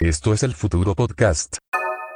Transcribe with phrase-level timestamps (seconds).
[0.00, 1.58] Esto es el futuro podcast.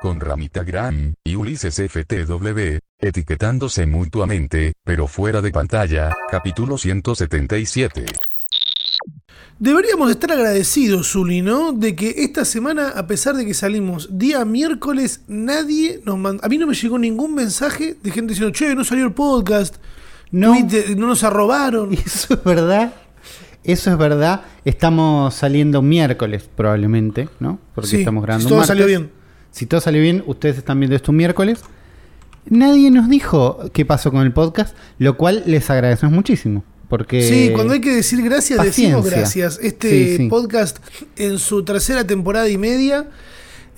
[0.01, 8.07] Con Ramita Gram y Ulises FTW, etiquetándose mutuamente, pero fuera de pantalla, capítulo 177.
[9.59, 11.73] Deberíamos estar agradecidos, Zuli, ¿no?
[11.73, 16.43] De que esta semana, a pesar de que salimos día miércoles, nadie nos mandó.
[16.43, 19.77] A mí no me llegó ningún mensaje de gente diciendo, che, no salió el podcast.
[20.31, 20.55] No.
[20.55, 21.93] Twitter, no nos arrobaron.
[22.07, 22.95] Eso es verdad.
[23.65, 24.43] Eso es verdad.
[24.65, 27.59] Estamos saliendo miércoles, probablemente, ¿no?
[27.75, 29.11] Porque Sí, estamos grabando si todo salió bien.
[29.51, 31.61] Si todo salió bien, ustedes están viendo esto un miércoles.
[32.47, 36.63] Nadie nos dijo qué pasó con el podcast, lo cual les agradecemos muchísimo.
[36.89, 39.59] Porque Sí, cuando hay que decir gracias, decimos gracias.
[39.63, 40.29] Este Sí, sí.
[40.29, 40.79] podcast,
[41.17, 43.07] en su tercera temporada y media,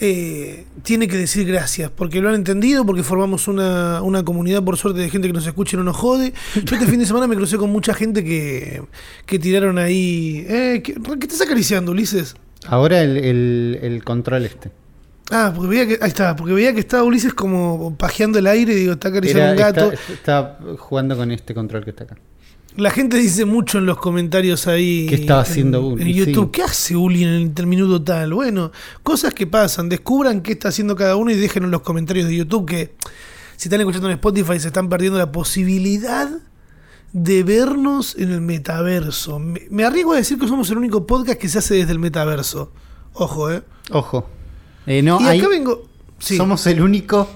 [0.00, 4.76] eh, tiene que decir gracias, porque lo han entendido, porque formamos una, una comunidad, por
[4.76, 6.32] suerte, de gente que nos escucha y no nos jode.
[6.54, 8.82] Yo este fin de semana me crucé con mucha gente que,
[9.24, 10.44] que tiraron ahí...
[10.48, 12.34] Eh, ¿qué, ¿Qué estás acariciando, Ulises?
[12.68, 14.70] ahora el, el- el control este.
[15.30, 15.98] Ah, porque veía que...
[16.00, 19.42] Ahí está, porque veía que estaba Ulises como pajeando el aire y digo, está acariciando
[19.44, 19.92] Era- un gato.
[19.92, 22.16] está, está jugando con este control que está acá.
[22.76, 25.06] La gente dice mucho en los comentarios ahí.
[25.08, 26.14] ¿Qué estaba en- haciendo en, Uli?
[26.14, 26.44] YouTube?
[26.46, 26.50] Sí.
[26.52, 28.34] ¿Qué hace Uli en el interminuto tal?
[28.34, 28.70] Bueno,
[29.02, 29.88] cosas que pasan.
[29.88, 32.94] Descubran qué está haciendo cada uno y déjenlo en los comentarios de YouTube que
[33.56, 36.28] si están escuchando en Spotify se están perdiendo la posibilidad
[37.12, 39.38] de vernos en el metaverso.
[39.38, 41.98] Me, me arriesgo a decir que somos el único podcast que se hace desde el
[41.98, 42.72] metaverso.
[43.14, 43.62] Ojo, ¿eh?
[43.90, 44.28] Ojo.
[44.86, 45.88] Eh, no, y hay- acá vengo...
[46.18, 46.36] Sí.
[46.36, 47.26] Somos el único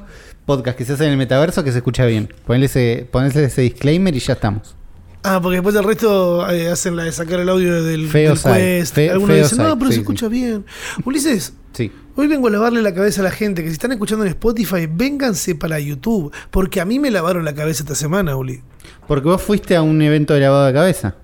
[0.45, 2.33] podcast que se hace en el metaverso que se escucha bien.
[2.47, 4.75] Ponle ese, ponle ese disclaimer y ya estamos.
[5.23, 8.55] Ah, porque después el resto eh, hacen la de sacar el audio del, Feos del
[8.55, 8.95] Quest.
[8.95, 10.01] fe- Algunos feos dicen, no, hay, pero sí, se sí.
[10.01, 10.65] escucha bien.
[11.05, 11.93] Ulises, Sí.
[12.17, 14.89] Hoy vengo a lavarle la cabeza a la gente que si están escuchando en Spotify,
[14.93, 18.61] vénganse para YouTube, porque a mí me lavaron la cabeza esta semana, Uli.
[19.07, 21.15] Porque vos fuiste a un evento de lavado de cabeza.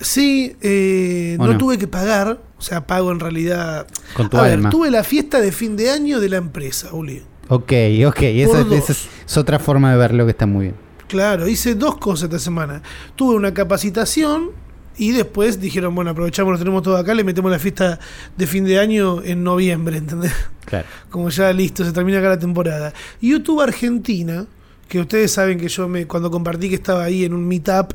[0.00, 1.58] Sí, eh, ¿O no, no?
[1.58, 3.86] tuve que pagar, o sea, pago en realidad.
[4.14, 4.70] Con tu a ver, alma.
[4.70, 7.22] tuve la fiesta de fin de año de la empresa, Uli.
[7.48, 7.72] Ok,
[8.06, 8.22] ok.
[8.22, 10.74] Esa, esa es, es otra forma de verlo que está muy bien.
[11.08, 12.82] Claro, hice dos cosas esta semana.
[13.16, 14.50] Tuve una capacitación
[14.96, 17.98] y después dijeron, bueno, aprovechamos, lo tenemos todo acá, le metemos la fiesta
[18.36, 20.32] de fin de año en noviembre, ¿entendés?
[20.64, 20.86] Claro.
[21.10, 22.92] como ya listo, se termina acá la temporada.
[23.20, 24.46] YouTube Argentina,
[24.88, 27.92] que ustedes saben que yo me cuando compartí que estaba ahí en un meetup,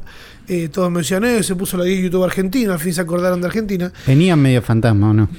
[0.47, 3.39] eh, todos me decían, eh, se puso la 10 YouTube Argentina, al fin se acordaron
[3.39, 3.91] de Argentina.
[4.05, 5.29] Venían medio fantasma, ¿o no?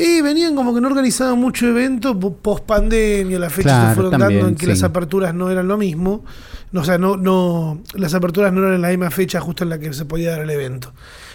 [0.00, 4.10] Y venían como que no organizaban mucho evento, post pandemia, las fechas Claro, se fueron
[4.12, 4.70] también, dando en que sí.
[4.70, 6.24] las aperturas no eran lo mismo.
[6.70, 9.70] No, o sea, no, no, las aperturas no eran en la misma fecha justo en
[9.70, 10.92] la que se podía dar el evento.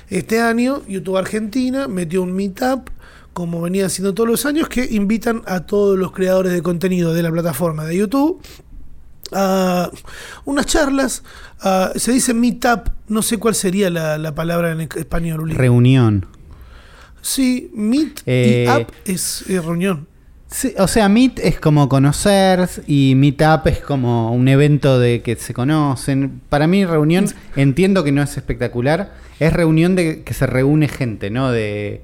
[0.10, 2.90] Este año, YouTube Argentina metió un meetup,
[3.34, 7.24] como venía haciendo todos los años, que invitan a todos los creadores de contenido de
[7.24, 8.42] la plataforma de YouTube
[9.34, 9.90] a
[10.46, 11.24] unas charlas.
[11.62, 15.42] a- se dice meetup, no sé cuál sería la, la palabra en español.
[15.42, 15.54] Uli.
[15.54, 16.28] Reunión.
[17.24, 20.08] Sí, meet Eh, y up es eh, reunión.
[20.54, 25.36] Sí, o sea, Meet es como conocer y Meetup es como un evento de que
[25.36, 26.42] se conocen.
[26.48, 27.26] Para mí, reunión,
[27.56, 29.16] entiendo que no es espectacular.
[29.40, 32.04] Es reunión de que se reúne gente, no de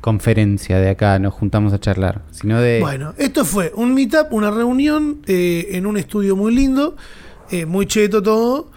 [0.00, 2.80] conferencia de acá, nos juntamos a charlar, sino de...
[2.80, 6.96] Bueno, esto fue un meetup, una reunión eh, en un estudio muy lindo,
[7.50, 8.72] eh, muy cheto todo,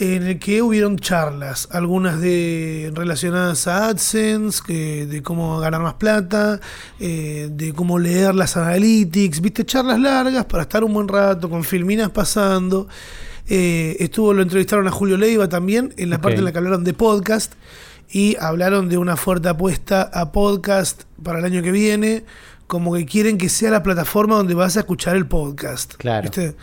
[0.00, 5.94] en el que hubieron charlas, algunas de relacionadas a AdSense, que, de cómo ganar más
[5.94, 6.58] plata,
[6.98, 11.64] eh, de cómo leer las analytics, viste, charlas largas para estar un buen rato, con
[11.64, 12.88] filminas pasando.
[13.46, 16.82] Eh, estuvo, lo entrevistaron a Julio Leiva también, en la parte en la que hablaron
[16.82, 17.52] de podcast,
[18.10, 22.24] y hablaron de una fuerte apuesta a podcast para el año que viene,
[22.66, 25.92] como que quieren que sea la plataforma donde vas a escuchar el podcast.
[25.96, 26.22] Claro.
[26.22, 26.56] ¿viste?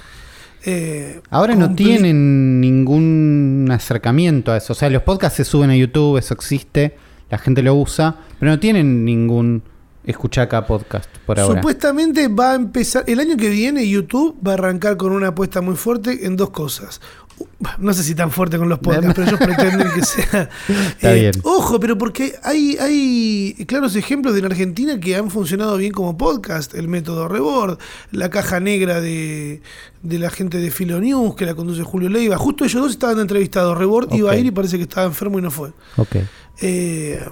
[0.70, 4.74] Eh, Ahora no tienen ningún acercamiento a eso.
[4.74, 6.98] O sea, los podcasts se suben a YouTube, eso existe,
[7.32, 9.64] la gente lo usa, pero no tienen ningún
[10.04, 11.62] escucha acá podcast por ahora.
[11.62, 15.62] Supuestamente va a empezar, el año que viene YouTube va a arrancar con una apuesta
[15.62, 17.00] muy fuerte en dos cosas.
[17.80, 20.50] No sé si tan fuerte con los podcasts, pero ellos pretenden que sea.
[20.90, 21.34] Está bien.
[21.44, 26.18] Ojo, pero porque hay, hay claros ejemplos de en Argentina que han funcionado bien como
[26.18, 26.74] podcast.
[26.76, 27.80] El método Rebord,
[28.12, 29.62] la caja negra de,
[30.04, 32.38] de la gente de Filo News, que la conduce Julio Leiva.
[32.38, 33.78] Justo ellos dos estaban entrevistados.
[33.78, 35.70] Rebord iba a ir y parece que estaba enfermo y no fue.
[35.98, 36.18] Ok.
[36.62, 37.24] Eh,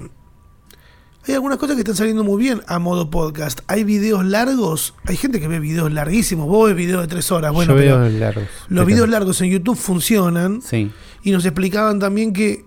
[1.28, 3.62] hay algunas cosas que están saliendo muy bien a modo podcast.
[3.68, 4.94] Hay videos largos.
[5.06, 6.48] Hay gente que ve videos larguísimos.
[6.48, 7.52] Vos ves videos de tres horas.
[7.52, 8.44] Bueno, Yo pero veo largos.
[8.68, 10.62] los videos largos en YouTube funcionan.
[10.62, 10.92] Sí.
[11.24, 12.66] Y nos explicaban también que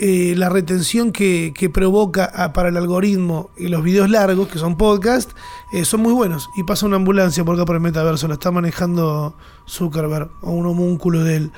[0.00, 4.58] eh, la retención que, que provoca a- para el algoritmo y los videos largos, que
[4.58, 5.30] son podcast,
[5.72, 6.48] eh, son muy buenos.
[6.56, 8.26] Y pasa una ambulancia por acá por el metaverso.
[8.26, 9.36] La está manejando
[9.68, 11.50] Zuckerberg o un homúnculo de él.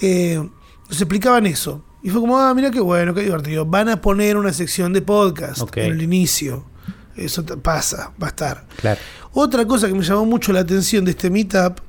[0.00, 0.48] Eh,
[0.88, 1.82] nos explicaban eso.
[2.08, 3.66] Y fue como, ah, mira qué bueno, qué divertido.
[3.66, 6.64] Van a poner una sección de podcast en el inicio.
[7.14, 8.66] Eso pasa, va a estar.
[8.76, 8.98] Claro.
[9.34, 11.80] Otra cosa que me llamó mucho la atención de este meetup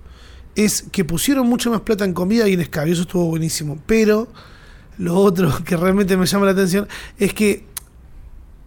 [0.57, 2.91] es que pusieron mucha más plata en comida y en escabio.
[2.91, 3.79] Eso estuvo buenísimo.
[3.85, 4.27] Pero
[4.97, 6.85] lo otro que realmente me llama la atención
[7.17, 7.63] es que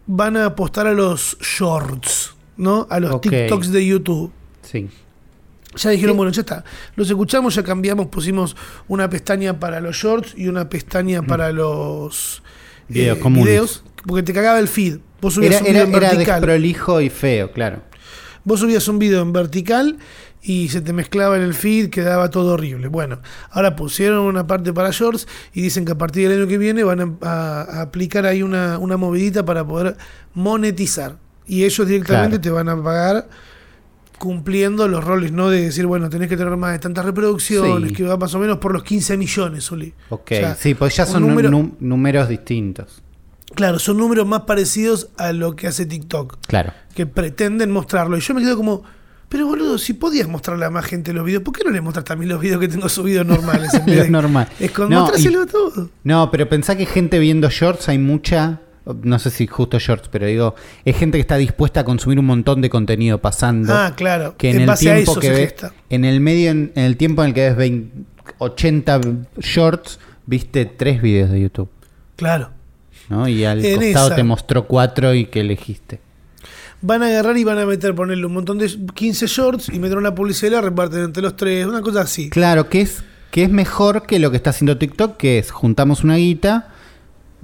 [0.07, 2.87] van a apostar a los shorts, ¿no?
[2.89, 3.29] A los Ok.
[3.29, 4.33] TikToks de YouTube.
[4.63, 4.89] Sí.
[5.77, 6.17] Ya dijeron, Sí.
[6.17, 6.65] bueno, ya está.
[6.97, 8.57] Los escuchamos, ya cambiamos, pusimos
[8.89, 12.43] una pestaña para los shorts y una pestaña para los
[12.89, 12.93] Mm.
[12.93, 14.99] Videos eh, videos, porque te cagaba el feed.
[15.21, 16.41] Vos subías Era, un video era, en era vertical.
[16.41, 17.83] desprolijo y feo, claro.
[18.45, 19.99] Vos subías un video en vertical
[20.43, 22.89] y se te mezclaba en el feed, quedaba todo horrible.
[22.89, 23.21] Bueno,
[23.51, 26.83] ahora pusieron una parte para shorts y dicen que a partir del año que viene
[26.83, 29.97] van a, a- a aplicar ahí una, una movidita para poder
[30.35, 31.17] monetizar.
[31.47, 32.43] Y ellos directamente Claro.
[32.43, 33.29] te van a pagar
[34.23, 35.51] cumpliendo los roles, ¿no?
[35.51, 37.95] De decir, bueno, tenés que tener más de tantas reproducciones, Sí.
[37.97, 39.93] que va más o menos por los 15 millones, Uli.
[40.11, 43.03] Ok, O sea, sí, pues ya son número- números distintos.
[43.57, 46.39] Claro, son números más parecidos a lo que hace TikTok.
[46.47, 46.73] Claro.
[46.95, 48.17] que pretenden mostrarlo.
[48.17, 48.83] Y yo me quedo como,
[49.31, 52.05] pero boludo, si podías mostrarle a más gente los videos, ¿por qué no le mostras
[52.05, 53.73] también los videos que tengo subidos normales?
[53.75, 54.47] En vez de- normal.
[54.61, 55.89] Es con No, y- todo.
[56.05, 58.61] No, pero pensá que gente viendo shorts hay mucha,
[59.03, 62.27] no sé si justo shorts, pero digo, es gente que está dispuesta a consumir un
[62.27, 63.73] montón de contenido pasando.
[63.75, 64.35] Ah, claro.
[64.37, 65.55] que en, en el tiempo que ve-
[65.91, 69.01] en el medio, en, en el tiempo en el que ves 20 80
[69.41, 71.69] shorts, viste tres videos de YouTube,
[72.17, 72.51] Claro.
[73.09, 73.27] ¿no?
[73.29, 74.17] Y al En costado esa.
[74.17, 76.01] te mostró cuatro y que elegiste.
[76.81, 79.99] Van a agarrar y van a meter, ponerle un montón de 15 shorts y meter
[79.99, 82.31] una publicidad y la reparten entre los tres, una cosa así.
[82.31, 86.03] Claro, que es, que es mejor que lo que está haciendo TikTok, que es juntamos
[86.05, 86.72] una guita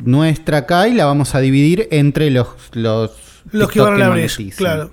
[0.05, 3.11] nuestra acá y la vamos a dividir entre los los,
[3.53, 4.91] Los que van a la brecha, claro.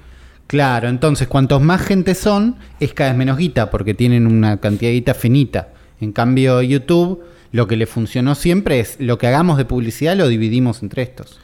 [0.47, 4.89] Claro, entonces cuantos más gente son, es cada vez menos guita, porque tienen una cantidad
[4.89, 5.69] de guita finita.
[5.99, 10.27] En cambio, YouTube, lo que le funcionó siempre es lo que hagamos de publicidad lo
[10.27, 11.39] dividimos entre estos.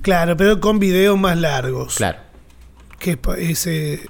[0.00, 1.94] Claro, pero con videos más largos.
[1.96, 2.18] Claro.
[2.98, 4.00] que es, pa- es, eh,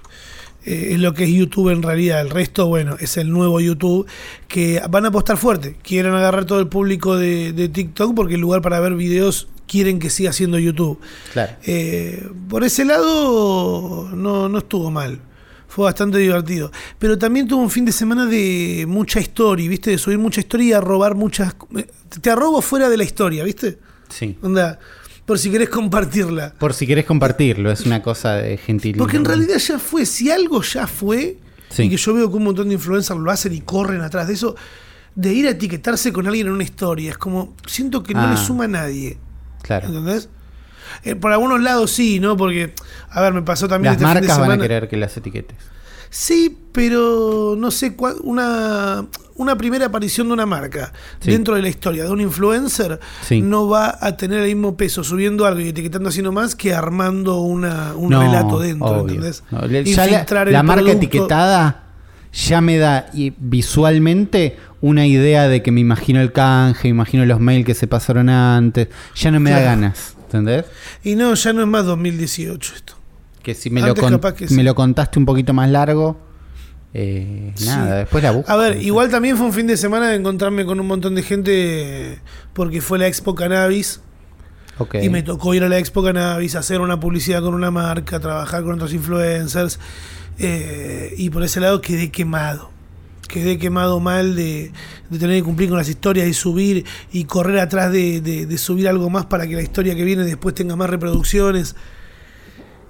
[0.64, 2.20] eh, es lo que es YouTube en realidad.
[2.20, 4.06] El resto, bueno, es el nuevo YouTube
[4.49, 5.76] que van a apostar fuerte.
[5.82, 9.99] Quieren agarrar todo el público de, de TikTok porque el lugar para ver videos quieren
[9.99, 10.99] que siga siendo YouTube.
[11.32, 11.53] Claro.
[11.64, 15.19] Eh, por ese lado, no, no estuvo mal.
[15.69, 16.70] Fue bastante divertido.
[16.99, 19.91] Pero también tuvo un fin de semana de mucha historia, ¿viste?
[19.93, 21.55] De subir mucha historia y a robar muchas.
[21.76, 21.87] eh,
[22.20, 23.79] Te arrobo fuera de la historia, ¿viste?
[24.11, 24.37] Sí.
[24.43, 24.79] Onda,
[25.27, 26.55] por si querés compartirla.
[26.59, 28.97] Por si querés compartirlo, es una cosa de gentil.
[28.97, 31.39] Porque en realidad ya fue, si algo ya fue,
[31.71, 31.85] Sí.
[31.85, 34.35] y que yo veo que un montón de influencers lo hacen y corren atrás de
[34.35, 34.55] eso,
[35.15, 38.31] de ir a etiquetarse con alguien en una historia, es como, siento que no Ah.
[38.31, 39.19] le suma a nadie,
[39.63, 39.87] Claro.
[39.89, 40.29] ¿entendés?
[41.05, 42.37] Eh, por algunos lados sí, ¿no?
[42.37, 42.75] Porque,
[43.09, 44.97] a ver, me pasó también Las este fin de marcas van a semana- querer que
[44.99, 45.57] las etiquetes.
[46.14, 49.06] Sí, pero no sé, cua- una,
[49.37, 51.31] una primera aparición de una marca Sí.
[51.31, 53.41] dentro de la historia de un influencer Sí.
[53.41, 57.41] no va a tener el mismo peso subiendo algo y etiquetando así nomás que armando
[57.41, 59.14] una, un No, relato dentro, obvio.
[59.14, 59.43] ¿entendés?
[59.50, 61.85] No, le- ya la, Infiltrar el la marca etiquetada
[62.31, 67.25] ya me da y visualmente una idea de que me imagino el canje, me imagino
[67.25, 68.88] los mails que se pasaron antes.
[69.15, 70.67] Ya no me da ganas, ¿entendés?
[71.05, 72.94] Y no, ya no es más 2018 esto.
[73.43, 74.55] Que si me, lo, Antes con- capaz que sí.
[74.55, 76.17] me lo contaste un poquito más largo,
[76.94, 77.67] eh, Sí.
[77.67, 78.50] nada, después la busco.
[78.53, 81.23] A ver, igual también fue un fin de semana de encontrarme con un montón de
[81.23, 82.19] gente
[82.53, 84.00] porque fue la Expo Cannabis
[85.00, 88.62] y me tocó ir a la Expo Cannabis, hacer una publicidad con una marca, trabajar
[88.62, 89.79] con otros influencers
[90.39, 92.70] eh, y por ese lado quedé quemado.
[93.29, 94.72] Quedé quemado mal de,
[95.08, 98.58] de tener que cumplir con las historias y subir y correr atrás de, de- de
[98.58, 101.75] subir algo más para que la historia que viene después tenga más reproducciones.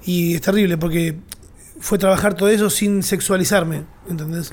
[0.04, 1.16] Y es terrible porque
[1.80, 4.52] fue trabajar todo eso sin sexualizarme, ¿entendés?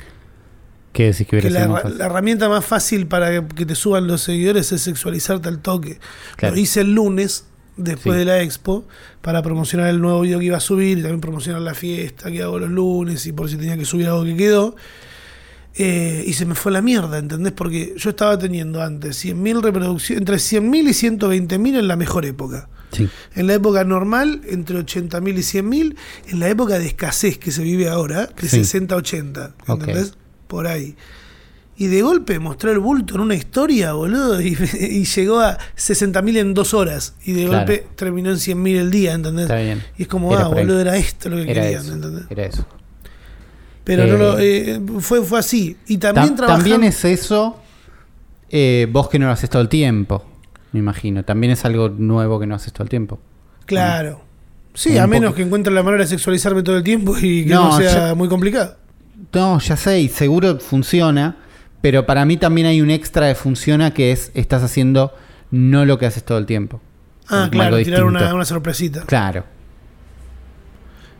[0.92, 4.06] ¿Qué decís que hubiera que la, la herramienta más fácil para que, que te suban
[4.08, 6.00] los seguidores es sexualizarte al toque.
[6.36, 6.54] Claro.
[6.56, 7.44] Lo hice el lunes,
[7.76, 8.18] después Sí.
[8.18, 8.84] de la expo,
[9.22, 12.42] para promocionar el nuevo video que iba a subir y también promocionar la fiesta que
[12.42, 14.74] hago los lunes y por si tenía que subir algo que quedó.
[15.76, 17.52] Eh, y se me fue la mierda, ¿entendés?
[17.52, 20.92] Porque yo estaba teniendo antes 100.000 reproducciones, entre 100.000 y
[21.46, 22.68] 120.000 en la mejor época.
[22.92, 23.08] Sí.
[23.34, 25.96] En la época normal, entre 80.000 y 100.000.
[26.28, 28.58] En la época de escasez que se vive ahora, de Sí.
[28.64, 29.54] 60 a 80.
[29.66, 29.80] Ok.
[29.80, 30.14] ¿Entendés?
[30.48, 30.96] Por ahí.
[31.76, 34.48] Y de golpe mostró el bulto en una historia, boludo, y,
[34.80, 37.14] y llegó a 60.000 en dos horas.
[37.24, 37.58] Y de Claro.
[37.66, 39.44] golpe terminó en 100.000 el día, ¿entendés?
[39.44, 39.82] Está bien.
[39.96, 40.52] Y es como, Era ah, ahí.
[40.54, 41.92] boludo, era esto lo que Era querían, eso.
[41.94, 42.24] ¿entendés?
[42.28, 42.66] Era eso.
[43.84, 45.76] Pero no Eh, lo- eh, fue, fue así.
[45.86, 47.56] Y también Ta- también es eso,
[48.50, 50.24] eh, vos que no lo haces todo el tiempo,
[50.72, 51.24] me imagino.
[51.24, 53.18] También es algo nuevo que no haces todo el tiempo.
[53.66, 54.22] Claro.
[54.74, 55.36] Sí, a menos poco.
[55.36, 58.14] que encuentre la manera de sexualizarme todo el tiempo y que no, No, sea ya-
[58.14, 58.76] muy complicado.
[59.32, 61.36] No, ya sé, y seguro funciona,
[61.80, 65.12] pero para mí también hay un extra de funciona que es, estás haciendo
[65.50, 66.80] no lo que haces todo el tiempo.
[67.28, 69.02] Ah, claro, tirar una, sorpresita.
[69.02, 69.44] Claro.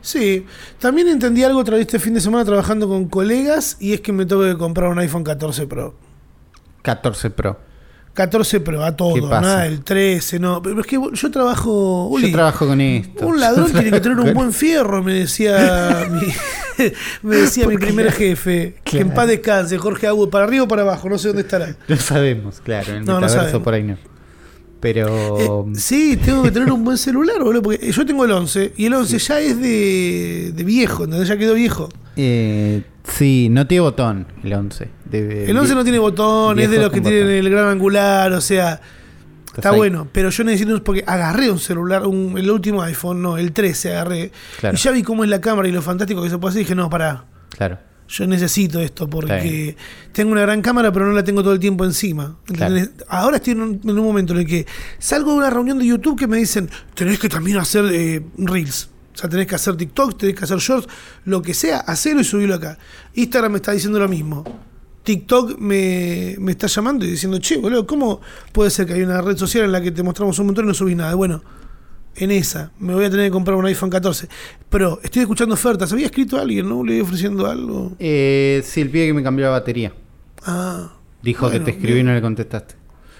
[0.01, 0.47] Sí,
[0.79, 4.25] también entendí algo vez este fin de semana trabajando con colegas y es que me
[4.27, 5.95] tengo que comprar un iPhone 14 Pro.
[6.83, 7.61] 14 Pro.
[8.15, 10.61] 14 Pro, a ¿Qué todo, nada, el 13, no.
[10.63, 12.07] Pero es que yo trabajo.
[12.09, 13.27] Uli, Yo trabajo con esto.
[13.27, 16.27] Un ladrón tiene que tener un buen fierro, me decía mi,
[17.23, 18.77] me decía mi primer jefe.
[18.85, 21.77] Que en paz descanse, Jorge Agüe, para arriba o para abajo, no sé dónde estará.
[21.89, 22.91] No sabemos, claro.
[22.91, 23.97] En el No, no por ahí no.
[24.81, 25.67] Pero.
[25.69, 28.87] Eh, sí, tengo que tener un buen celular, boludo, porque yo tengo el 11 y
[28.87, 31.29] el 11 ya es de, de viejo, ¿entendés?
[31.29, 31.89] Ya quedó viejo.
[32.17, 34.89] eh, sí, no tiene botón el 11.
[35.05, 37.35] De- El 11 no tiene botón, es de los que tienen botón.
[37.37, 38.81] el gran angular, o sea,
[39.55, 40.09] está bueno.
[40.13, 44.31] Pero yo necesito, porque agarré un celular, un- el último iPhone, no, el 13 agarré.
[44.61, 44.77] Claro.
[44.77, 46.61] Y ya vi cómo es la cámara y lo fantástico que se puede hacer.
[46.63, 47.79] Y dije, no, pará, Claro.
[48.11, 49.77] Yo necesito esto porque
[50.13, 52.37] tengo una gran cámara, pero no la tengo todo el tiempo encima.
[52.49, 52.91] ¿entendés?
[53.07, 54.67] Ahora estoy en un, en un momento en el que
[54.99, 58.91] salgo de una reunión de YouTube que me dicen, tenés que también hacer eh, Reels.
[59.15, 60.89] O sea, tenés que hacer TikTok, tenés que hacer Shorts,
[61.25, 62.79] lo que sea, hacerlo y subirlo acá.
[63.15, 64.45] Instagram me está diciendo lo mismo.
[65.05, 68.21] TikTok me, me está llamando y diciendo, che, boludo, ¿cómo
[68.53, 70.69] puede ser que hay una red social en la que te mostramos un montón y
[70.69, 71.15] no subís nada?
[71.15, 71.43] Bueno,
[72.17, 74.29] en esa me voy a tener que comprar un iPhone 14.
[74.69, 75.93] Pero estoy escuchando ofertas.
[75.93, 76.85] Había escrito a alguien, ¿no?
[76.85, 77.93] Le iba ofreciendo algo.
[77.99, 79.93] Eh, sí, el pibe que me cambió la batería.
[80.45, 80.93] Ah.
[81.23, 82.75] Dijo Bueno, que te escribí y no le contestaste.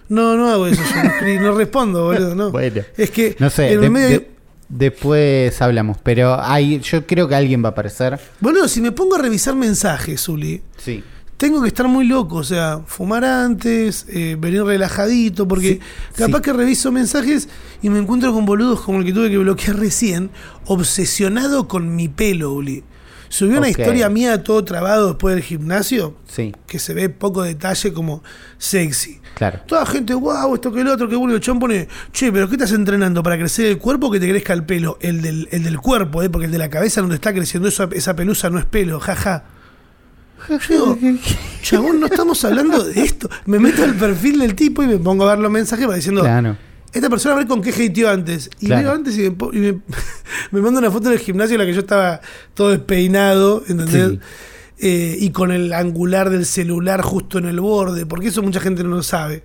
[0.09, 0.83] No, no hago eso.
[0.83, 2.35] Yo no, no respondo, boludo.
[2.35, 2.51] No.
[2.51, 2.83] Bueno.
[2.97, 4.09] Es que No sé, en de- medio.
[4.21, 4.31] de-
[4.69, 5.99] después hablamos.
[6.03, 8.19] Pero hay, yo creo que alguien va a aparecer.
[8.41, 11.03] Boludo, si me pongo a revisar mensajes, Zuli, Sí.
[11.41, 12.37] Tengo que estar muy loco.
[12.37, 15.81] O sea, fumar antes, eh, venir relajadito, porque
[16.13, 16.43] Sí, capaz sí.
[16.45, 17.49] que reviso mensajes
[17.81, 20.31] y me encuentro con boludos como el que tuve que bloquear recién,
[20.67, 22.85] obsesionado con mi pelo, Uli.
[23.31, 27.93] Subió una historia mía todo trabado después del gimnasio, Sí, que se ve poco detalle
[27.93, 28.23] como
[28.59, 29.21] sexy.
[29.35, 29.61] claro.
[29.67, 32.57] Toda gente, wow, esto que el otro, que bueno, el chabón pone, che, pero ¿qué
[32.57, 33.23] estás entrenando?
[33.23, 34.99] ¿Para crecer el cuerpo o que te crezca el pelo?
[35.01, 36.29] El del, el del cuerpo, ¿eh?
[36.29, 39.45] porque el de la cabeza donde está creciendo eso, esa pelusa no es pelo, jaja.
[40.49, 40.99] Yo digo,
[41.63, 43.29] chabón, no estamos hablando de esto.
[43.47, 46.23] Me meto al perfil del tipo y me pongo a ver los mensajes para diciendo,
[46.23, 46.57] Claro.
[46.93, 48.51] esta persona a ver con qué hateó antes.
[48.61, 48.83] Y Claro.
[48.83, 49.81] veo antes y, me, y me,
[50.51, 52.21] me manda una foto del gimnasio en la que yo estaba
[52.55, 54.11] todo despeinado, ¿entendés?
[54.13, 54.19] Sí.
[54.83, 58.83] Eh, y con el angular del celular justo en el borde, porque eso mucha gente
[58.83, 59.45] no lo sabe.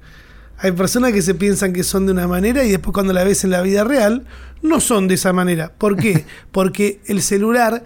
[0.57, 3.43] Hay personas que se piensan que son de una manera y después cuando la ves
[3.43, 4.25] en la vida real,
[4.61, 5.73] no son de esa manera.
[5.77, 6.23] ¿Por qué?
[6.53, 7.83] Porque el celular,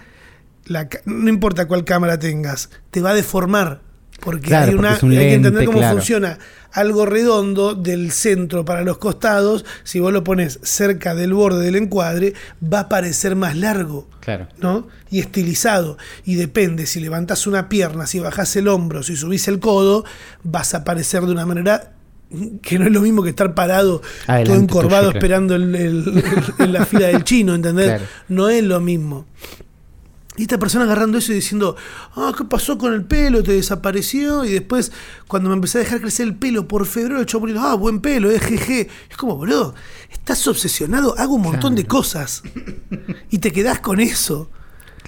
[0.69, 3.81] la no importa cuál cámara tengas, te va a deformar.
[4.21, 5.95] Porque Claro, hay, una, porque hay que entender cómo claro.
[5.95, 6.37] funciona
[6.73, 9.63] algo redondo del centro para los costados.
[9.85, 14.09] Si vos lo pones cerca del borde del encuadre, va a parecer más largo.
[14.19, 14.47] Claro.
[14.59, 14.89] ¿no?
[15.09, 15.97] Y estilizado.
[16.25, 20.03] Y depende, si levantás una pierna, si bajás el hombro, si subís el codo,
[20.43, 21.93] vas a aparecer de una manera
[22.61, 26.23] que no es lo mismo que estar parado Adelante todo encorvado esperando el- el-
[26.59, 28.01] en la fila del chino, ¿entendés?
[28.27, 29.25] No es lo mismo.
[30.37, 31.75] Y esta persona agarrando eso y diciendo,
[32.15, 33.43] ah, ¿qué pasó con el pelo?
[33.43, 34.45] ¿Te desapareció?
[34.45, 34.91] Y después,
[35.27, 37.99] cuando me empecé a dejar crecer el pelo por febrero, el chavo poniendo, ah, buen
[37.99, 38.89] pelo, es jeje.
[39.09, 39.75] Es como, boludo,
[40.11, 42.43] estás obsesionado, hago un montón de cosas.
[43.29, 44.49] Y te quedás con eso.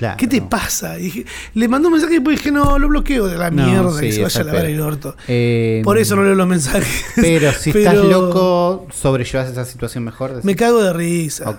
[0.02, 0.18] Claro.
[0.18, 0.98] ¿Qué te pasa?
[0.98, 3.68] Y dije- le mandó un mensaje y después dije, no, lo bloqueo de la No,
[3.68, 5.16] mierda, sí, que se vaya a lavar el orto.
[5.28, 7.06] Eh, Por eso no leo los mensajes.
[7.16, 10.32] Pero si estás loco, sobrellevas esa situación mejor.
[10.32, 11.56] decís, Me cago de risa.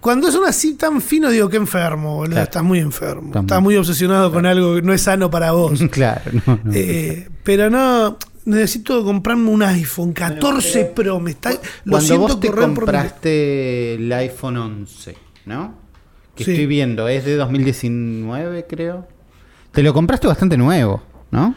[0.00, 2.32] Cuando es un así tan fino, digo que enfermo, boludo.
[2.32, 2.44] Claro.
[2.44, 3.28] Estás muy enfermo.
[3.28, 5.80] Estás Estás muy- muy obsesionado con algo que no es sano para vos.
[5.90, 6.72] Claro, no, no.
[6.74, 11.18] Eh, pero no, necesito comprarme un iPhone 14 Pro.
[11.20, 11.58] Me está, lo
[11.92, 15.85] Cuando siento vos te correr por compraste el iPhone 11, ¿no?
[16.36, 16.50] Que Sí.
[16.52, 19.08] estoy viendo, es de 2019, creo.
[19.72, 21.54] Te lo compraste bastante nuevo, ¿no?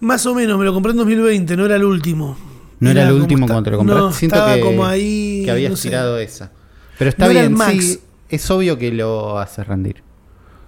[0.00, 2.36] Más o menos, me lo compré en 2020, no era el último.
[2.78, 4.02] No era el último cuando te lo compraste.
[4.02, 5.42] no, Siento estaba que, como ahí.
[5.44, 5.88] que habías no sé.
[5.88, 6.50] tirado esa.
[6.98, 7.72] Pero está No bien, el Max.
[7.84, 8.00] sí.
[8.30, 10.02] Es obvio que lo haces rendir.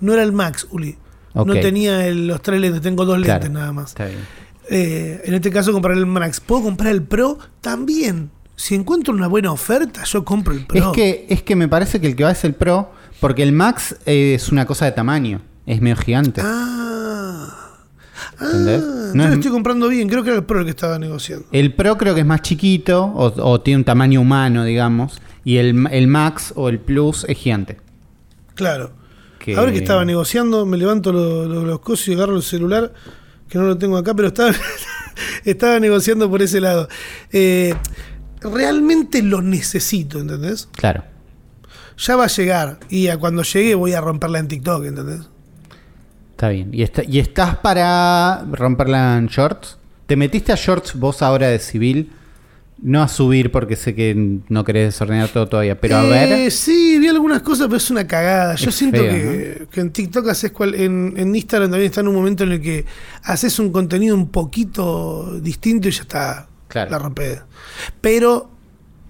[0.00, 0.96] No era el Max, Uli.
[1.34, 3.90] No tenía el- los tres lentes, tengo dos Claro, lentes nada más.
[3.90, 4.18] Está bien.
[4.68, 6.40] Eh, en este caso compraré el Max.
[6.40, 7.38] ¿Puedo comprar el Pro?
[7.60, 8.30] También.
[8.56, 10.78] Si encuentro una buena oferta, yo compro el Pro.
[10.78, 13.52] Es que, es que me parece que el que va es el Pro, porque el
[13.52, 15.40] Max eh, es una cosa de tamaño.
[15.64, 16.42] Es medio gigante.
[16.44, 17.48] Ah.
[18.38, 18.80] Ah, ¿Entendés?
[18.82, 20.08] No entonces es- lo estoy comprando bien.
[20.08, 21.46] Creo que era el Pro el que estaba negociando.
[21.52, 25.20] El Pro creo que es más chiquito o, o tiene un tamaño humano, digamos.
[25.44, 27.78] Y el, el Max o el Plus es gigante.
[28.54, 28.92] Claro.
[29.38, 32.92] Que- Ahora que estaba negociando, me levanto lo- lo- los cosos y agarro el celular,
[33.48, 34.52] que no lo tengo acá, pero estaba,
[35.44, 36.88] estaba negociando por ese lado.
[37.32, 37.74] Eh,
[38.40, 40.68] realmente lo necesito, ¿entendés?
[40.72, 41.04] Claro.
[41.98, 45.20] Ya va a llegar y a cuando llegue voy a romperla en TikTok, ¿entendés?
[46.32, 46.70] Está bien.
[46.72, 49.78] ¿Y, está- ¿Y estás para romperla en shorts?
[50.06, 52.10] ¿Te metiste a shorts vos ahora de civil
[52.84, 56.50] No a subir porque sé que no querés desordenar todo todavía, pero a Eh, ver.
[56.50, 58.56] Sí, vi algunas cosas, pero es una cagada.
[58.56, 62.00] Yo Es siento feo, que, que en TikTok haces cual, en, en Instagram también está
[62.00, 62.84] en un momento en el que
[63.22, 66.48] haces un contenido un poquito distinto y ya está.
[66.66, 66.90] Claro.
[66.90, 67.38] La rompé.
[68.00, 68.50] Pero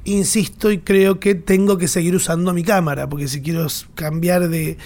[0.05, 4.77] insisto y creo que tengo que seguir usando mi cámara, porque si quiero cambiar de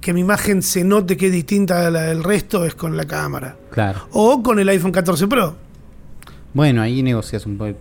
[0.00, 3.06] que mi imagen se note que es distinta a la del resto, es con la
[3.06, 3.56] cámara.
[3.70, 4.08] Claro.
[4.12, 5.56] O con el iPhone 14 Pro.
[6.52, 7.72] Bueno, ahí negocias un poco.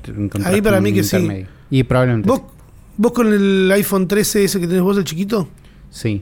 [0.45, 1.45] Ahí para mí que sí.
[1.69, 2.27] Y probablemente.
[2.27, 2.41] ¿Vos,
[2.97, 5.47] ¿Vos con el iPhone 13 ese que tenés vos, el chiquito?
[5.89, 6.21] Sí.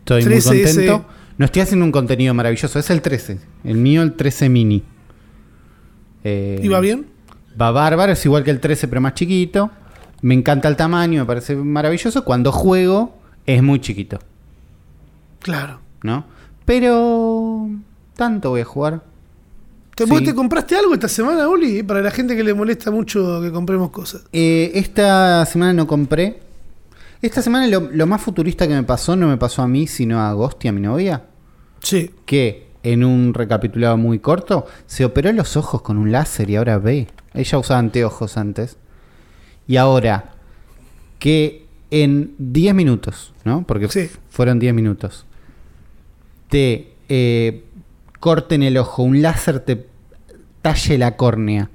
[0.00, 1.06] Estoy 13 muy contento.
[1.38, 2.78] No estoy haciendo un contenido maravilloso.
[2.78, 3.38] Es el 13.
[3.64, 4.82] El mío, el 13 mini.
[6.22, 7.06] Eh, ¿Y va bien?
[7.60, 8.12] Va bárbaro.
[8.12, 9.70] Es igual que el 13, pero más chiquito.
[10.22, 11.20] Me encanta el tamaño.
[11.22, 12.24] Me parece maravilloso.
[12.24, 14.18] Cuando juego, es muy chiquito.
[15.40, 15.80] Claro.
[16.02, 16.24] ¿No?
[16.64, 17.68] Pero.
[18.16, 19.02] Tanto voy a jugar.
[19.94, 20.10] ¿Te, Sí.
[20.10, 21.82] ¿Vos te compraste algo esta semana, Oli?
[21.82, 24.22] Para la gente que le molesta mucho que compremos cosas.
[24.32, 26.40] Eh, esta semana no compré.
[27.20, 30.20] Esta semana lo, lo más futurista que me pasó no me pasó a mí, sino
[30.20, 31.24] a Agosti, a mi novia.
[31.82, 32.10] Sí.
[32.26, 36.78] que en un recapitulado muy corto se operó los ojos con un láser y ahora
[36.78, 37.08] ve.
[37.34, 38.76] Ella usaba anteojos antes.
[39.70, 40.32] Y ahora
[41.20, 43.64] que en 10 minutos, ¿no?
[43.66, 44.10] Porque Sí.
[44.28, 45.26] fueron 10 minutos.
[46.48, 47.64] Te eh,
[48.18, 49.86] corten el ojo, un láser te
[50.62, 51.70] talle la córnea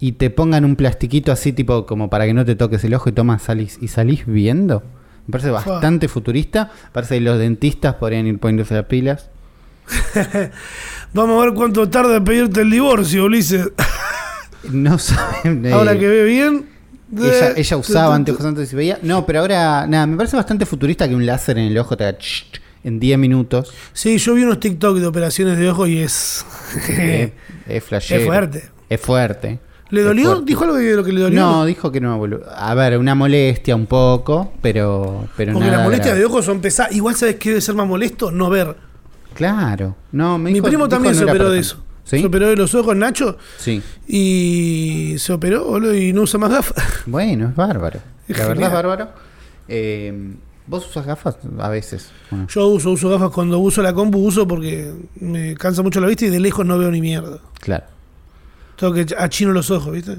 [0.00, 3.08] y te pongan un plastiquito así tipo como para que no te toques el ojo
[3.08, 4.84] y tomas salís y salís viendo.
[5.26, 5.62] Me parece Fua.
[5.64, 6.70] bastante futurista.
[6.92, 9.28] Parece que los dentistas podrían ir poniéndose las pilas.
[11.14, 13.70] Vamos a ver cuánto tarda en pedirte el divorcio, Ulises.
[14.70, 15.64] No saben.
[15.66, 16.77] eh, Ahora que ve bien.
[17.16, 18.98] Ella, ella usaba anteojos antes y veía.
[19.02, 22.04] No, pero ahora, nada, me parece bastante futurista que un láser en el ojo te
[22.04, 22.18] haga
[22.84, 23.72] en 10 minutos.
[23.92, 26.44] Sí, yo vi unos TikTok de operaciones de ojo y es.
[27.68, 28.20] Es flashero.
[28.20, 28.68] es fuerte.
[28.88, 29.58] Es fuerte.
[29.90, 30.26] ¿Le dolió?
[30.32, 30.44] fuerte.
[30.46, 31.40] ¿Dijo algo de lo que le dolió?
[31.40, 32.44] No, dijo que no, boludo.
[32.54, 35.28] A ver, una molestia un poco, pero.
[35.36, 36.20] pero Porque nada las molestias grave.
[36.20, 36.94] de ojos son pesadas.
[36.94, 38.30] Igual, ¿sabes qué debe ser más molesto?
[38.30, 38.76] No ver.
[39.34, 39.96] Claro.
[40.12, 41.82] No, me Mi dijo- primo dijo también no se operó de eso.
[42.08, 42.20] ¿Sí?
[42.20, 43.36] Se operó de los ojos, Nacho.
[43.58, 43.82] Sí.
[44.06, 46.82] Y se operó, boludo, y no usa más gafas.
[47.06, 48.00] Bueno, es bárbaro.
[48.26, 49.08] Es La verdad es bárbaro.
[49.68, 50.34] Eh,
[50.66, 51.36] ¿Vos usas gafas?
[51.58, 52.10] A veces.
[52.30, 56.06] Bueno, Yo uso, uso gafas cuando uso la compu, uso porque me cansa mucho la
[56.06, 57.38] vista y de lejos no veo ni mierda.
[57.60, 57.84] claro.
[58.76, 60.18] Tengo que achino los ojos, ¿viste?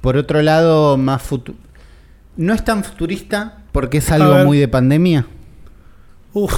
[0.00, 1.58] Por otro lado, más futuro.
[2.36, 5.26] No es tan futurista porque es algo muy de pandemia.
[6.32, 6.54] Uf,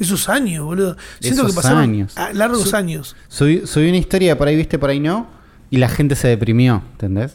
[0.00, 0.96] esos años, boludo.
[1.20, 2.14] Siento Esos que pasaron años.
[2.34, 3.14] largos Su- años.
[3.28, 5.28] Subí, subí una historia, por ahí viste, por ahí no.
[5.70, 7.32] Y la gente se deprimió, ¿entendés?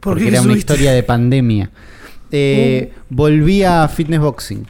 [0.00, 1.70] ¿Por porque era una historia de pandemia.
[2.30, 4.66] Eh, Volví a fitness boxing.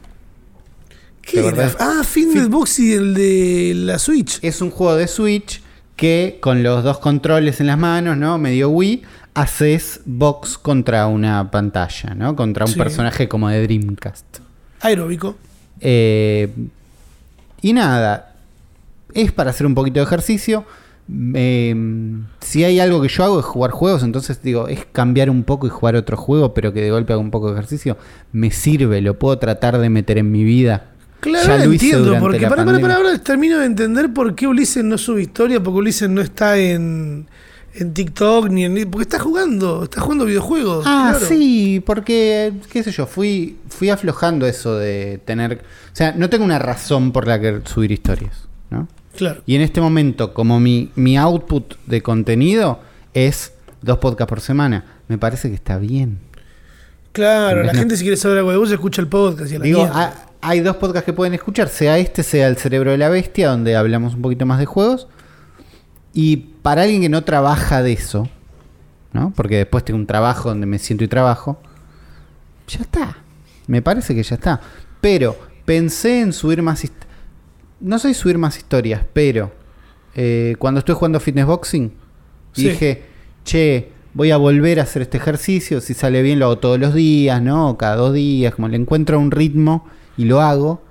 [1.22, 1.72] ¿Qué ¿Te era?
[1.80, 4.38] Ah, Fitness Boxing, el de la Switch.
[4.42, 5.60] Es un juego de Switch
[5.96, 8.38] que con los dos controles en las manos, ¿no?
[8.38, 9.02] Medio Wii,
[9.34, 12.36] haces box contra una pantalla, ¿no?
[12.36, 12.78] Contra un Sí.
[12.78, 14.24] personaje como de Dreamcast.
[14.80, 15.36] Aeróbico.
[15.80, 16.48] Eh,
[17.62, 18.34] y nada,
[19.14, 20.64] es para hacer un poquito de ejercicio.
[21.34, 21.74] Eh,
[22.40, 25.66] si hay algo que yo hago es jugar juegos, entonces digo, es cambiar un poco
[25.66, 27.96] y jugar otro juego, pero que de golpe haga un poco de ejercicio.
[28.32, 30.90] Me sirve, lo puedo tratar de meter en mi vida.
[31.20, 34.84] Claro, Ya lo entiendo, porque para, para, para, ahora termino de entender por qué Ulises
[34.84, 37.26] no sube historia, porque Ulises no está en,
[37.80, 38.90] en TikTok ni en.
[38.90, 40.84] Porque está jugando, está jugando videojuegos.
[40.86, 41.26] Ah, claro.
[41.26, 45.62] sí, porque, qué sé yo, fui, fui aflojando eso de tener...
[45.92, 48.88] O sea, no tengo una razón por la que subir historias, ¿no?
[49.16, 49.42] Claro.
[49.46, 52.80] Y en este momento, como mi, mi output de contenido
[53.14, 56.18] es dos podcasts por semana, me parece que está bien.
[57.12, 57.78] Claro, la No.
[57.78, 59.90] gente si quiere saber algo de vos, escucha el podcast y a la Digo,
[60.40, 63.74] hay dos podcasts que pueden escuchar, sea este, sea El Cerebro de la Bestia, donde
[63.74, 65.08] hablamos un poquito más de juegos.
[66.12, 68.28] Y para alguien que no trabaja de eso,
[69.12, 69.32] ¿no?
[69.36, 71.60] Porque después tengo un trabajo donde me siento y trabajo,
[72.66, 73.18] ya está.
[73.66, 74.60] Me parece que ya está.
[75.00, 76.84] Pero pensé en subir más...
[77.80, 79.52] No sé subir más historias, pero
[80.14, 81.92] eh, cuando estoy jugando fitness boxing,
[82.52, 82.70] Sí.
[82.70, 83.02] dije,
[83.44, 86.94] che, voy a volver a hacer este ejercicio, si sale bien lo hago todos los
[86.94, 87.76] días, ¿no?
[87.78, 90.82] Cada dos días, como le encuentro un ritmo y lo hago.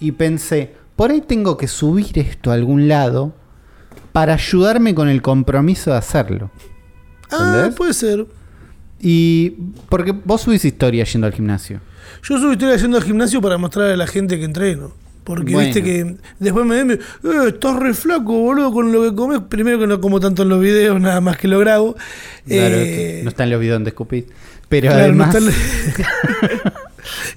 [0.00, 3.34] Y pensé, por ahí tengo que subir esto a algún lado
[4.12, 6.50] para ayudarme con el compromiso de hacerlo.
[7.30, 8.26] ah, puede ser.
[9.00, 9.50] Y
[9.88, 11.80] porque vos subís historia yendo al gimnasio.
[12.22, 14.92] Yo subo historia yendo al gimnasio para mostrar a la gente que entreno.
[15.24, 15.66] Porque Bueno.
[15.66, 16.98] viste que después me ven, eh,
[17.48, 19.40] estás re flaco, boludo, con lo que comes.
[19.48, 21.94] Primero que no como tanto en los videos, nada más que lo grabo.
[22.46, 24.24] Claro, Eh, que no está en los videos donde escupís.
[24.68, 25.54] Pero Claro, no además.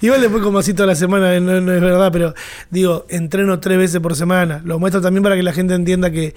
[0.01, 2.33] Igual después como así toda la semana, no, no es verdad, pero
[2.69, 4.61] digo, entreno tres veces por semana.
[4.65, 6.35] Lo muestro también para que la gente entienda que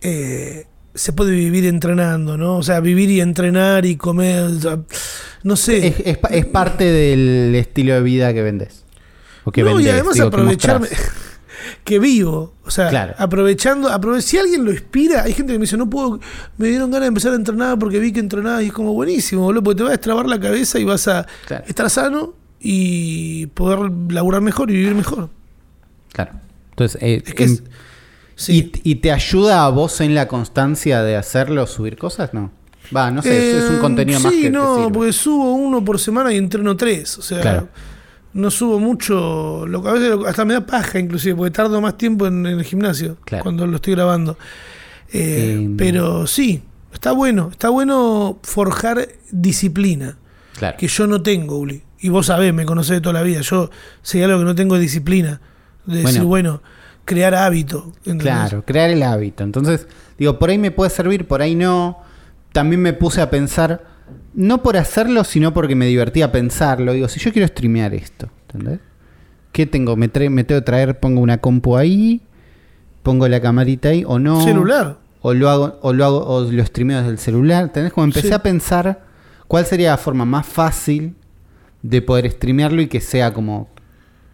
[0.00, 2.56] eh, se puede vivir entrenando, ¿no?
[2.56, 4.78] O sea, vivir y entrenar y comer, o sea,
[5.44, 5.88] no sé.
[5.88, 8.84] Es, es pa- es parte del estilo de vida que vendes.
[9.44, 10.88] O que no, vendés, y además digo, aprovecharme
[11.84, 12.54] que vivo.
[12.64, 13.14] O sea, Claro.
[13.18, 16.20] aprovechando, aprove- si alguien lo inspira, hay gente que me dice, no puedo,
[16.58, 19.42] me dieron ganas de empezar a entrenar porque vi que entrenabas y es como buenísimo,
[19.42, 21.64] boludo, porque te va a destrabar la cabeza y vas a Claro.
[21.66, 25.30] estar sano y poder laburar mejor y vivir mejor.
[26.12, 26.32] Claro.
[26.70, 27.62] Entonces, eh, Es que es-
[28.34, 28.70] sí.
[28.84, 32.34] ¿y, y te ayuda a vos en la constancia de hacerlo, subir cosas?
[32.34, 32.50] No.
[32.94, 34.92] Va, no sé, es- es un Eh, contenido más sí, que te no, sirve.
[34.92, 37.18] porque subo uno por semana y entreno tres.
[37.18, 37.68] O sea, Claro.
[38.32, 39.66] no subo mucho.
[39.66, 42.64] Lo, a veces hasta me da paja, inclusive, porque tardo más tiempo en, en el
[42.64, 43.44] gimnasio Claro.
[43.44, 44.38] cuando lo estoy grabando.
[45.12, 47.48] Eh, pero sí, está bueno.
[47.52, 50.16] Está bueno forjar disciplina,
[50.58, 50.76] Claro.
[50.78, 51.82] que yo no tengo, Uli.
[52.00, 53.40] Y vos sabés, me conocés de toda la vida.
[53.40, 53.70] Yo
[54.02, 55.40] sé algo que no tengo disciplina.
[55.86, 56.62] De decir, Bueno.
[57.04, 57.92] crear hábito.
[57.98, 58.24] ¿entendés?
[58.26, 59.42] Claro, crear el hábito.
[59.44, 61.98] Entonces, digo, por ahí me puede servir, por ahí no.
[62.52, 63.84] También me puse a pensar,
[64.34, 66.92] no por hacerlo, sino porque me divertía pensarlo.
[66.92, 68.80] Digo, si yo quiero streamear esto, ¿entendés?
[69.52, 69.96] ¿Qué tengo?
[69.96, 72.20] ¿Me, me tengo que traer, pongo una compu ahí,
[73.02, 74.42] pongo la camarita ahí o no?
[74.44, 74.98] Celular.
[75.20, 77.64] O lo hago, o lo hago, o lo streameo desde el celular.
[77.64, 77.92] ¿Entendés?
[77.92, 78.34] Como empecé Sí.
[78.34, 79.02] a pensar
[79.48, 81.14] cuál sería la forma más fácil
[81.88, 83.68] de poder streamearlo y que sea como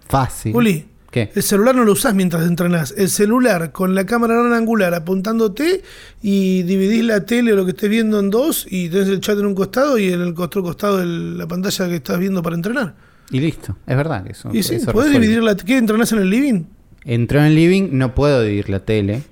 [0.09, 0.55] fácil.
[0.57, 1.31] Uli, ¿Qué?
[1.33, 2.93] El celular no lo usás mientras entrenás.
[2.97, 5.83] El celular con la cámara gran angular apuntándote
[6.23, 9.39] y dividís la tele o lo que estés viendo en dos y tenés el chat
[9.39, 12.57] en un costado y en el otro costado el- la pantalla que estás viendo para
[12.57, 12.97] entrenar.
[13.31, 13.77] Y listo.
[13.87, 14.51] Es verdad que eso.
[14.53, 15.21] y sí, eso podés resuelve.
[15.29, 16.65] dividir la ¿Qué entrenás en el living?
[17.05, 19.23] Entró en el living, no puedo dividir la tele.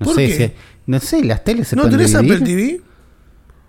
[0.00, 0.48] No ¿Por sé qué?
[0.48, 0.52] si.
[0.86, 2.34] No sé, las teles se ¿No pueden tenés dividir.
[2.34, 2.80] Apple TV?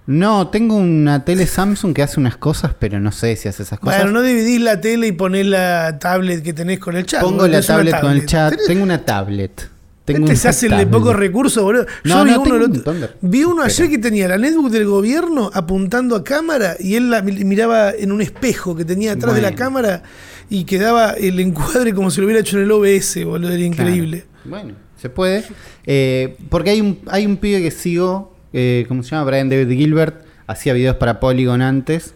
[0.05, 3.79] No, tengo una tele Samsung que hace unas cosas, pero no sé si hace esas
[3.79, 3.99] cosas.
[4.01, 7.21] Bueno, no dividís la tele y ponés la tablet que tenés con el chat.
[7.21, 8.53] Pongo la tablet con el chat.
[8.53, 9.69] Tenés- Tengo una tablet.
[10.03, 11.85] Tengo Este se hace el de pocos recursos, boludo.
[12.03, 14.85] No, Yo vi no, uno, un otro- vi uno ayer que tenía la netbook del
[14.85, 19.33] gobierno apuntando a cámara y él la mi- miraba en un espejo que tenía atrás
[19.35, 20.03] de la cámara
[20.49, 23.51] y quedaba el encuadre como si lo hubiera hecho en el OBS, boludo.
[23.53, 24.25] Era increíble.
[24.43, 24.63] Claro.
[24.65, 25.45] Bueno, se puede.
[25.85, 29.25] Eh, porque hay un, hay un pibe que sigo, eh, ¿cómo se llama?
[29.25, 30.25] Brian David Gilbert.
[30.47, 32.13] Hacía videos para Polygon antes.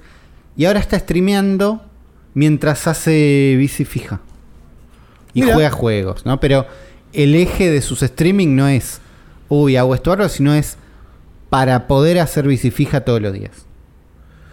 [0.56, 1.84] Y ahora está streameando
[2.34, 4.22] mientras hace bici fija.
[5.34, 5.54] Y Mira.
[5.54, 6.40] juega juegos, ¿no?
[6.40, 6.66] Pero
[7.14, 9.02] el eje de sus streaming no es,
[9.50, 10.78] uy, hago esto bárbaro", sino es
[11.50, 13.67] para poder hacer bici fija todos los días.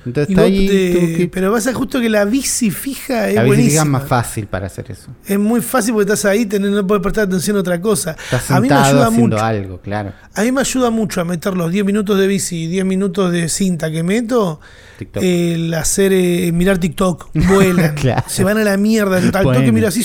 [0.06, 0.66] Entonces está ahí.
[0.66, 3.84] te- que- Pero pasa justo que la bici fija es la bici fija es buenísima.
[4.00, 5.08] más fácil para hacer eso.
[5.26, 8.12] Es muy fácil porque estás ahí, tenés- no puedes prestar atención a otra cosa.
[8.24, 9.44] Estás a mí me ayuda haciendo mucho.
[9.44, 10.12] algo, claro.
[10.34, 13.32] A mí me ayuda mucho a meter los 10 minutos de bici y 10 minutos
[13.32, 14.60] de cinta que meto.
[14.98, 15.22] TikTok.
[15.22, 18.24] El hacer, eh, mirar TikTok, vuelan, Claro.
[18.28, 19.16] se van a la mierda.
[19.16, 19.72] Al toque Bueno.
[19.72, 20.04] mira así.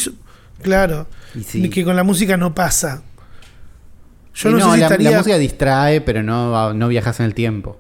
[0.62, 1.08] Claro.
[1.36, 1.70] Y sí.
[1.70, 3.04] Que con la música no pasa.
[4.36, 5.12] Yo Y no, sé si la, estaría.
[5.12, 7.78] la música distrae, pero no, no viajas en el tiempo.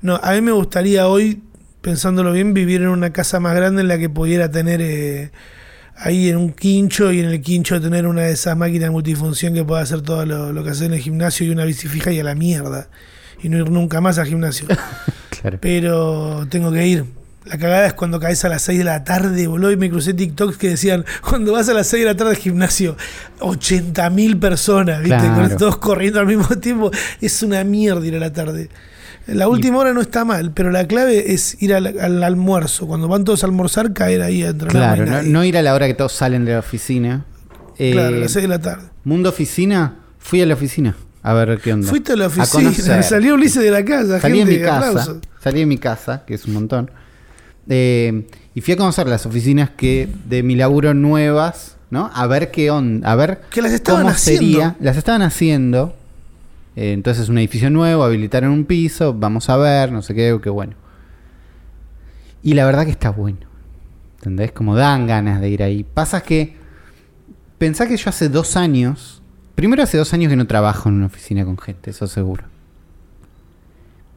[0.00, 1.42] No, a mí me gustaría hoy,
[1.80, 5.30] pensándolo bien, vivir en una casa más grande en la que pudiera tener eh,
[5.96, 9.64] ahí en un quincho y en el quincho tener una de esas máquinas multifunción que
[9.64, 12.20] pueda hacer todo lo, lo que hace en el gimnasio y una bici fija y
[12.20, 12.88] a la mierda.
[13.42, 14.66] Y no ir nunca más al gimnasio.
[15.42, 15.58] Claro.
[15.60, 17.04] Pero tengo que ir.
[17.44, 20.14] La cagada es cuando caes a las 6 de la tarde, boludo, y me crucé
[20.14, 22.96] TikToks que decían, cuando vas a las 6 de la tarde al gimnasio,
[23.40, 25.18] 80.000 personas, ¿viste?
[25.18, 25.48] Claro.
[25.48, 26.92] Con todos corriendo al mismo tiempo.
[27.20, 28.68] Es una mierda ir a la tarde.
[29.26, 32.86] La última hora no está mal, pero la clave es ir al, al almuerzo.
[32.86, 34.96] Cuando van todos a almorzar, caer ahí a entrenar.
[34.96, 35.28] Claro, no, nadie.
[35.28, 37.24] no ir a la hora que todos salen de la oficina.
[37.78, 38.84] Eh, Claro, a las 6 de la tarde.
[39.04, 41.88] Mundo oficina, fui a la oficina a ver qué onda.
[41.88, 43.02] Fuiste a la A oficina, conocer.
[43.04, 46.44] salió Ulises de la casa, Salí de mi casa, salí de mi casa, que es
[46.46, 46.90] un montón.
[47.68, 52.10] Eh, y fui a conocer las oficinas que de mi laburo nuevas, ¿no?
[52.12, 54.40] A ver qué onda, a ver Que las estaban cómo haciendo.
[54.42, 54.76] sería.
[54.80, 55.94] Las estaban haciendo.
[56.76, 60.50] Eh, entonces un edificio nuevo, habilitaron un piso, vamos a ver, no sé qué, qué
[60.50, 60.74] bueno.
[62.42, 63.46] Y la verdad que está bueno.
[64.16, 64.52] ¿Entendés?
[64.52, 65.84] Como dan ganas de ir ahí.
[65.84, 66.56] Pasa que
[67.58, 69.22] pensá que yo hace dos años,
[69.54, 72.44] primero hace dos años que no trabajo en una oficina con gente, eso seguro.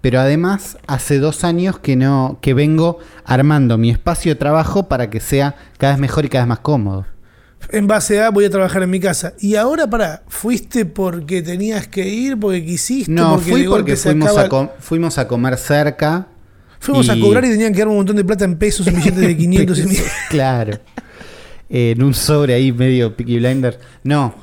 [0.01, 5.09] Pero además hace dos años que no, que vengo armando mi espacio de trabajo para
[5.09, 7.07] que sea cada vez mejor y cada vez más cómodo.
[7.69, 9.33] En base a voy a trabajar en mi casa.
[9.39, 13.11] Y ahora, para, ¿fuiste porque tenías que ir, porque quisiste?
[13.11, 16.27] No, porque fui porque fuimos acaba- a, com- fuimos a comer cerca.
[16.79, 19.19] Fuimos a cobrar y tenían que dar un montón de plata en pesos, en billetes
[19.19, 19.83] de 500 y
[20.29, 20.77] claro.
[21.67, 23.79] Eh, en un sobre ahí medio Peaky Blinders.
[24.03, 24.35] No,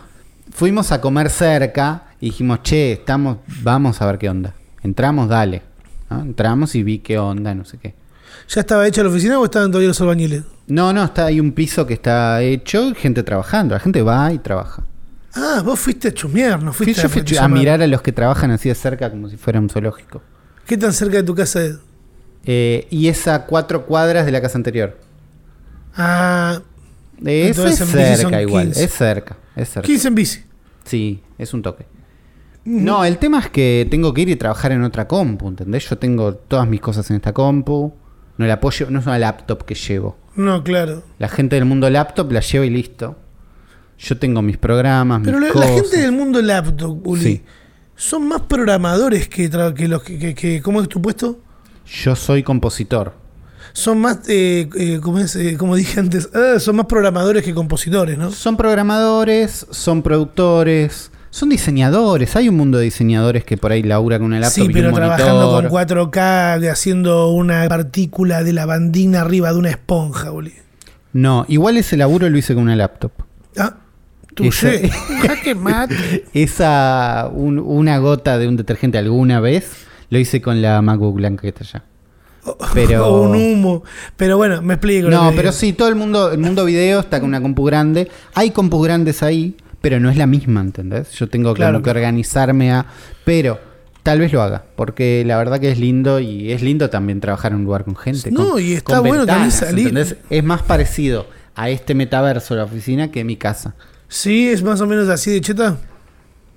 [0.50, 4.54] fuimos a comer cerca y dijimos, che, estamos, vamos a ver qué onda.
[4.82, 5.62] Entramos, dale.
[6.10, 6.20] ¿no?
[6.20, 7.94] Entramos y vi qué onda, no sé qué.
[8.48, 10.42] ¿Ya estaba hecha la oficina o estaban todavía los albañiles?
[10.66, 13.74] No, no, está ahí un piso que está hecho y gente trabajando.
[13.74, 14.84] La gente va y trabaja.
[15.34, 17.58] Ah, vos fuiste a chusmear, no Fui- fuiste yo fui a reclamar.
[17.58, 20.22] mirar a los que trabajan así de cerca como si fuera un zoológico.
[20.66, 21.78] ¿Qué tan cerca de tu casa es?
[22.44, 24.98] Eh, y es a cuatro cuadras de la casa anterior.
[25.96, 26.60] Ah,
[27.24, 28.84] Eh, Eso es cerca igual, 15.
[28.84, 29.86] es cerca, es cerca.
[29.86, 30.40] 15 en bici.
[30.84, 31.86] Sí, es un toque.
[32.64, 35.88] No, el tema es que tengo que ir y trabajar en otra compu, ¿entendés?
[35.88, 37.92] Yo tengo todas mis cosas en esta compu.
[38.38, 40.16] No la apoyo, no es una laptop que llevo.
[40.34, 41.02] No, claro.
[41.18, 43.16] La gente del mundo laptop la lleva y listo.
[43.98, 47.42] Yo tengo mis programas, Pero mis la, la gente del mundo laptop, Uli, Sí.
[47.94, 51.38] son más programadores que, que los que, que- que- ¿Cómo es tu puesto?
[51.86, 53.14] Yo soy compositor.
[53.74, 55.36] Son más, eh, eh, ¿cómo es?
[55.36, 58.30] Eh, como dije antes, ah, son más programadores que compositores, ¿no?
[58.30, 62.36] Son programadores, son productores, son diseñadores.
[62.36, 64.90] Hay un mundo de diseñadores que por ahí labura con una laptop Sí, y pero
[64.90, 65.70] un trabajando monitor.
[65.70, 70.52] con 4K, de haciendo una partícula de lavandina arriba de una esponja, Uli.
[71.14, 73.12] No, igual ese laburo lo hice con una laptop.
[73.56, 73.76] Ah,
[74.34, 74.90] touché.
[75.22, 76.26] Jaque mate.
[76.34, 81.42] Esa, un- una gota de un detergente alguna vez, lo hice con la MacBook blanca
[81.42, 81.84] que está allá.
[82.74, 83.84] Pero- O un humo.
[84.18, 85.08] Pero bueno, me explico.
[85.08, 85.52] No, pero digo.
[85.52, 88.10] sí, todo el mundo, el mundo video está con una compu grande.
[88.34, 91.10] Hay compus grandes ahí, pero no es la misma, ¿entendés?
[91.12, 91.74] Yo tengo Claro.
[91.74, 92.86] como que organizarme a.
[93.26, 93.60] Pero
[94.02, 97.52] tal vez lo haga, porque la verdad que es lindo y es lindo también trabajar
[97.52, 98.30] en un lugar con gente.
[98.30, 99.88] No, con- y está con bueno también ventanas, salir.
[99.88, 100.16] ¿entendés?
[100.30, 103.74] Es más parecido a este metaverso, la oficina, que mi casa.
[104.08, 105.76] Sí, es más o menos así de cheta.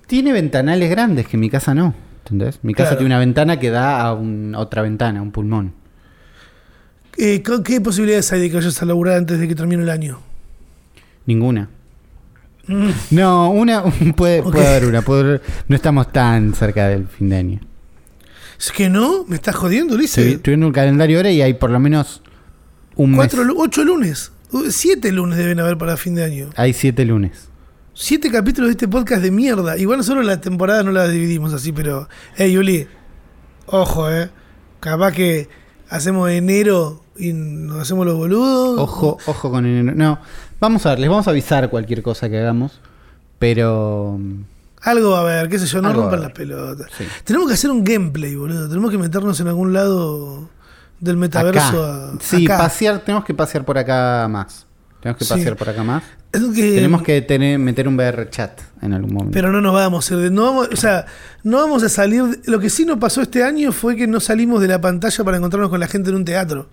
[0.06, 1.94] Tiene ventanales grandes que mi casa no.
[2.24, 2.58] ¿Entendés?
[2.62, 2.98] Mi casa Claro.
[2.98, 5.72] tiene una ventana que da a un- otra ventana, un pulmón.
[7.18, 9.90] Eh, ¿con ¿Qué posibilidades hay de que vayas a laburar antes de que termine el
[9.90, 10.18] año?
[11.24, 11.68] Ninguna.
[13.10, 13.82] No, una
[14.16, 15.02] puede, puede haber una.
[15.02, 17.60] puede no estamos tan cerca del fin de año.
[18.58, 19.24] ¿Es que no?
[19.28, 20.42] ¿Me estás jodiendo, Ulises?
[20.42, 22.22] viendo un calendario ahora y hay por lo menos
[22.94, 23.54] un Cuatro, mes.
[23.56, 24.32] ocho lunes.
[24.52, 26.50] Uh, Siete lunes deben haber para fin de año.
[26.56, 27.48] Hay siete lunes.
[27.92, 29.76] Siete capítulos de este podcast de mierda.
[29.78, 32.08] Igual nosotros la temporada no la dividimos así, pero.
[32.36, 32.86] Ey, Uli.
[33.66, 34.30] Ojo, eh.
[34.80, 35.48] Capaz que
[35.88, 38.78] hacemos enero y nos hacemos los boludos.
[38.80, 39.96] Ojo, ojo con enero.
[39.96, 40.18] No,
[40.60, 42.80] vamos a ver, les vamos a avisar cualquier cosa que hagamos.
[43.38, 44.18] Pero.
[44.82, 46.88] Algo va a haber, qué sé yo, no Algo rompan las pelotas.
[46.96, 47.04] Sí.
[47.24, 48.68] Tenemos que hacer un gameplay, boludo.
[48.68, 50.48] Tenemos que meternos en algún lado
[51.00, 51.84] del metaverso.
[51.84, 52.12] Acá.
[52.14, 52.58] a- Sí, acá.
[52.58, 54.66] pasear, tenemos que pasear por acá más.
[55.00, 55.30] Tenemos que Sí.
[55.34, 56.02] pasear por acá más.
[56.32, 59.32] Que- Tenemos que tener, meter un VR chat en algún momento.
[59.32, 61.06] Pero no nos vamos, a- no vamos, o sea,
[61.42, 62.40] no vamos a salir.
[62.44, 65.36] Lo que sí nos pasó este año fue que no salimos de la pantalla para
[65.38, 66.68] encontrarnos con la gente en un teatro.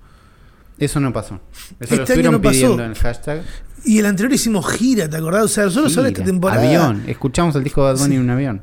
[0.77, 1.39] Eso no pasó.
[1.79, 2.51] Eso Este lo año estuvieron no pasó.
[2.53, 3.41] pidiendo en el hashtag.
[3.85, 5.43] Y el anterior hicimos gira, ¿te acordás?
[5.43, 6.61] O sea, nosotros solo esta temporada.
[6.61, 7.03] Avión.
[7.07, 8.61] Escuchamos el disco de Bad Bunny en un avión.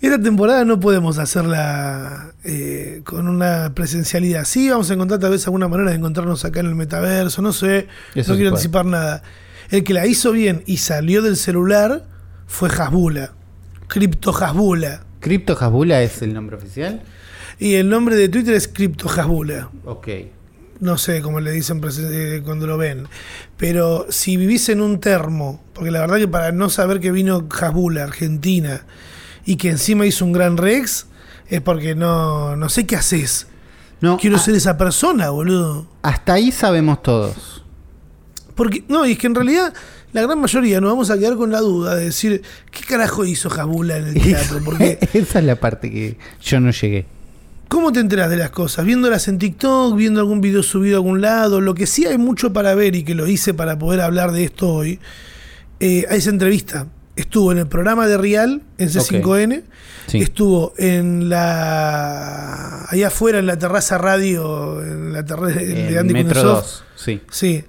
[0.00, 4.44] Esta temporada no podemos hacerla eh, con una presencialidad.
[4.44, 7.52] Sí, vamos a encontrar tal vez alguna manera de encontrarnos acá en el metaverso, no
[7.52, 7.86] sé.
[8.14, 8.60] Eso no quiero puede.
[8.60, 9.22] anticipar nada.
[9.70, 12.04] El que la hizo bien y salió del celular
[12.46, 13.32] fue Hasbula.
[13.86, 15.04] Crypto Hasbula.
[15.20, 17.02] ¿Crypto Hasbula es el nombre oficial?
[17.58, 19.70] Y el nombre de Twitter es Crypto Hasbula.
[19.84, 20.08] Ok.
[20.80, 23.06] No sé cómo le dicen eh, cuando lo ven.
[23.56, 27.46] Pero si vivís en un termo, porque la verdad que para no saber que vino
[27.60, 28.84] Hasbula, Argentina,
[29.46, 31.06] y que encima hizo un gran Rex,
[31.48, 33.46] es porque no, no sé qué haces.
[34.00, 35.86] No, Quiero a- ser esa persona, boludo.
[36.02, 37.64] hasta ahí sabemos todos.
[38.54, 39.72] Porque, no, y es que en realidad
[40.12, 43.48] la gran mayoría nos vamos a quedar con la duda de decir, ¿qué carajo hizo
[43.48, 44.60] Hasbula en el teatro?
[44.64, 47.06] Porque, Esa es la parte que yo no llegué.
[47.74, 48.86] ¿Cómo te enteras de las cosas?
[48.86, 49.96] ¿Viéndolas en TikTok?
[49.96, 51.60] ¿Viendo algún video subido a algún lado?
[51.60, 54.44] Lo que sí hay mucho para ver y que lo hice para poder hablar de
[54.44, 55.00] esto hoy,
[55.80, 56.86] eh, a esa entrevista.
[57.16, 59.64] Estuvo en el programa de Real, en C5N.
[60.06, 60.18] Sí.
[60.18, 62.84] Estuvo en la.
[62.84, 66.62] allá afuera, en la terraza radio, en la terraza de Andy Metro Kuznetsov.
[66.62, 66.84] 2.
[66.94, 67.20] Sí.
[67.28, 67.64] Sí.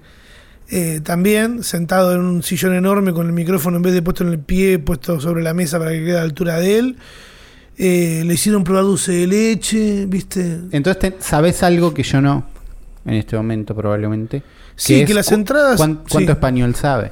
[0.70, 4.30] Eh, también sentado en un sillón enorme con el micrófono en vez de puesto en
[4.30, 6.98] el pie, puesto sobre la mesa para que quede a la altura de él.
[7.78, 10.62] Eh, le hicieron probar dulce de leche, ¿viste?
[10.72, 12.46] Entonces, ¿sabes algo que yo no?
[13.06, 14.44] En este momento, probablemente.
[14.76, 16.36] Sí, que las entradas- cuán- ¿Cuánto sí.
[16.36, 17.12] español sabe?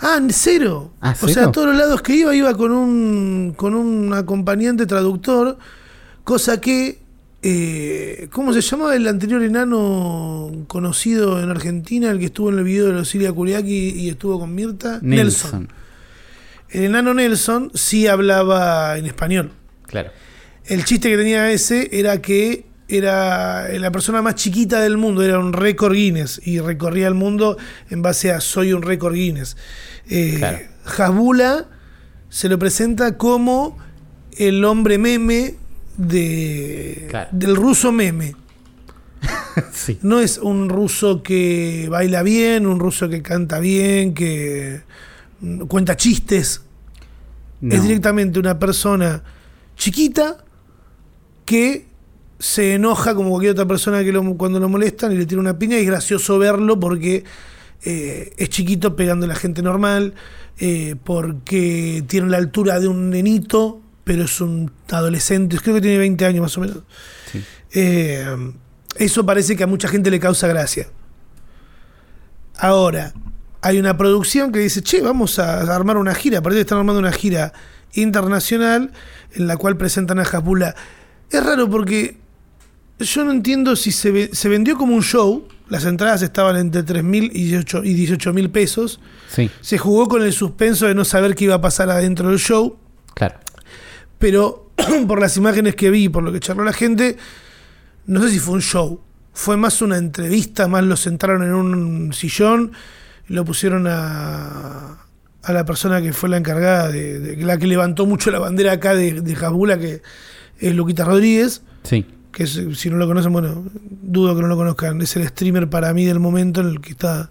[0.00, 0.92] Ah, cero.
[1.00, 1.48] Ah, O sea, ¿cero?
[1.48, 5.56] a todos los lados que iba, iba con un, con un acompañante traductor,
[6.24, 7.00] cosa que,
[7.42, 12.64] eh, ¿cómo se llamaba el anterior enano conocido en Argentina, el que estuvo en el
[12.64, 14.98] video de los Silia Kuriaki y estuvo con Mirta?
[15.02, 15.68] Nelson.
[16.70, 19.52] El enano Nelson sí hablaba en español.
[19.86, 20.10] Claro.
[20.66, 25.38] El chiste que tenía ese era que era la persona más chiquita del mundo, era
[25.38, 27.56] un récord Guinness y recorría el mundo
[27.90, 29.56] en base a soy un récord Guinness.
[30.08, 30.58] Eh, Claro.
[30.96, 31.66] Hasbula
[32.30, 33.78] se lo presenta como
[34.36, 35.56] el hombre meme
[35.96, 37.28] de, Claro.
[37.32, 38.34] del ruso meme.
[39.72, 39.98] sí.
[40.02, 44.82] No es un ruso que baila bien, un ruso que canta bien, que
[45.68, 46.62] cuenta chistes.
[47.60, 47.74] No.
[47.74, 49.22] Es directamente una persona
[49.76, 50.44] chiquita
[51.44, 51.86] que
[52.38, 55.58] se enoja como cualquier otra persona que lo- cuando lo molestan y le tira una
[55.58, 57.24] piña y es gracioso verlo porque
[57.84, 60.14] eh, es chiquito pegando a la gente normal,
[60.58, 65.98] eh, porque tiene la altura de un nenito, pero es un adolescente, creo que tiene
[65.98, 66.78] 20 años más o menos.
[67.32, 67.42] Sí.
[67.74, 68.24] Eh,
[68.96, 70.88] eso parece que a mucha gente le causa gracia.
[72.56, 73.12] Ahora,
[73.62, 76.40] hay una producción que dice, che, vamos a armar una gira.
[76.42, 77.52] Parece que están armando una gira
[77.92, 78.92] internacional
[79.34, 80.74] en la cual presentan a Japula.
[81.30, 82.18] Es raro porque
[82.98, 85.46] yo no entiendo si se, ve- se vendió como un show.
[85.68, 89.00] Las entradas estaban entre 3 mil y 18 mil pesos.
[89.28, 92.38] Sí, Se jugó con el suspenso de no saber qué iba a pasar adentro del
[92.38, 92.78] show
[93.14, 93.38] claro.
[94.18, 94.70] pero
[95.06, 97.16] por las imágenes que vi, por lo que charló la gente,
[98.06, 99.00] no sé si fue un show.
[99.34, 102.76] Fue más una entrevista, más lo sentaron en un sillón y
[103.28, 104.98] lo pusieron a,
[105.42, 108.72] a la persona que fue la encargada, de, de- la que levantó mucho la bandera
[108.72, 110.02] acá de, de Jabula, que
[110.58, 112.04] es Luquita Rodríguez, Sí.
[112.32, 113.64] que es, si no lo conocen, bueno,
[114.02, 116.90] dudo que no lo conozcan, es el streamer para mí del momento en el que
[116.90, 117.30] está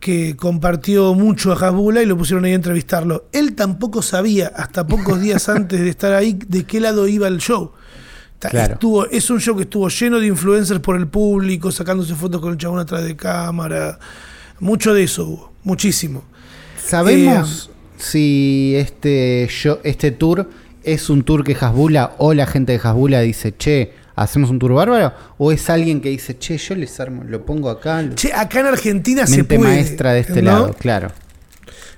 [0.00, 3.24] que compartió mucho a Hasbula y lo pusieron ahí a entrevistarlo.
[3.32, 7.38] Él tampoco sabía, hasta pocos días antes de estar ahí, de qué lado iba el
[7.38, 7.72] show.
[8.38, 8.74] Claro.
[8.74, 12.52] Estuvo, es un show que estuvo lleno de influencers por el público, sacándose fotos con
[12.52, 13.98] el chabón atrás de cámara.
[14.60, 16.24] Mucho de eso hubo, muchísimo.
[16.82, 20.48] ¿Sabemos si este, show- este tour
[20.84, 24.72] es un tour que Hasbula o la gente de Hasbula dice, che, hacemos un tour
[24.72, 25.12] bárbaro?
[25.38, 28.02] ¿O es alguien que dice, che, yo les armo, lo pongo acá?
[28.02, 29.60] lo- Che, acá en Argentina se puede.
[29.60, 30.50] maestra de este ¿no?
[30.52, 31.12] lado, claro.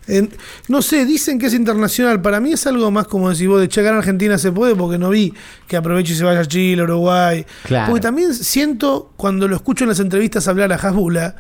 [0.07, 0.31] En-
[0.69, 2.23] no sé, dicen que es internacional.
[2.23, 4.97] Para mí es algo más como decir vos de checar en Argentina se puede porque
[4.97, 5.35] no vi
[5.67, 7.45] que aproveche y se vaya a Chile, Uruguay.
[7.65, 7.91] Claro.
[7.91, 11.37] Porque también siento, cuando lo escucho en las entrevistas hablar a Hasbula.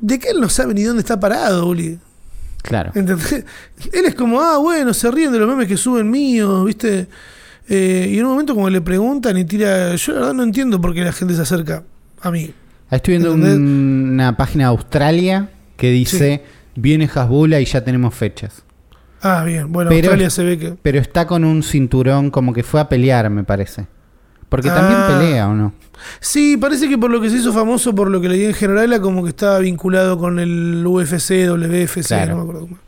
[0.00, 1.98] De que él no sabe ni dónde está parado, Uli.
[2.62, 2.90] Claro.
[2.94, 3.44] ¿Entendés?
[3.92, 7.06] Él es como, ah, bueno, se ríen de los memes que suben míos, ¿viste?
[7.68, 10.80] Eh, y en un momento como le preguntan y tira, yo la verdad no entiendo
[10.80, 11.82] por qué la gente se acerca
[12.20, 12.52] a mí.
[12.90, 16.44] Ahí Estoy viendo una página de Australia que dice,
[16.76, 18.62] viene Hasbula y ya tenemos fechas.
[19.20, 20.74] Ah, bien, bueno, Pero- Australia se ve que...
[20.80, 23.86] Pero está con un cinturón como que fue a pelear, me parece.
[24.48, 25.08] Porque también Ah.
[25.18, 25.72] pelea, ¿o no?
[26.20, 28.92] Sí, parece que por lo que se hizo famoso, por lo que leí en general,
[28.92, 32.32] era como que estaba vinculado con el UFC, WFC, Claro.
[32.32, 32.78] no me acuerdo cómo.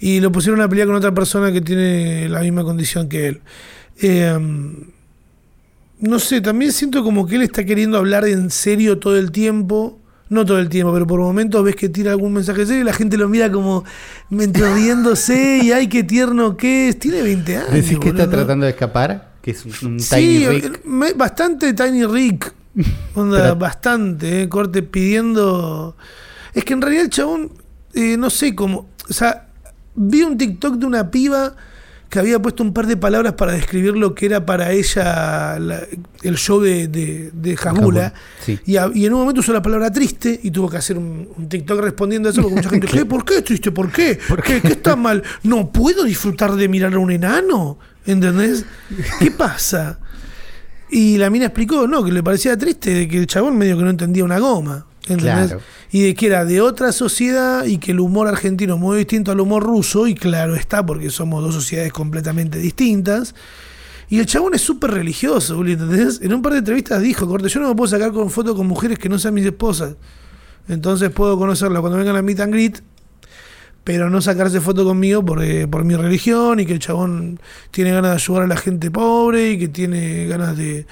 [0.00, 3.40] Y lo pusieron a pelear con otra persona que tiene la misma condición que él.
[4.00, 4.38] Eh,
[6.00, 9.98] no sé, también siento como que él está queriendo hablar en serio todo el tiempo.
[10.30, 12.92] No todo el tiempo, pero por momentos ves que tira algún mensaje serio y la
[12.92, 13.84] gente lo mira como
[14.30, 16.98] riéndose y ay, qué tierno que es.
[16.98, 17.72] Tiene 20 años.
[17.72, 19.27] ¿Decís que está tratando de escapar?
[19.42, 20.84] Que es un, un Sí, Tiny eh, Rick.
[20.84, 22.52] me- bastante Tiny Rick.
[23.14, 25.96] Onda, Pero- bastante, eh, corte pidiendo.
[26.54, 27.52] Es que en realidad el chabón,
[27.94, 28.88] eh, no sé cómo.
[29.08, 29.48] O sea,
[29.94, 31.54] vi un TikTok de una piba
[32.08, 35.82] que había puesto un par de palabras para describir lo que era para ella la-
[36.22, 37.30] el show de, de.
[38.44, 38.58] Sí.
[38.64, 41.28] Y, a- y en un momento usó la palabra triste y tuvo que hacer un,
[41.36, 43.04] un TikTok respondiendo a eso porque mucha gente, ¿qué?
[43.04, 43.70] ¿Por qué triste?
[43.72, 44.18] ¿Por qué?
[44.44, 45.22] ¿Qué, ¿Qué está mal?
[45.42, 47.78] ¿No puedo disfrutar de mirar a un enano?
[48.08, 48.64] ¿Entendés?
[49.18, 49.98] ¿Qué pasa?
[50.90, 53.84] Y la mina explicó, no, que le parecía triste de que el chabón medio que
[53.84, 54.86] no entendía una goma.
[55.02, 55.48] ¿Entendés?
[55.48, 55.60] Claro.
[55.90, 59.30] Y de que era de otra sociedad y que el humor argentino es muy distinto
[59.30, 63.34] al humor ruso, y claro está, porque somos dos sociedades completamente distintas.
[64.08, 66.20] Y el chabón es súper religioso, ¿entendés?
[66.22, 68.66] En un par de entrevistas dijo, corte, yo no me puedo sacar con fotos con
[68.66, 69.96] mujeres que no sean mis esposas.
[70.66, 72.82] Entonces puedo conocerla cuando vengan a meet and greet,
[73.88, 77.90] pero no sacarse foto conmigo por, eh, por mi religión y que el chabón tiene
[77.90, 80.86] ganas de ayudar a la gente pobre y que tiene ganas de,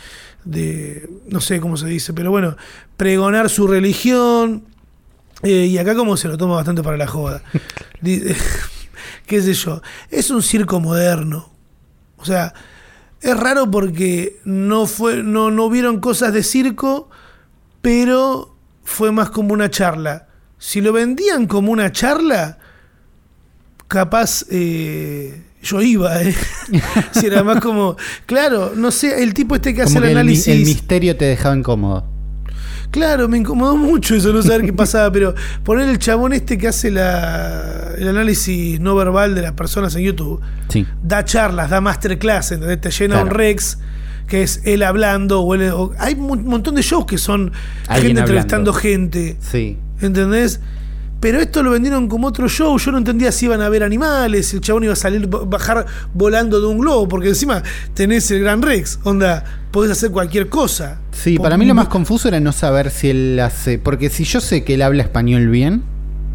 [0.47, 2.57] de no sé cómo se dice, pero bueno,
[2.97, 4.65] pregonar su religión.
[5.43, 7.43] Eh, y acá como se lo toma bastante para la joda.
[9.27, 11.53] Qué sé yo, es un circo moderno.
[12.17, 12.55] O sea,
[13.21, 17.11] es raro porque no fue no no vieron cosas de circo,
[17.83, 20.29] pero fue más como una charla.
[20.57, 22.57] Si lo vendían como una charla,
[23.89, 26.35] capaz eh, yo iba, ¿eh?
[27.13, 27.97] si era más como,
[28.27, 30.49] claro, no sé, el tipo este que hace Como el que el, mi- análisis.
[30.49, 32.05] el misterio te dejaba incómodo.
[32.93, 35.35] Claro, me incomodó mucho eso, no saber qué pasaba, pero
[35.65, 40.03] poner el chabón este que hace la, el análisis no verbal de las personas en
[40.03, 40.87] YouTube, Sí.
[41.03, 42.81] da charlas, da masterclass, ¿entendés?
[42.81, 43.37] Te llena un Claro.
[43.39, 43.79] Rex,
[44.29, 47.51] que es él hablando, o él- o- hay un montón de shows que son
[47.89, 49.77] Alguien gente entrevistando gente, Sí.
[50.01, 50.61] ¿entendés?
[51.19, 54.49] Pero esto lo vendieron como otro show, yo no entendía si iban a ver animales,
[54.49, 57.63] si el chabón iba a salir, bajar volando de un globo, porque encima
[57.95, 61.01] tenés el Gran Rex, onda, podés hacer cualquier cosa.
[61.13, 63.79] Sí, para mí lo más confuso era no saber si él hace.
[63.79, 65.83] Porque si yo sé que él habla español bien,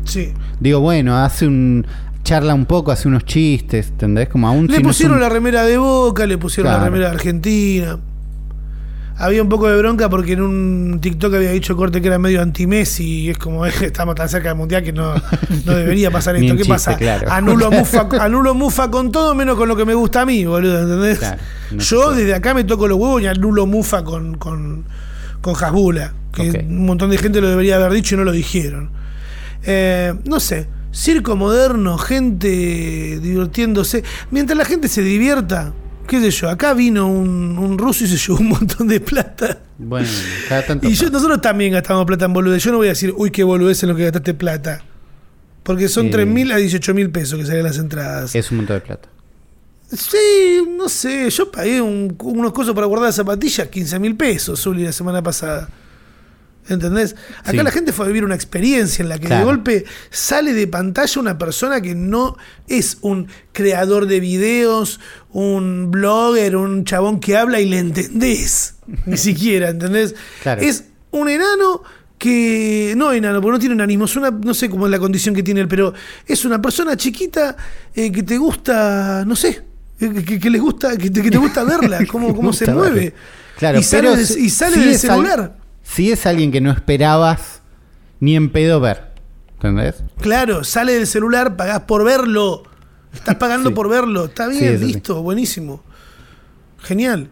[0.04, 0.34] Sí.
[0.60, 1.86] digo, bueno, hace un.
[2.24, 4.30] charla un poco, hace unos chistes, ¿entendés?
[4.30, 7.10] Como aún Le si no es pusieron la remera de Boca, le pusieron la remera
[7.10, 8.00] de Argentina.
[9.22, 12.42] Había un poco de bronca porque en un TikTok había dicho corte que era medio
[12.42, 15.14] anti-Messi y es como estamos tan cerca del mundial que no,
[15.66, 16.54] no debería pasar esto.
[16.54, 16.98] ¿Qué chiste, pasa?
[16.98, 17.32] claro.
[17.32, 20.82] Anulo, mufa, anulo mufa con todo menos con lo que me gusta a mí, boludo,
[20.82, 21.20] ¿entendés?
[21.20, 21.38] Claro,
[21.72, 24.86] no se Yo desde acá me toco los huevos y anulo mufa con, con,
[25.40, 28.90] con Hasbula, que un montón de gente lo debería haber dicho y no lo dijeron.
[29.64, 34.04] Eh, no sé, circo moderno, gente divirtiéndose.
[34.32, 35.74] Mientras la gente se divierta,
[36.12, 39.60] qué sé yo, acá vino un, un ruso y se llevó un montón de plata.
[39.78, 40.08] Bueno,
[40.50, 40.88] cada tanto.
[40.90, 42.62] Y yo, nosotros también gastamos plata en boludez.
[42.64, 44.84] Yo no voy a decir, uy, qué boludez en lo que gastaste plata.
[45.64, 46.10] Porque son Eh.
[46.12, 48.36] 3 mil a 18 mil pesos que salen las entradas.
[48.36, 49.08] Es un montón de plata.
[49.92, 54.84] Sí, no sé, yo pagué un- unos cosas para guardar zapatillas, 15 mil pesos, Zuli,
[54.84, 55.70] la semana pasada.
[56.74, 57.16] ¿Entendés?
[57.42, 57.58] Acá Sí.
[57.58, 61.22] la gente fue a vivir una experiencia en la que de golpe sale de pantalla
[61.22, 65.00] una persona que no es un creador de videos,
[65.32, 68.76] un blogger, un chabón que habla y le entendés.
[69.06, 70.16] Ni siquiera, ¿entendés?
[70.44, 70.62] Claro.
[70.62, 71.84] Es un enano
[72.18, 72.94] que.
[72.98, 74.06] No enano, porque no tiene enanismo.
[74.06, 75.94] Es una, no sé cómo es la condición que tiene él, pero
[76.26, 77.56] es una persona chiquita
[77.96, 79.62] eh, que te gusta, no sé.
[80.00, 83.14] eh, Que, que les gusta, que te, que te gusta verla, cómo, cómo se mueve.
[83.58, 85.54] Claro, y sale, de- y sale del al-
[85.84, 87.62] Si es alguien que no esperabas
[88.20, 89.12] ni en pedo ver.
[89.56, 90.04] ¿Entendés?
[90.20, 92.64] Claro, sale del celular, pagás por verlo.
[93.14, 93.76] Estás pagando Sí.
[93.76, 94.26] por verlo.
[94.26, 94.86] Está bien, sí.
[94.86, 95.84] listo, buenísimo.
[96.80, 97.30] Genial.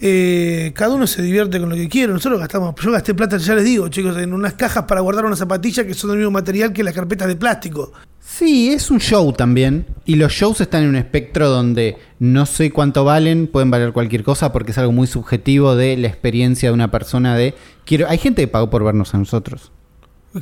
[0.00, 2.12] Eh, cada uno se divierte con lo que quiere.
[2.12, 2.74] Nosotros gastamos.
[2.82, 5.94] Yo gasté plata, ya les digo, chicos, en unas cajas para guardar unas zapatillas que
[5.94, 7.92] son del mismo material que las carpetas de plástico.
[8.20, 9.86] Sí, es un show también.
[10.04, 14.24] Y los shows están en un espectro donde no sé cuánto valen, pueden valer cualquier
[14.24, 18.08] cosa porque es algo muy subjetivo de la experiencia de una persona de quiero.
[18.08, 19.72] Hay gente que pagó por vernos a nosotros.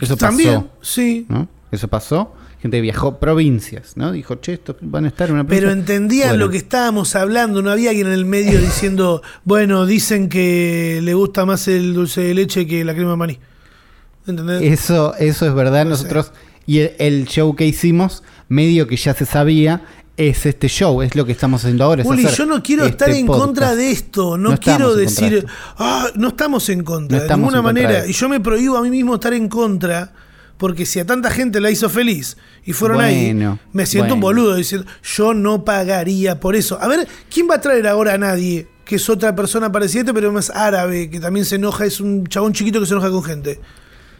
[0.00, 0.70] Eso También, pasó.
[0.80, 1.26] sí.
[1.28, 1.46] ¿no?
[1.70, 2.34] Eso pasó.
[2.64, 4.10] Gente viajó provincias, ¿no?
[4.10, 5.94] Dijo, che, estos van a estar en una Pero provincia".
[5.94, 10.30] entendían Bueno, lo que estábamos hablando, no había alguien en el medio diciendo, bueno, dicen
[10.30, 13.38] que le gusta más el dulce de leche que la crema de maní.
[14.26, 14.62] ¿Entendés?
[14.62, 15.84] Eso, eso es verdad.
[15.84, 16.04] No sé.
[16.04, 16.32] Nosotros,
[16.64, 19.82] y el, el show que hicimos, medio que ya se sabía,
[20.16, 22.02] es este show, es lo que estamos haciendo ahora.
[22.06, 23.44] Uli, yo no quiero este estar en podcast.
[23.44, 25.44] contra de esto, no, quiero decir,
[25.76, 28.06] ah, no estamos en contra, No de ninguna contra manera.
[28.06, 30.12] Y yo me prohíbo a mí mismo estar en contra,
[30.64, 34.20] porque si a tanta gente la hizo feliz y fueron Bueno, ahí, me siento un
[34.20, 36.78] boludo diciendo, yo no pagaría por eso.
[36.80, 38.66] A ver, ¿quién va a traer ahora a nadie?
[38.82, 42.26] Que es otra persona parecida, este, pero más árabe, que también se enoja, es un
[42.28, 43.60] chabón chiquito que se enoja con gente.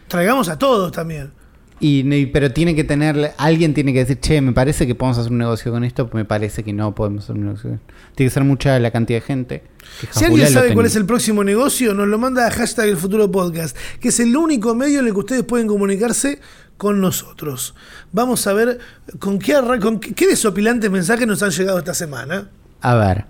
[0.07, 1.31] Traigamos a todos también.
[1.79, 5.31] Y, pero tiene que tener, alguien tiene que decir, che, me parece que podemos hacer
[5.31, 7.69] un negocio con esto, me parece que no podemos hacer un negocio.
[7.69, 7.93] con esto".
[8.15, 9.63] Tiene que ser mucha la cantidad de gente.
[10.11, 13.29] Si alguien sabe cuál es el próximo negocio, nos lo manda a hashtag el futuro
[13.29, 16.39] podcast, que es el único medio en el que ustedes pueden comunicarse
[16.77, 17.75] con nosotros.
[18.11, 18.79] Vamos a ver
[19.19, 22.49] con qué, con qué, qué desopilantes mensajes nos han llegado esta semana.
[22.81, 23.25] A ver.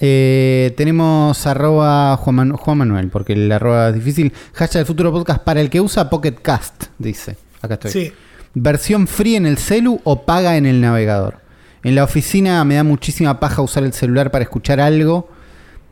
[0.00, 4.32] Eh, tenemos arroba Juan, Manu- Juan Manuel, porque el arroba es difícil.
[4.54, 7.36] Hashtag el futuro podcast para el que usa Pocket Cast, dice.
[7.62, 7.90] Acá estoy.
[7.90, 8.12] Sí.
[8.54, 11.38] ¿Versión free en el celu o paga en el navegador?
[11.82, 15.28] En la oficina me da muchísima paja usar el celular para escuchar algo.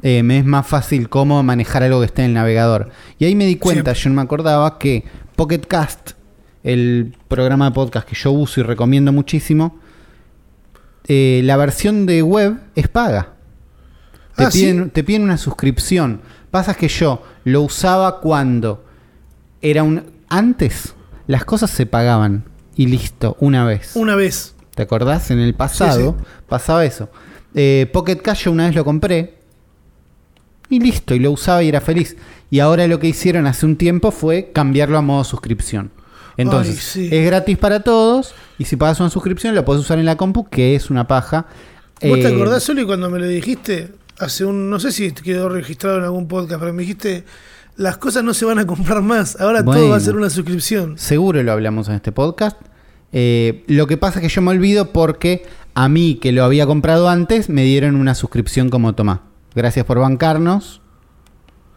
[0.03, 2.91] Eh, me es más fácil cómo manejar algo que esté en el navegador.
[3.19, 5.05] Y ahí me di cuenta, yo no me acordaba, que
[5.37, 6.13] Pocket Cast,
[6.63, 9.79] el programa de podcast que yo uso y recomiendo muchísimo,
[11.09, 13.33] eh, la versión de web es paga.
[14.37, 14.51] Te, Ah,
[14.93, 16.21] te piden una suscripción.
[16.51, 18.85] Pasa que yo lo usaba cuando
[19.63, 20.05] era un...
[20.29, 20.95] Antes
[21.27, 22.45] las cosas se pagaban
[22.77, 23.93] y listo, una vez.
[23.97, 24.55] Una vez.
[24.75, 25.31] ¿Te acordás?
[25.31, 27.09] En el pasado Sí, pasaba eso.
[27.55, 29.39] Eh, Pocket Cash yo una vez lo compré
[30.69, 32.17] y listo, y lo usaba y era feliz.
[32.51, 35.91] Y ahora lo que hicieron hace un tiempo fue cambiarlo a modo suscripción.
[36.37, 37.17] Entonces, Ay, sí.
[37.17, 40.49] es gratis para todos y si pagas una suscripción lo puedes usar en la compu,
[40.51, 41.47] que es una paja.
[42.03, 43.93] ¿Vos te Eh, acordás, Soli, cuando me lo dijiste?
[44.19, 44.71] Hace un.
[44.71, 47.25] No sé si quedó registrado en algún podcast, pero me dijiste.
[47.77, 49.39] Las cosas no se van a comprar más.
[49.39, 50.97] Ahora todo va a ser una suscripción.
[50.97, 52.57] Seguro lo hablamos en este podcast.
[53.13, 55.45] Eh, lo que pasa es que yo me olvido porque
[55.75, 59.21] a mí, que lo había comprado antes, me dieron una suscripción como Tomás.
[59.55, 60.81] Gracias por bancarnos.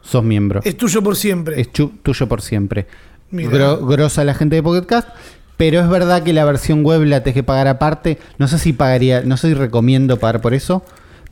[0.01, 0.61] Sos miembro.
[0.63, 1.59] Es tuyo por siempre.
[1.59, 2.87] Es tuyo por siempre.
[3.31, 5.09] Gro- grosa la gente de Pocket Cast.
[5.57, 8.17] Pero es verdad que la versión web la tenés que pagar aparte.
[8.37, 10.83] No sé si pagaría, no sé si recomiendo pagar por eso.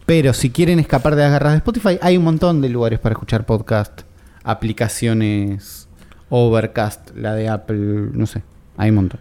[0.08, 3.12] Pero si quieren escapar de las garras de Spotify, hay un montón de lugares para
[3.12, 4.04] escuchar podcast.
[4.42, 5.90] Aplicaciones
[6.30, 8.42] Overcast, la de Apple, no sé.
[8.78, 9.20] Hay un montón.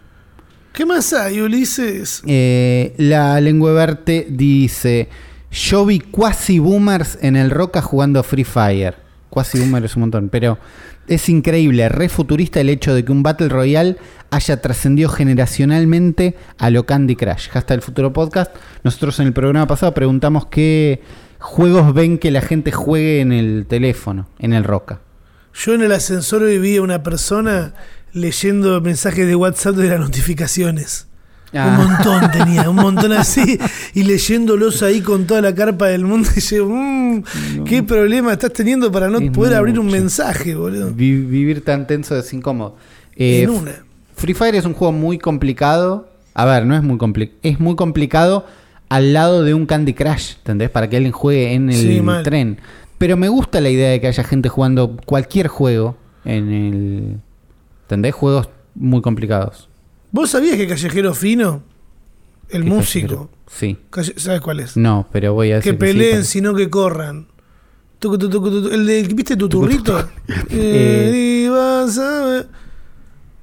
[0.71, 2.23] ¿Qué más hay, Ulises?
[2.25, 5.09] Eh, la lengua verte dice:
[5.51, 8.95] Yo vi cuasi boomers en el Roca jugando Free Fire.
[9.29, 10.57] Quasi boomer es un montón, pero
[11.07, 13.97] es increíble, re futurista el hecho de que un Battle Royale
[14.29, 17.49] haya trascendido generacionalmente a lo Candy Crush.
[17.53, 21.01] Hasta el futuro podcast, nosotros en el programa pasado preguntamos qué
[21.39, 25.01] juegos ven que la gente juegue en el teléfono, en el Roca.
[25.53, 27.73] Yo en el ascensor hoy vi a una persona
[28.13, 31.07] leyendo mensajes de WhatsApp de las notificaciones.
[31.53, 31.77] Ah.
[31.79, 33.57] Un montón tenía, un montón así,
[33.93, 36.27] y leyéndolos ahí con toda la carpa del mundo.
[36.35, 37.23] Y yo, mmm,
[37.65, 40.91] ¿qué problema estás teniendo para no Es poder abrir un mensaje, boludo?
[40.93, 42.75] Vi- vivir tan tenso es incómodo.
[43.15, 43.71] Eh, en una.
[44.15, 46.09] Free Fire es un juego muy complicado.
[46.33, 47.37] A ver, no es muy complicado.
[47.43, 48.45] Es muy complicado
[48.89, 50.69] al lado de un Candy Crush, ¿entendés?
[50.69, 52.57] Para que alguien juegue en el Sí, tren.
[52.97, 55.95] Pero me gusta la idea de que haya gente jugando cualquier juego
[56.25, 57.17] en el.
[57.83, 58.13] ¿Entendés?
[58.15, 59.69] Juegos muy complicados.
[60.11, 61.63] ¿Vos sabías que Callejero Fino,
[62.49, 63.29] el ¿Qué músico?
[63.47, 63.77] Sí.
[63.89, 64.77] calle- ¿sabes cuál es?
[64.77, 65.73] No, pero voy a que decir.
[65.73, 67.27] sí, peleen, sino que corran.
[67.99, 68.73] Tucu, tu, tucu, tu, tu.
[68.73, 69.97] El de, ¿viste tu turrito?
[70.49, 72.43] Eh, Eh,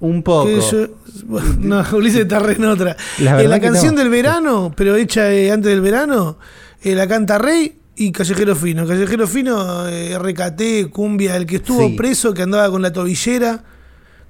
[0.00, 0.46] Un poco.
[0.46, 0.88] que yo-
[1.58, 2.96] no, Ulises está re en otra.
[3.18, 4.00] La Eh, la que canción no.
[4.00, 6.38] del verano, pero hecha eh, antes del verano,
[6.82, 8.86] la canta Rey y Callejero Fino.
[8.86, 11.94] Callejero Fino, RKT, Cumbia, el que estuvo Sí.
[11.94, 13.62] preso, que andaba con la tobillera,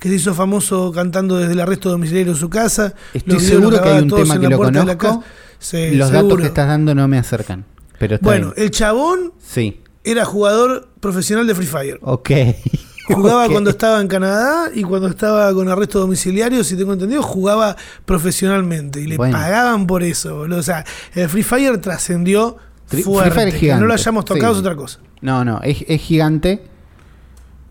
[0.04, 2.92] que se hizo famoso cantando desde el arresto domiciliario en su casa.
[3.14, 5.24] Estoy seguro que hay un tema que lo conozco.
[5.58, 7.64] Sí, Los datos que estás dando no me acercan.
[7.98, 8.64] Pero Bueno, bien.
[8.66, 9.80] el chabón Sí.
[10.04, 11.98] era jugador profesional de Free Fire.
[12.02, 12.30] Ok.
[13.08, 17.74] Jugaba cuando estaba en Canadá y cuando estaba con arresto domiciliario, si tengo entendido, jugaba
[18.04, 19.38] profesionalmente y le Bueno.
[19.38, 20.58] pagaban por eso, boludo.
[20.58, 20.84] O sea,
[21.14, 23.30] el Free Fire trascendió Free- fuerte.
[23.30, 24.58] Free Fire es que gigante, no lo hayamos tocado sí.
[24.58, 25.00] es otra cosa.
[25.22, 26.62] No, no, es, es gigante.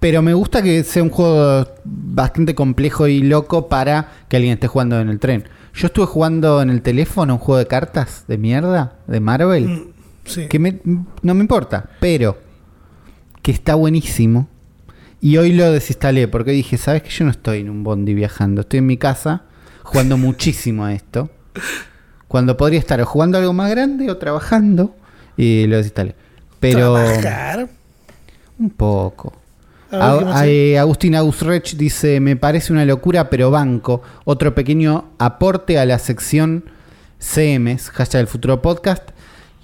[0.03, 4.67] Pero me gusta que sea un juego bastante complejo y loco para que alguien esté
[4.67, 5.45] jugando en el tren.
[5.73, 9.81] Yo estuve jugando en el teléfono un juego de cartas de mierda, de Marvel, Mm,
[10.25, 10.47] sí.
[10.49, 10.81] que me-
[11.21, 12.37] no me importa, pero
[13.41, 14.49] que está buenísimo.
[15.21, 18.59] Y hoy lo desinstalé porque dije, ¿sabes que yo no estoy en un bondi viajando?
[18.61, 19.43] Estoy en mi casa
[19.83, 21.29] jugando muchísimo a esto.
[22.27, 24.95] Cuando podría estar o jugando algo más grande o trabajando.
[25.37, 26.13] Y lo desinstalé.
[26.59, 26.93] Pero...
[26.93, 27.69] Trabajar.
[28.59, 29.33] Un poco.
[30.45, 34.01] Eh, Agustín Ausrech dice, me parece una locura, pero banco.
[34.25, 36.65] Otro pequeño aporte a la sección
[37.19, 39.09] CMs, hashtag del futuro podcast.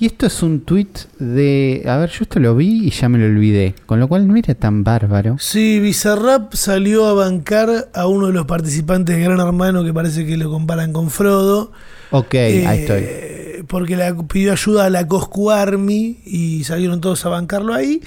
[0.01, 0.87] Y esto es un tweet
[1.19, 1.83] de...
[1.85, 3.75] A ver, yo esto lo vi y ya me lo olvidé.
[3.85, 5.35] Con lo cual no era tan bárbaro.
[5.39, 10.25] Sí, Bizarrap salió a bancar a uno de los participantes de Gran Hermano que parece
[10.25, 11.73] que lo comparan con Frodo.
[12.11, 13.65] Ok, Eh, ahí estoy.
[13.67, 18.01] Porque la, pidió ayuda a la Coscu Army y salieron todos a bancarlo ahí.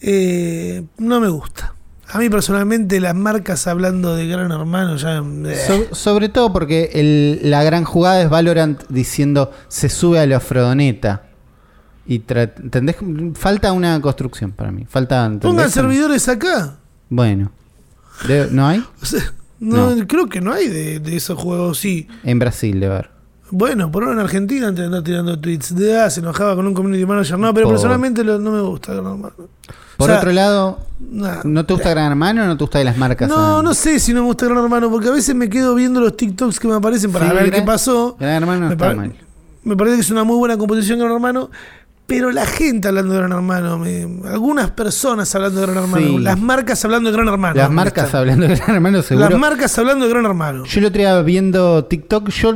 [0.00, 1.74] Eh, no me gusta.
[2.12, 5.22] A mí personalmente las marcas hablando de Gran Hermano ya...
[5.66, 10.40] So- sobre todo porque el- la gran jugada es Valorant diciendo se sube a la
[10.40, 11.24] Frodoneta.
[12.06, 12.96] Y ¿entendés?
[13.34, 14.84] Falta una construcción para mí.
[14.88, 15.30] Falta.
[15.40, 16.78] pongan servidores acá.
[17.08, 17.52] Bueno.
[18.50, 18.84] ¿No hay?
[19.00, 19.22] O sea,
[19.60, 20.06] no, No.
[20.08, 22.08] Creo que no hay de, de esos juegos, sí.
[22.24, 23.10] En Brasil, de ver.
[23.52, 26.66] Bueno, por ahora en Argentina antes de andar tirando tweets de ah, se enojaba con
[26.66, 27.38] un community manager.
[27.38, 29.34] No, pero Por- personalmente lo- no me gusta Gran Hermano.
[30.00, 30.80] Por O sea, otro lado.
[31.44, 33.28] ¿no te gusta Gran Hermano o no te gusta de las marcas?
[33.28, 36.00] No, no sé si no me gusta Gran Hermano, porque a veces me quedo viendo
[36.00, 38.16] los TikToks que me aparecen para Sí, ver Gran- qué pasó.
[38.18, 39.14] Gran Hermano me, está mal.
[39.64, 41.50] me parece que es una muy buena composición Gran Hermano,
[42.06, 46.18] pero la gente hablando de Gran Hermano, me- algunas personas hablando de Gran Hermano, Sí.
[46.18, 47.54] las marcas hablando de Gran Hermano.
[47.54, 49.28] Las marcas hablando de Gran Hermano, seguro.
[49.30, 50.64] Las marcas hablando de Gran Hermano.
[50.64, 52.54] Yo el otro día viendo TikTok, yo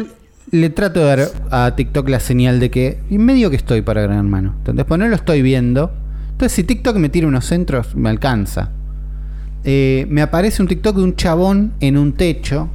[0.50, 4.18] le trato de dar a TikTok la señal de que medio que estoy para Gran
[4.18, 4.54] Hermano.
[4.58, 5.90] Entonces, pues no lo estoy viendo.
[6.34, 8.70] Entonces, si TikTok me tira unos centros, me alcanza.
[9.64, 12.68] Eh, me aparece un TikTok de un chabón en un techo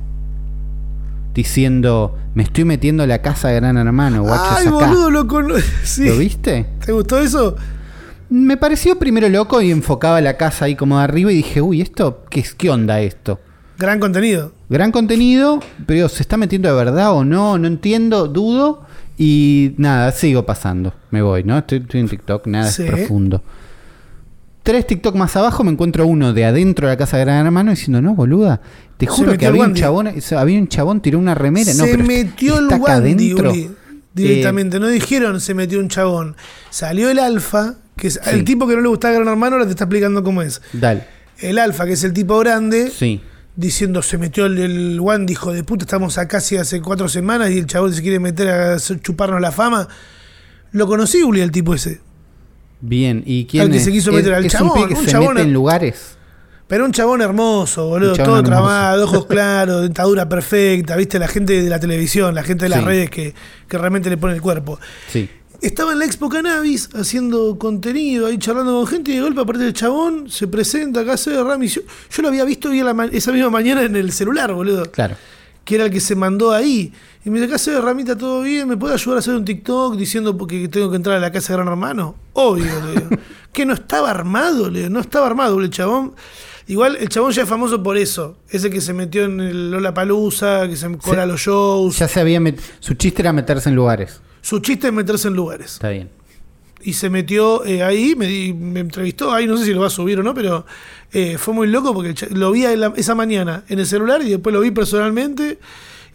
[1.33, 4.71] diciendo: Me estoy metiendo la casa de Gran Hermano, guacho, Ay, acá".
[4.71, 6.05] boludo, lo sí.
[6.07, 6.65] ¿Lo viste?
[6.85, 7.55] ¿Te gustó eso?
[8.29, 11.81] Me pareció primero loco y enfocaba la casa ahí como de arriba y dije, uy,
[11.81, 13.39] esto, ¿qué, es- qué onda esto?
[13.77, 14.51] Gran contenido.
[14.69, 17.57] Gran contenido, pero ¿se está metiendo de verdad o no?
[17.57, 18.83] No entiendo, dudo.
[19.21, 20.93] Y nada, sigo pasando.
[21.11, 21.57] Me voy, ¿no?
[21.57, 22.83] Estoy, estoy en TikTok, nada Sí.
[22.83, 23.43] es profundo.
[24.63, 27.71] Tres TikTok más abajo me encuentro uno de adentro de la casa de Gran Hermano
[27.71, 28.61] diciendo, no, boluda.
[28.97, 31.73] Te juro que había un chabón, eso, había un chabón, tiró una remera.
[31.73, 33.51] no, se pero metió el está acá adentro.
[34.13, 34.79] Directamente.
[34.79, 36.35] no dijeron se metió un chabón.
[36.69, 38.29] Salió el alfa, que es Sí.
[38.31, 40.61] el tipo que no le gustaba Gran Hermano, ahora te está explicando cómo es.
[40.71, 41.03] Dale.
[41.39, 43.21] El alfa, que es el tipo grande, Sí.
[43.55, 47.51] Diciendo se metió el, el Wandy, hijo de puta, estamos acá casi hace cuatro semanas
[47.51, 49.87] y el chabón se quiere meter a chuparnos la fama.
[50.71, 51.99] Lo conocí, Uli, el tipo ese.
[52.81, 53.83] Bien, ¿y quién Al que es?
[53.83, 56.15] se quiso Es- meter al es chabón, un que un se chabón- mete en lugares.
[56.67, 58.51] Pero un chabón hermoso, boludo, chabón todo hermoso.
[58.51, 62.79] trabado, ojos claros, dentadura perfecta, viste, la gente de la televisión, la gente de las
[62.81, 62.85] Sí.
[62.85, 63.33] redes que,
[63.67, 64.79] que realmente le pone el cuerpo.
[65.11, 65.27] Sí.
[65.67, 69.67] Estaba en la Expo Cannabis haciendo contenido, ahí charlando con gente y de golpe aparece
[69.67, 71.67] el chabón, se presenta acá, se Rami.
[71.67, 71.81] Yo,
[72.11, 74.83] yo lo había visto hoy la esa misma mañana en el celular, boludo.
[74.91, 75.15] Claro.
[75.65, 76.91] Que era el que se mandó ahí.
[77.25, 79.43] Y me dice, acá se ve Ramita, todo bien, ¿me puede ayudar a hacer un
[79.45, 82.15] TikTok diciendo porque tengo que entrar a la casa de Gran Hermano?
[82.33, 83.09] Obvio, le digo.
[83.53, 86.13] que no estaba armado, le digo, no estaba armado, el chabón.
[86.67, 88.37] Igual el chabón ya es famoso por eso.
[88.49, 91.97] Ese que se metió en el Lola Palusa, que se cola a los shows.
[91.97, 94.21] Ya se había met- Su chiste era meterse en lugares.
[94.41, 95.73] Su chiste es meterse en lugares.
[95.73, 96.09] Está bien.
[96.81, 99.89] Y se metió eh, ahí, me, me entrevistó ahí, no sé si lo va a
[99.89, 100.65] subir o no, pero
[101.11, 104.53] eh, fue muy loco porque lo vi la- esa mañana en el celular y después
[104.53, 105.59] lo vi personalmente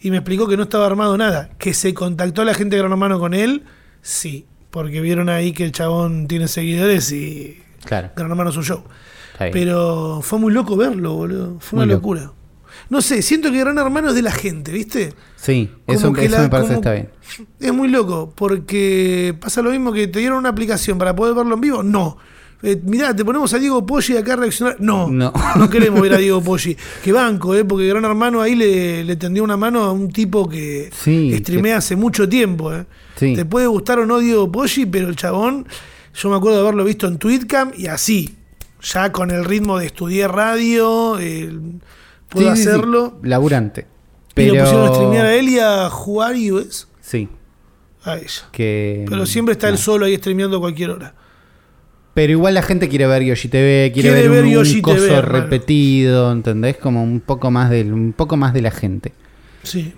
[0.01, 1.51] y me explicó que no estaba armado nada.
[1.59, 3.63] Que se contactó a la gente de Gran Hermano con él,
[4.01, 8.09] sí, porque vieron ahí que el chabón tiene seguidores y Claro.
[8.15, 8.83] Gran Hermano es un show.
[9.53, 11.57] Pero fue muy loco verlo, boludo.
[11.59, 12.15] Fue una loco.
[12.15, 12.31] locura.
[12.89, 15.13] No sé, siento que Gran Hermano es de la gente, ¿viste?
[15.37, 17.09] sí, eso, que eso la- me parece está bien.
[17.59, 21.55] Es muy loco, porque pasa lo mismo que te dieron una aplicación para poder verlo
[21.55, 21.83] en vivo.
[21.83, 22.17] No.
[22.63, 24.77] Eh, mirá, te ponemos a Diego Poggi acá a reaccionar.
[24.79, 25.31] No, No.
[25.55, 26.75] no, queremos ver a Diego Poggi.
[27.03, 27.65] Que banco, ¿eh?
[27.65, 31.73] porque Gran Hermano ahí le, le tendió una mano a un tipo que Sí, streamea
[31.73, 32.73] que- hace mucho tiempo.
[32.73, 32.85] ¿eh?
[33.17, 33.33] Sí.
[33.35, 35.67] Te puede gustar o no Diego Poggi, pero el chabón,
[36.15, 38.35] yo me acuerdo de haberlo visto en Tweetcam y así,
[38.81, 41.19] ya con el ritmo de estudiar radio,
[42.29, 43.19] puedo Sí, hacerlo.
[43.23, 43.87] Laburante.
[44.35, 44.63] Y lo Pero...
[44.65, 46.87] pusieron a streamear a él y a jugar y ¿ves?
[47.01, 47.29] Sí,
[48.03, 48.27] a ella.
[48.51, 49.05] que...
[49.07, 51.13] Pero siempre está él solo ahí streameando a cualquier hora.
[52.13, 55.05] Pero igual la gente quiere ver Yoshi TV, quiere, Quiere ver, un, Yoshi un coso
[55.05, 56.77] TV, repetido, ¿entendés?
[56.77, 59.13] Como un poco más del, un poco más de la gente.
[59.63, 59.93] Sí.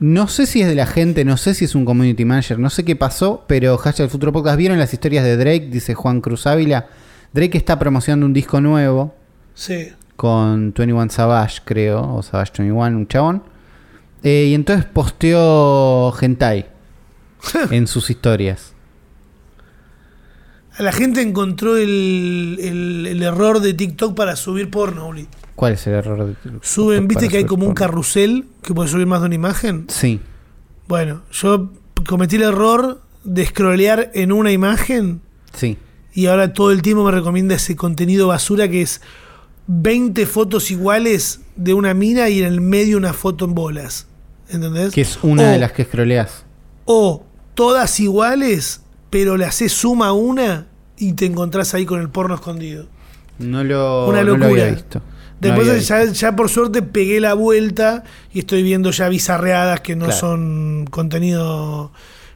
[0.00, 2.70] No sé si es de la gente, no sé si es un community manager, no
[2.70, 5.68] sé qué pasó, pero Hashtag el Futuro Podcast, ¿vieron las historias de Drake?
[5.70, 6.88] Dice Juan Cruz Ávila.
[7.32, 9.14] Drake está promocionando un disco nuevo
[9.54, 9.92] Sí.
[10.20, 13.42] Con 21 Savage, creo, o Savage 21, un chabón.
[14.22, 16.66] Eh, y entonces posteó Hentai
[17.70, 18.74] en sus historias.
[20.78, 25.26] La gente encontró el, el- el error de TikTok para subir porno, Uli.
[25.56, 26.26] ¿Cuál es el error?
[26.26, 29.86] de- Suben, viste que hay como un carrusel que puede subir más de una imagen.
[29.88, 30.20] Sí,
[30.86, 31.70] Bueno, yo
[32.06, 35.20] cometí el error de scrollear en una imagen
[35.54, 35.78] sí.
[36.12, 39.00] y ahora todo el tiempo me recomienda ese contenido basura que es
[39.72, 44.08] 20 fotos iguales de una mina y en el medio una foto en bolas.
[44.48, 44.92] ¿Entendés?
[44.92, 46.44] Que es una O- de las que scrolleas.
[46.86, 47.22] O
[47.54, 50.66] todas iguales, pero le haces suma a una
[50.96, 52.86] y te encontrás ahí con el porno escondido.
[53.38, 54.62] No lo, Una no lo locura.
[54.64, 54.98] había visto.
[54.98, 55.04] No
[55.38, 55.94] Después había visto.
[55.94, 58.02] ya, ya por suerte pegué la vuelta
[58.32, 60.20] y estoy viendo ya bizarreadas que no Claro.
[60.20, 61.92] son contenido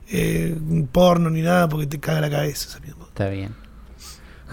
[0.08, 0.56] eh,
[0.92, 2.68] porno ni nada porque te caga la cabeza.
[2.68, 2.78] esa.
[3.08, 3.54] Está bien.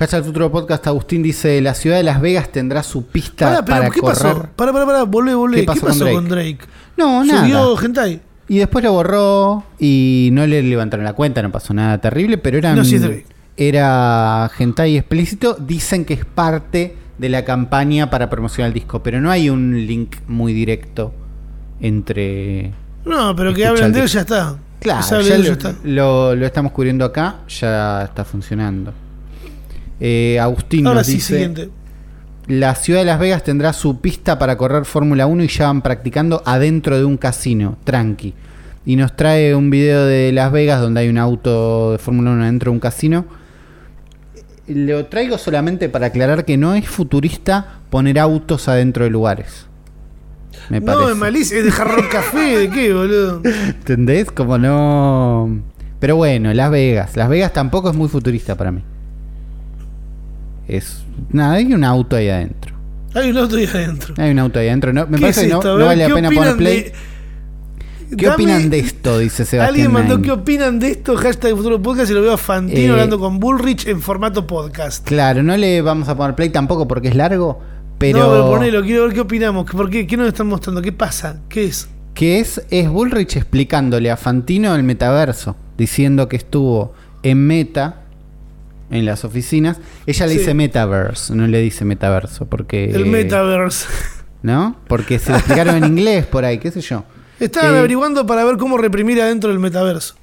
[0.02, 3.66] Hashtag el Futuro Podcast Agustín dice, la ciudad de Las Vegas tendrá su pista Pará,
[3.66, 4.18] pero para ¿qué correr.
[4.18, 4.47] pasó?
[4.56, 5.58] Pará, pará, pará, volvé, volvé.
[5.58, 6.58] ¿Qué ¿Qué pasó con con Drake?
[6.97, 7.86] No, ¿Subió nada.
[7.86, 8.22] hentai?
[8.47, 12.58] Y después lo borró y no le levantaron la cuenta, no pasó nada terrible, pero
[12.58, 13.26] era, No, sí es Drake.
[13.58, 15.56] era hentai explícito.
[15.60, 19.86] Dicen que es parte de la campaña para promocionar el disco, pero no hay un
[19.86, 21.14] link muy directo
[21.80, 22.74] entre...
[23.06, 24.58] No, pero que hablen de él ya está.
[24.80, 25.76] Claro, ya lo, está.
[25.84, 28.93] lo- lo estamos cubriendo acá, ya está funcionando.
[30.04, 31.34] Eh, Agustín Ahora nos sí, dice...
[31.34, 31.70] siguiente.
[32.47, 35.84] La ciudad de Las Vegas tendrá su pista para correr Fórmula 1 y ya van
[35.84, 38.34] practicando adentro de un casino, tranqui.
[38.84, 42.41] Y nos trae un video de Las Vegas donde hay un auto de Fórmula 1
[42.43, 43.26] adentro de un casino.
[44.68, 49.68] Lo traigo solamente para aclarar que no es futurista poner autos adentro de lugares.
[50.70, 51.60] Me No, es malísimo.
[51.60, 52.58] Es de jarrón café.
[52.58, 53.41] ¿De qué, boludo?
[53.68, 54.32] ¿Entendés?
[54.32, 55.62] Como no.
[55.99, 57.16] Pero bueno, Las Vegas.
[57.16, 58.84] Las Vegas tampoco es muy futurista para mí.
[60.72, 61.03] Es.
[61.32, 62.76] Nada, hay un auto ahí adentro.
[63.13, 64.13] Hay un auto ahí adentro.
[64.17, 64.93] Hay un auto ahí adentro.
[64.93, 66.82] No, me ¿Qué parece es que no, vale ¿qué la pena poner play.
[66.84, 66.93] de-
[68.17, 69.19] ¿Qué Dame- opinan de esto?
[69.19, 69.67] Dice Sebastián.
[69.69, 72.91] Alguien mandó qué opinan de esto, hashtag Futuro Podcast, y lo veo a Fantino Eh,
[72.91, 75.05] hablando con Bullrich en formato podcast.
[75.07, 77.59] Claro, no le vamos a poner play tampoco porque es largo,
[77.97, 78.19] pero.
[78.19, 79.65] No, pero ponelo, quiero ver qué opinamos.
[79.72, 80.05] ¿Por qué?
[80.07, 80.82] ¿Qué nos están mostrando?
[80.82, 81.39] ¿Qué pasa?
[81.47, 81.88] ¿Qué es?
[82.13, 86.93] Que es, es Bullrich explicándole a Fantino el metaverso, diciendo que estuvo
[87.24, 88.01] en Meta,
[88.91, 89.79] en las oficinas.
[90.05, 90.39] Ella le Sí.
[90.39, 92.91] dice Metaverse, no le dice metaverso, porque.
[92.91, 93.87] El Metaverse.
[94.43, 94.75] ¿No?
[94.87, 97.03] Porque se lo explicaron en inglés por ahí, qué sé yo.
[97.39, 100.15] Estaban Eh, averiguando para ver cómo reprimir adentro del metaverso.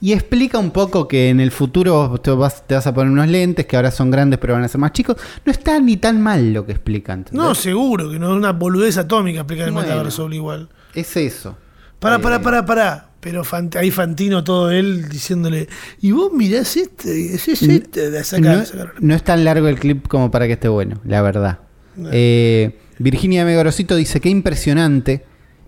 [0.00, 3.28] Y explica un poco que en el futuro te vas, te vas a poner unos
[3.28, 5.16] lentes que ahora son grandes pero van a ser más chicos.
[5.44, 7.20] No está ni tan mal lo que explican.
[7.20, 7.40] ¿entendés?
[7.46, 9.88] No, seguro que no es una boludez atómica explicar el Bueno.
[9.88, 10.68] metaverso igual.
[10.94, 11.56] Es eso.
[12.00, 13.08] Para, para, para, para.
[13.22, 13.42] Pero
[13.78, 15.68] ahí Fantino todo él diciéndole,
[16.00, 18.94] y vos mirás este, decís este, de sacar, no, sacar.
[18.98, 21.60] no es tan largo el clip como para que esté bueno, la verdad.
[21.94, 22.08] No.
[22.12, 25.24] Eh, Virginia Megorosito dice que impresionante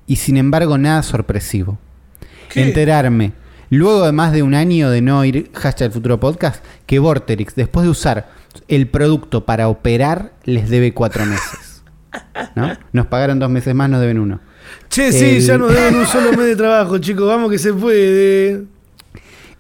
[0.06, 1.78] y sin embargo nada sorpresivo.
[2.48, 2.62] ¿Qué?
[2.62, 3.34] Enterarme
[3.70, 7.54] luego de más de un año de no ir hashtag el futuro podcast, que Vorterix,
[7.54, 8.30] después de usar
[8.68, 11.82] el producto para operar, les debe cuatro meses.
[12.54, 12.76] ¿no?
[12.92, 14.40] Nos pagaron dos meses más, nos deben uno.
[14.88, 17.26] Che, sí, El- ya nos deben un solo mes de trabajo, chicos.
[17.26, 18.62] Vamos que se puede.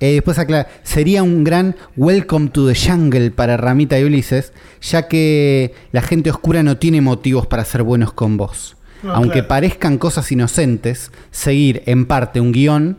[0.00, 4.52] Eh, después aclara, sería un gran welcome to the jungle para Ramita y Ulises,
[4.82, 8.76] ya que la gente oscura no tiene motivos para ser buenos con vos.
[9.02, 9.48] No, Aunque claro.
[9.48, 12.98] parezcan cosas inocentes, seguir en parte un guion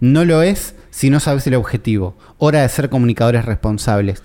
[0.00, 2.16] no lo es si no sabes el objetivo.
[2.38, 4.22] Hora de ser comunicadores responsables.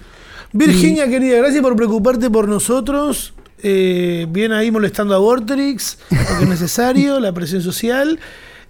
[0.54, 3.34] Virginia, querida, gracias por preocuparte por nosotros.
[3.64, 8.20] Eh, bien ahí molestando a Vorterix, lo que es necesario, la presión social.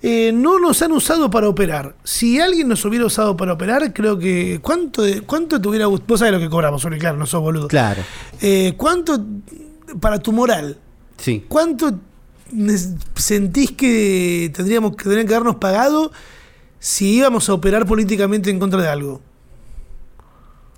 [0.03, 1.95] Eh, no nos han usado para operar.
[2.03, 4.59] Si alguien nos hubiera usado para operar, creo que.
[4.61, 6.07] ¿Cuánto, cuánto te hubiera gustado?
[6.07, 7.67] Vos sabés lo que cobramos, Uri, claro, no sos boludo.
[7.67, 8.03] Claro,
[8.41, 9.25] Eh, ¿Cuánto,
[9.99, 10.77] para tu moral,
[11.17, 11.43] sí.
[11.47, 11.99] cuánto
[13.15, 16.11] sentís que tendríamos que tendrían que habernos pagado
[16.79, 19.21] si íbamos a operar políticamente en contra de algo?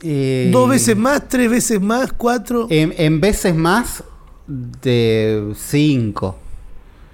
[0.02, 2.68] Eh, ¿Dos veces más, tres veces más, cuatro?
[2.70, 4.04] En, en veces más
[4.47, 6.38] de cinco.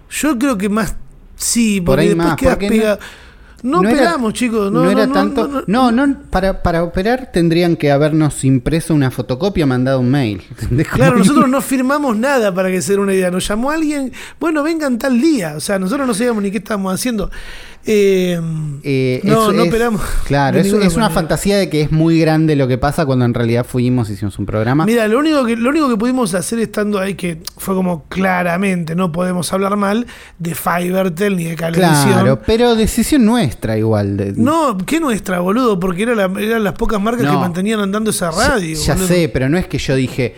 [0.10, 0.96] Yo creo que más
[1.36, 3.00] sí, Por porque ahí después más, quedas porque pegado.
[3.64, 4.72] No, era- operamos, chicos.
[4.72, 5.48] No, No, era no, tanto.
[5.48, 6.06] no, No, no.
[6.06, 10.44] no, para, para operar tendrían que habernos impreso una fotocopia, mandado un mail.
[10.94, 13.32] Claro, nosotros no firmamos nada para que se den una idea.
[13.32, 15.56] Nos llamó alguien, bueno, vengan tal día.
[15.58, 17.32] O sea, nosotros no sabíamos ni qué estábamos haciendo.
[17.88, 18.40] Eh,
[18.84, 20.02] Eh, no, no es- operamos.
[20.26, 21.10] Claro, es, una manera.
[21.10, 24.46] fantasía de que es muy grande lo que pasa cuando en realidad fuimos, hicimos un
[24.46, 24.86] programa.
[24.86, 28.96] Mira, lo único, que, lo único que pudimos hacer estando ahí, que fue como claramente,
[28.96, 30.08] no podemos hablar mal
[30.40, 32.12] de Fivertel ni de Cablevisión.
[32.14, 34.18] claro, pero decisión nuestra igual.
[34.18, 35.80] de- No, ¿qué nuestra, boludo?
[35.80, 37.32] Porque era la- eran las pocas marcas No.
[37.34, 38.76] que mantenían andando esa radio.
[38.78, 40.36] ya sé, pero no es que yo dije,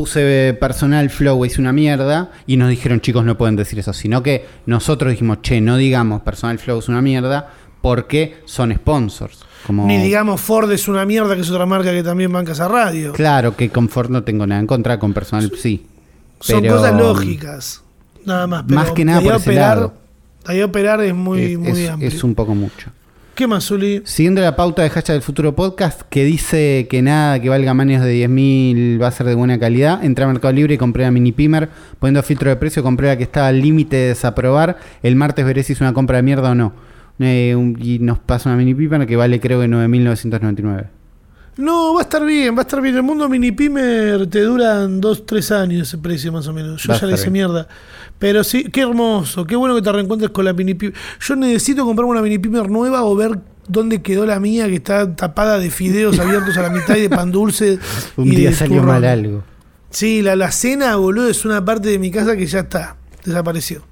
[0.00, 4.22] puse personal flow, hice una mierda, y nos dijeron, chicos, no pueden decir eso, sino
[4.22, 7.50] que nosotros dijimos, che, no digamos personal flow es una mierda,
[7.82, 9.40] porque son sponsors.
[9.66, 12.66] Como, Ni digamos Ford es una mierda, que es otra marca que también banca esa
[12.66, 13.12] radio.
[13.12, 15.84] Claro, que con Ford no tengo nada en contra, con personal sí.
[16.40, 17.82] Son cosas lógicas.
[18.24, 18.66] Nada más.
[18.68, 19.94] Más pero que nada por ese operar, lado.
[20.46, 22.08] ahí operar es muy, es, muy es- amplio.
[22.08, 22.90] es un poco mucho.
[23.40, 24.02] ¿Qué más, Zuli?
[24.04, 28.04] Siguiendo la pauta de Hashtag del Futuro Podcast, que dice que nada que valga menos
[28.04, 31.10] de 10.000 va a ser de buena calidad, entré a Mercado Libre y compré la
[31.10, 34.76] Mini Pimer, poniendo filtro de precio, compré la que estaba al límite de desaprobar.
[35.02, 36.74] El martes veré si es una compra de mierda o no.
[37.18, 40.88] Eh, un- y nos pasa una Mini Pimer que vale creo que 9.999.
[41.56, 42.94] No, va a estar bien, va a estar bien.
[42.96, 46.82] El mundo mini pimer te duran dos, tres años ese precio más o menos.
[46.82, 47.32] Yo Va ya le hice bien.
[47.32, 47.68] mierda.
[48.20, 50.94] Pero sí, qué hermoso, qué bueno que te reencuentres con la mini pimer.
[51.20, 55.16] Yo necesito comprar una mini pimer nueva o ver dónde quedó la mía que está
[55.16, 57.78] tapada de fideos abiertos a la mitad y de pan dulce.
[58.16, 58.94] Un y día de salió turrón.
[58.94, 59.42] mal algo.
[59.88, 63.82] Sí, la, la cena, boludo, es una parte de mi casa que ya está, desapareció.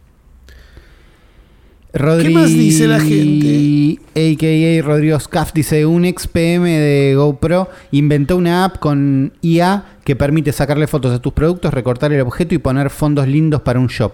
[1.99, 3.99] Rodri, más dice la gente?
[4.15, 10.17] AKA Rodrigo Scaff dice, un ex PM de GoPro inventó una app con IA que
[10.17, 13.89] permite sacarle fotos a tus productos, recortar el objeto y poner fondos lindos para un
[13.89, 14.13] shop.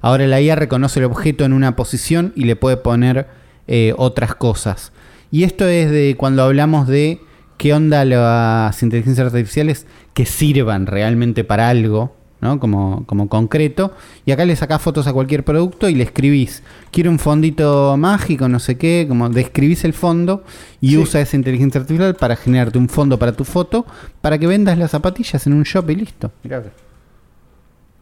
[0.00, 3.28] Ahora la IA reconoce el objeto en una posición y le puede poner
[3.68, 4.92] eh, otras cosas.
[5.30, 7.20] Y esto es de cuando hablamos de
[7.58, 12.60] qué onda las inteligencias artificiales que sirvan realmente para algo, ¿no?
[12.60, 13.92] Como, como concreto.
[14.24, 18.48] Y acá le sacás fotos a cualquier producto y le escribís, quiero un fondito mágico,
[18.48, 20.44] no sé qué, como describís el fondo
[20.80, 20.98] y Sí.
[20.98, 23.86] usa esa inteligencia artificial para generarte un fondo para tu foto,
[24.20, 26.32] para que vendas las zapatillas en un shop y listo.
[26.42, 26.62] Mirá.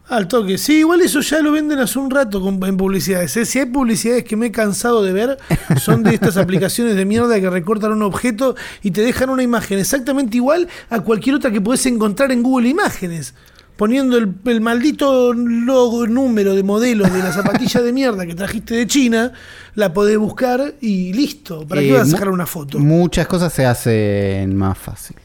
[0.07, 0.59] Al toque.
[0.59, 3.35] Sí, igual eso ya lo venden hace un rato con- en publicidades.
[3.39, 3.47] ¿eh?
[3.47, 5.39] Si hay publicidades que me he cansado de ver,
[5.81, 9.79] son de estas aplicaciones de mierda que recortan un objeto y te dejan una imagen
[9.79, 13.33] exactamente igual a cualquier otra que puedes encontrar en Google Imágenes.
[13.77, 18.75] Poniendo el, el maldito logo, número de modelo de la zapatilla de mierda que trajiste
[18.77, 19.33] de China,
[19.75, 21.67] la podés buscar y listo.
[21.67, 22.79] ¿Para Eh, qué vas a sacar una foto?
[22.79, 25.17] Muchas cosas se hacen más fácil.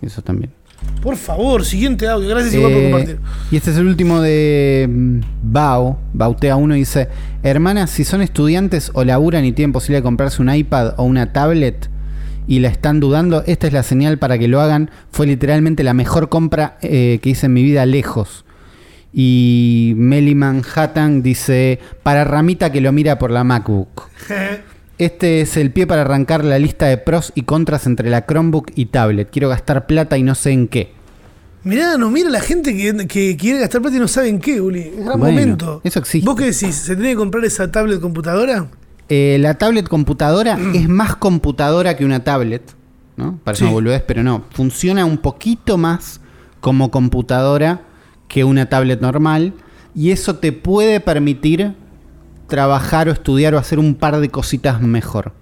[0.00, 0.50] Eso también.
[1.00, 2.28] Por favor, siguiente audio.
[2.28, 3.18] Gracias igual por Eh, compartir.
[3.52, 5.96] y este es el último de mm, Bao.
[6.12, 7.08] Bautea 1 dice:
[7.44, 11.32] Hermanas, si son estudiantes o laburan y tienen posibilidad de comprarse un iPad o una
[11.32, 11.88] tablet
[12.46, 14.90] y la están dudando, esta es la señal para que lo hagan.
[15.10, 18.44] Fue literalmente la mejor compra eh, que hice en mi vida lejos.
[19.12, 24.08] Y Meli Manhattan dice: Para Ramita que lo mira por la MacBook.
[24.98, 28.70] Este es el pie para arrancar la lista de pros y contras entre la Chromebook
[28.76, 29.30] y tablet.
[29.32, 30.92] Quiero gastar plata y no sé en qué.
[31.64, 34.60] Mirá, no mira la gente que, que quiere gastar plata y no sabe en qué,
[34.60, 34.80] Uli.
[34.96, 35.80] Es gran Bueno, momento.
[35.82, 36.24] eso existe.
[36.24, 36.76] ¿Vos qué decís?
[36.76, 38.68] ¿Se tiene que comprar esa tablet computadora?
[39.14, 42.62] Eh, la tablet computadora es más computadora que una tablet,
[43.18, 43.38] ¿no?
[43.44, 43.64] Parece Sí.
[43.64, 44.44] una boludez, pero no.
[44.52, 46.22] Funciona un poquito más
[46.60, 47.82] como computadora
[48.26, 49.52] que una tablet normal.
[49.94, 51.74] Y eso te puede permitir
[52.46, 55.34] trabajar o estudiar o hacer un par de cositas mejor.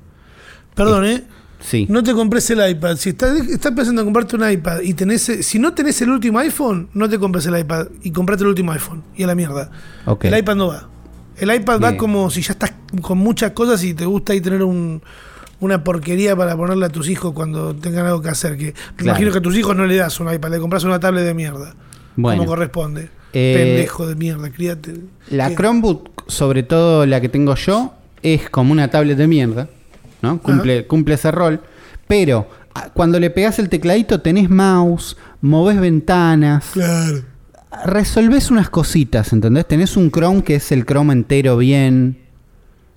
[0.74, 1.22] Perdón, ¿eh?
[1.60, 1.86] Sí.
[1.88, 2.96] No te compres el iPad.
[2.96, 5.22] Si estás, estás pensando en comprarte un iPad y tenés.
[5.42, 8.72] Si no tenés el último iPhone, no te compres el iPad y comprate el último
[8.72, 9.04] iPhone.
[9.14, 9.70] Y a la mierda.
[10.22, 10.88] El iPad no va.
[11.40, 14.62] El iPad va como si ya estás con muchas cosas y te gusta ahí tener
[14.62, 15.02] un,
[15.60, 18.56] una porquería para ponerle a tus hijos cuando tengan algo que hacer.
[18.56, 21.00] Que me imagino que a tus hijos no le das un iPad, le compras una
[21.00, 21.74] tablet de mierda.
[22.16, 22.42] Bueno.
[22.42, 23.08] Como corresponde.
[23.32, 24.94] Eh, Pendejo de mierda, críate.
[25.30, 25.54] La ¿Qué?
[25.54, 29.68] Chromebook, sobre todo la que tengo yo, es como una tablet de mierda,
[30.20, 30.40] ¿no?
[30.42, 31.60] Cumple, cumple ese rol.
[32.08, 37.22] Pero ah, cuando le pegas el tecladito tenés mouse, movés ventanas, Claro.
[37.84, 39.66] Resolvés unas cositas, ¿entendés?
[39.66, 42.18] Tenés un Chrome que es el Chrome entero bien.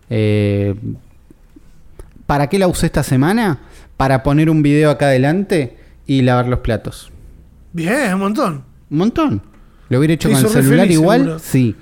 [0.10, 0.76] Eh,
[2.26, 3.60] ¿Para qué la usé esta semana?
[3.98, 7.12] Para poner un video acá adelante y lavar los platos.
[7.72, 8.64] Bien, un montón.
[8.90, 9.42] Un montón.
[9.90, 11.40] Lo hubiera hecho Te con el celular feliz, igual, seguro.
[11.40, 11.76] sí.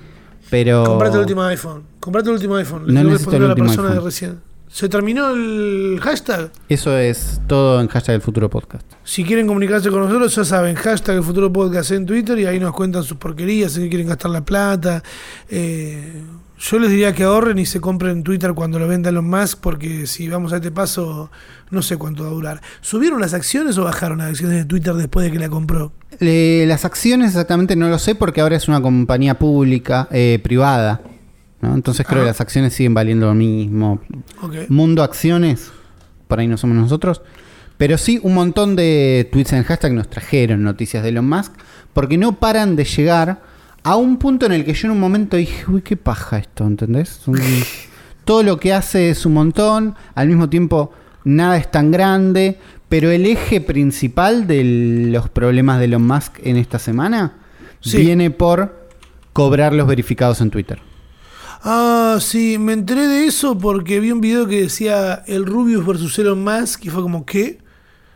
[0.50, 0.84] Pero.
[0.84, 1.82] Comprate el último iPhone.
[1.98, 2.86] Comprate el último iPhone.
[2.86, 4.38] Le No necesito el a la último persona de recién.
[4.72, 6.50] ¿Se terminó el hashtag?
[6.66, 8.90] Eso es todo en hashtag del futuro podcast.
[9.04, 12.58] Si quieren comunicarse con nosotros, ya saben, hashtag el futuro podcast en Twitter y ahí
[12.58, 15.02] nos cuentan sus porquerías, en qué quieren gastar la plata.
[15.50, 16.22] Eh,
[16.58, 20.06] yo les diría que ahorren y se compren Twitter cuando lo vendan los más, porque
[20.06, 21.30] si vamos a este paso,
[21.70, 22.62] no sé cuánto va a durar.
[22.80, 25.92] ¿Subieron las acciones o bajaron las acciones de Twitter después de que la compró?
[26.18, 31.02] Le- las acciones exactamente no lo sé porque ahora es una compañía pública, eh, privada.
[31.62, 31.74] ¿No?
[31.74, 32.24] Entonces creo Ajá.
[32.26, 34.00] que las acciones siguen valiendo lo mismo.
[34.68, 35.70] Mundo Acciones,
[36.28, 37.22] por ahí no somos nosotros.
[37.78, 41.52] Pero sí, un montón de tweets en hashtag nos trajeron noticias de Elon Musk
[41.94, 43.40] porque no paran de llegar
[43.82, 46.64] a un punto en el que yo en un momento dije, uy, qué paja esto,
[46.66, 47.22] ¿entendés?
[47.26, 47.40] Un-
[48.24, 50.92] todo lo que hace es un montón, al mismo tiempo
[51.24, 52.58] nada es tan grande,
[52.88, 57.34] pero el eje principal de los problemas de Elon Musk en esta semana
[57.80, 57.96] Sí.
[57.98, 58.86] viene por
[59.32, 60.78] cobrar los verificados en Twitter.
[61.64, 66.18] Ah, sí, me enteré de eso porque vi un video que decía el Rubius versus
[66.18, 67.58] Elon Musk y fue como, ¿qué?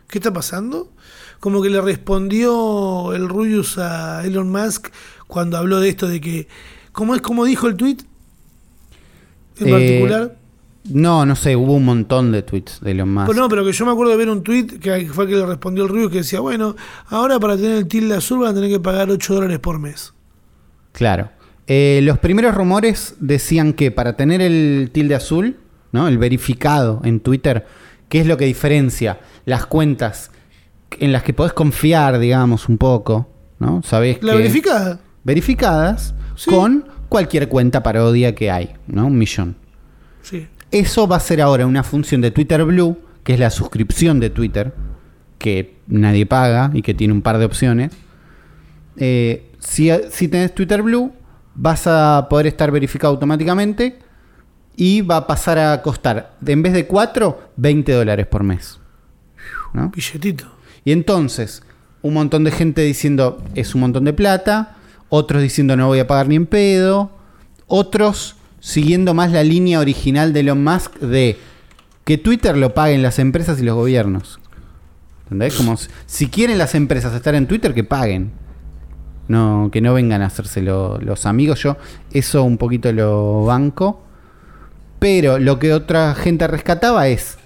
[0.09, 0.91] ¿Qué está pasando?
[1.39, 4.89] Como que le respondió el Rubius a Elon Musk
[5.27, 6.47] cuando habló de esto de que,
[6.91, 7.97] ¿cómo es como dijo el tweet?
[9.59, 10.37] En Eh, particular.
[10.89, 13.25] No, no sé, hubo un montón de tweets de Elon Musk.
[13.27, 15.35] Pues no, pero que yo me acuerdo de ver un tweet que fue el que
[15.37, 16.75] le respondió el Rubius que decía, bueno,
[17.07, 20.13] ahora para tener el tilde azul van a tener que pagar 8 dólares por mes.
[20.93, 21.29] Claro.
[21.67, 25.57] Eh, los primeros rumores decían que para tener el tilde azul,
[25.91, 26.07] ¿no?
[26.07, 27.65] El verificado en Twitter,
[28.09, 30.31] ¿qué es lo que diferencia las cuentas
[30.99, 33.81] en las que podés confiar, digamos, un poco, ¿no?
[33.83, 34.99] Sabés ¿La que verificada?
[35.23, 36.49] verificadas Sí.
[36.49, 39.07] con cualquier cuenta parodia que hay, ¿no?
[39.07, 39.55] Un millón.
[40.21, 40.47] Sí.
[40.71, 44.29] Eso va a ser ahora una función de Twitter Blue, que es la suscripción de
[44.29, 44.73] Twitter,
[45.37, 47.91] que nadie paga y que tiene un par de opciones.
[48.97, 51.11] Eh, si, si tenés Twitter Blue,
[51.57, 53.99] vas a poder estar verificado automáticamente
[54.75, 58.79] y va a pasar a costar, en vez de 4, 20 dólares por mes.
[59.73, 59.89] ¿no?
[59.89, 60.45] Billetito.
[60.85, 61.63] Y entonces,
[62.01, 64.77] un montón de gente diciendo es un montón de plata,
[65.09, 67.11] otros diciendo no voy a pagar ni en pedo,
[67.65, 71.37] otros siguiendo más la línea original de Elon Musk de
[72.03, 74.39] que Twitter lo paguen las empresas y los gobiernos.
[75.23, 75.55] ¿Entendés?
[75.55, 78.31] Como si quieren las empresas estar en Twitter, que paguen.
[79.27, 81.61] No, que no vengan a hacerse lo- los amigos.
[81.63, 81.77] Yo
[82.11, 84.01] eso un poquito lo banco.
[84.99, 87.37] Pero lo que otra gente rescataba es,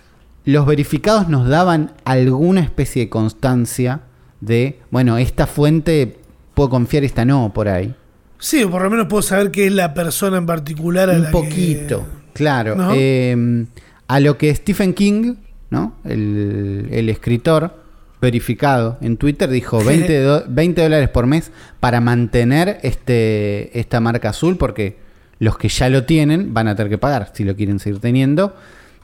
[0.45, 4.01] los verificados nos daban alguna especie de constancia
[4.39, 6.17] de, bueno, esta fuente
[6.53, 7.93] puedo confiar, esta no, por ahí.
[8.39, 11.23] Sí, o por lo menos puedo saber qué es la persona en particular a Un
[11.23, 12.75] la poquito, claro.
[12.75, 12.91] ¿No?
[12.95, 13.65] Eh,
[14.07, 15.36] a lo que Stephen King,
[15.69, 15.95] ¿no?
[16.05, 17.80] El, el escritor
[18.22, 24.30] verificado en Twitter dijo 20, do- 20 dólares por mes para mantener este, esta marca
[24.30, 24.97] azul porque
[25.39, 28.55] los que ya lo tienen van a tener que pagar si lo quieren seguir teniendo.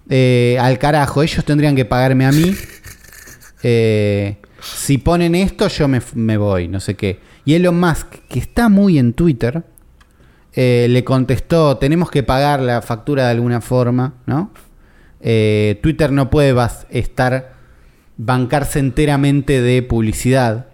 [0.09, 2.53] Eh, al carajo, ellos tendrían que pagarme a mí.
[3.63, 7.19] Eh, si ponen esto, yo me, me voy, no sé qué.
[7.45, 9.63] Y Elon Musk, que está muy en Twitter,
[10.53, 14.51] eh, le contestó, tenemos que pagar la factura de alguna forma, ¿no?
[15.19, 16.55] Twitter no puede
[16.91, 17.55] estar,
[18.17, 20.67] bancarse enteramente de publicidad.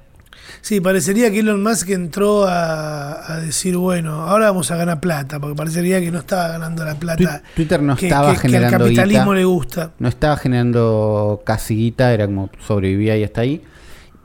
[0.62, 5.40] Sí, parecería que Elon Musk entró a, a decir, bueno, ahora vamos a ganar plata,
[5.40, 7.22] porque parecería que no estaba ganando la plata.
[7.24, 9.36] Twi- Twitter no que- estaba que- que generando al capitalismo guita.
[9.36, 9.92] le gusta.
[10.00, 13.62] No estaba generando casi guita, era como sobrevivía y hasta ahí.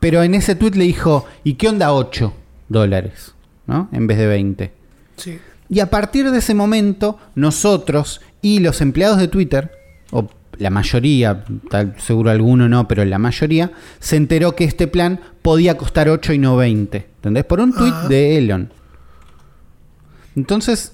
[0.01, 2.33] Pero en ese tweet le dijo, ¿y qué onda 8
[2.69, 3.35] dólares?
[3.67, 3.89] ¿No?
[3.93, 4.73] En vez de 20.
[5.17, 5.39] Sí.
[5.69, 9.73] Y a partir de ese momento, nosotros y los empleados de Twitter,
[10.13, 10.29] o
[10.59, 15.77] la mayoría, tal, seguro alguno no, pero la mayoría, se enteró que este plan podía
[15.77, 16.97] costar 8 y no 20.
[17.17, 17.45] ¿Entendés?
[17.45, 18.07] Por un tweet Ah.
[18.09, 18.73] de Elon.
[20.37, 20.93] Entonces,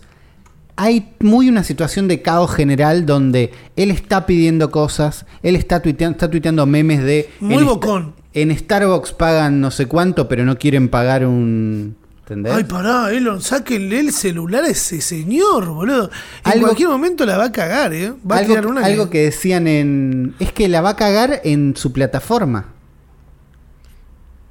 [0.77, 6.17] hay muy una situación de caos general donde él está pidiendo cosas, él está tuiteando,
[6.17, 7.31] está tuiteando memes de...
[7.41, 8.15] Muy en bocón.
[8.33, 11.97] en Starbucks pagan no sé cuánto, pero no quieren pagar un...
[12.25, 12.55] ¿Entendés?
[12.55, 16.11] Ay, pará, Elon, sáquenle el celular a ese señor, boludo.
[16.45, 18.15] En Algo- cualquier momento la va a cagar, ¿eh?
[18.31, 20.35] Va a algo, tirar una algo que decían en...
[20.39, 22.69] Es que la va a cagar en su plataforma.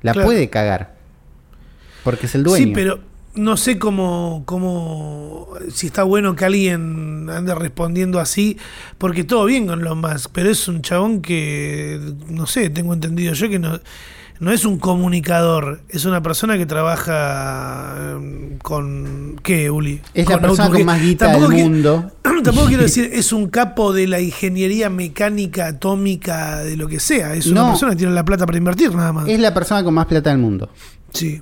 [0.03, 0.27] La Claro.
[0.27, 0.95] puede cagar.
[2.03, 2.65] Porque es el dueño.
[2.67, 2.99] Sí, pero
[3.35, 5.47] no sé cómo, cómo.
[5.71, 8.57] Si está bueno que alguien ande respondiendo así,
[8.97, 11.99] porque todo bien con Elon Musk, pero es un chabón que.
[12.27, 13.79] No sé, tengo entendido yo que no.
[14.39, 19.39] No es un comunicador, es una persona que trabaja eh, con.
[19.41, 20.01] ¿Qué, Uli?
[20.13, 22.11] Es la persona con más guita del mundo.
[22.43, 27.35] Tampoco quiero decir, es un capo de la ingeniería mecánica atómica, de lo que sea.
[27.35, 29.27] Es una persona que tiene la plata para invertir, nada más.
[29.27, 30.69] Es la persona con más plata del mundo.
[31.13, 31.41] Sí.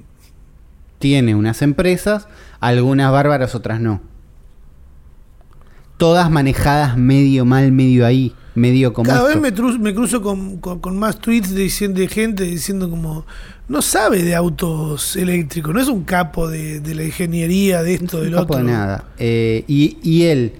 [0.99, 2.27] Tiene unas empresas,
[2.59, 4.01] algunas bárbaras, otras no.
[5.97, 9.41] Todas manejadas medio mal, medio ahí, medio como Cada esto.
[9.41, 11.69] vez me, cruzo con, con- con más tweets de
[12.09, 13.25] gente diciendo como,
[13.67, 18.17] no sabe de autos eléctricos, no es un capo de, de la ingeniería, de esto,
[18.17, 18.57] No del otro.
[18.57, 19.05] de nada.
[19.17, 20.53] Eh, y, y él,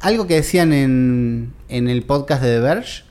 [0.00, 3.04] algo que decían en, en el podcast de The Verge,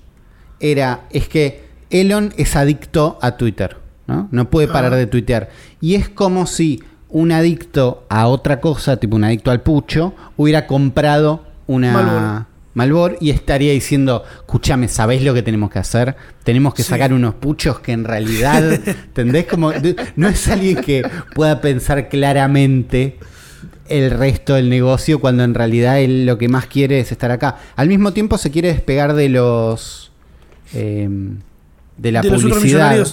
[0.59, 4.27] era, es que Elon es adicto a Twitter, ¿no?
[4.31, 4.97] No puede parar Ah.
[4.97, 5.49] de tuitear.
[5.79, 10.67] Y es como si un adicto a otra cosa, tipo un adicto al pucho, hubiera
[10.67, 12.47] comprado una.
[12.73, 16.15] Malbor y estaría diciendo, escúchame, ¿sabéis lo que tenemos que hacer?
[16.43, 16.89] Tenemos que Sí.
[16.89, 19.45] sacar unos puchos que en realidad, ¿entendés?
[19.45, 19.71] Como,
[20.15, 21.03] no es alguien que
[21.35, 23.17] pueda pensar claramente
[23.89, 27.57] el resto del negocio cuando en realidad él lo que más quiere es estar acá.
[27.75, 30.11] Al mismo tiempo se quiere despegar de los...
[30.73, 31.09] eh,
[31.97, 33.05] de la ¿De los publicidad.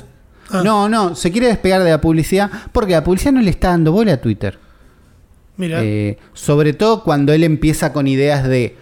[0.51, 0.63] Ah.
[0.65, 3.91] No, no, se quiere despegar de la publicidad porque la publicidad no le está dando
[3.93, 4.57] bola a Twitter.
[5.57, 8.77] Mira, Eh, sobre todo cuando él empieza con ideas de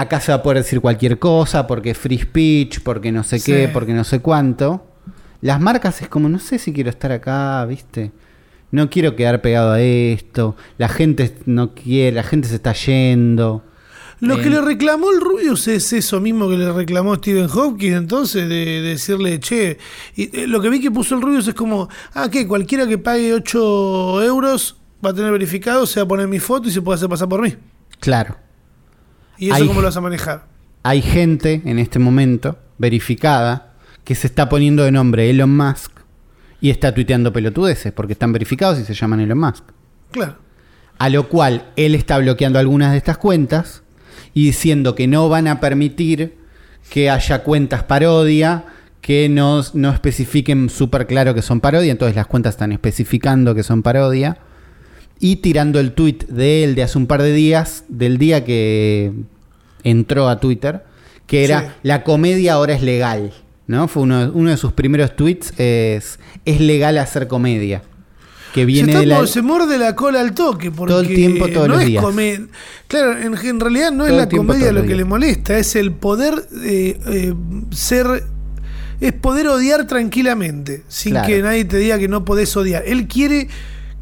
[0.00, 3.68] acá se va a poder decir cualquier cosa, porque free speech, porque no sé qué,
[3.72, 4.86] porque no sé cuánto.
[5.40, 8.12] Las marcas es como, no sé si quiero estar acá, ¿viste?
[8.70, 10.56] No quiero quedar pegado a esto.
[10.78, 13.64] La gente no quiere, la gente se está yendo.
[14.20, 17.92] lo eh, que le reclamó el Rubius es eso mismo que le reclamó Stephen Hawking,
[17.92, 19.78] entonces, de, de decirle, che,
[20.14, 22.98] y, eh, lo que vi que puso el Rubius es como, ah, que cualquiera que
[22.98, 26.82] pague 8 euros va a tener verificado, se va a poner mi foto y se
[26.82, 27.54] puede hacer pasar por mí.
[27.98, 28.36] Claro.
[29.40, 30.44] ¿Y eso Hay- cómo lo vas a manejar?
[30.84, 33.72] Hay gente en este momento verificada
[34.04, 35.90] que se está poniendo de nombre Elon Musk
[36.60, 39.64] y está tuiteando pelotudeces porque están verificados y se llaman Elon Musk.
[40.12, 40.36] Claro.
[40.98, 43.82] A lo cual él está bloqueando algunas de estas cuentas
[44.34, 46.36] y diciendo que no van a permitir
[46.90, 48.64] que haya cuentas parodia
[49.00, 51.90] que no, no especifiquen súper claro que son parodia.
[51.92, 54.36] Entonces las cuentas están especificando que son parodia.
[55.20, 59.12] Y tirando el tweet de él de hace un par de días, del día que
[59.84, 60.82] entró a Twitter,
[61.26, 61.66] que era Sí.
[61.82, 63.32] la comedia ahora es legal.
[63.66, 63.86] ¿no?
[63.86, 67.82] Fue uno, uno de sus primeros tweets, es, es legal hacer comedia.
[68.52, 69.24] Que viene se, de la...
[69.28, 72.02] se muerde la cola al toque porque Todo el tiempo, todos no los es días.
[72.02, 72.46] come-
[72.88, 75.76] Claro, en, en realidad no es Todo la tiempo, comedia lo que le molesta, es
[75.76, 77.34] el poder eh, eh,
[77.70, 78.24] ser
[79.00, 81.28] es poder odiar tranquilamente, sin Claro.
[81.28, 82.82] que nadie te diga que no podés odiar.
[82.84, 83.46] Él quiere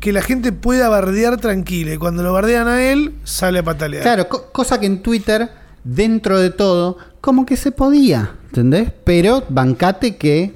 [0.00, 4.02] que la gente pueda bardear tranquila y cuando lo bardean a él, sale a patalear.
[4.02, 5.48] Claro, co- cosa que en Twitter,
[5.84, 8.92] dentro de todo, como que se podía, ¿entendés?
[9.04, 10.54] Pero bancate que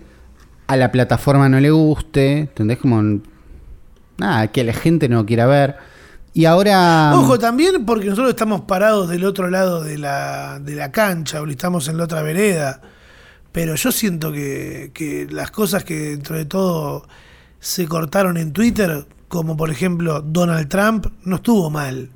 [0.68, 2.78] a la plataforma no le guste, ¿entendés?
[2.78, 3.20] Como,
[4.18, 5.76] nada, que la gente no quiera ver.
[6.34, 7.12] Y ahora...
[7.14, 11.46] Ojo, también porque nosotros estamos parados del otro lado de la, de la cancha, o
[11.46, 12.80] estamos en la otra vereda.
[13.50, 17.06] Pero yo siento que, que las cosas que dentro de todo
[17.60, 22.10] se cortaron en Twitter, como por ejemplo Donald Trump, no estuvo mal.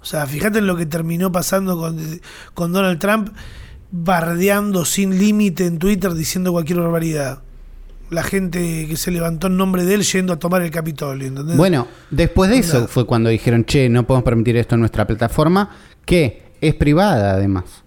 [0.00, 1.98] O sea, fíjate en lo que terminó pasando con,
[2.54, 3.28] con Donald Trump
[3.90, 7.42] bardeando sin límite en Twitter diciendo cualquier barbaridad.
[8.08, 11.58] La gente que se levantó en nombre de él yendo a tomar el Capitolio, ¿entendés?
[11.58, 15.68] Bueno, después de eso fue cuando dijeron, che, no podemos permitir esto en nuestra plataforma,
[16.06, 17.84] que es privada además.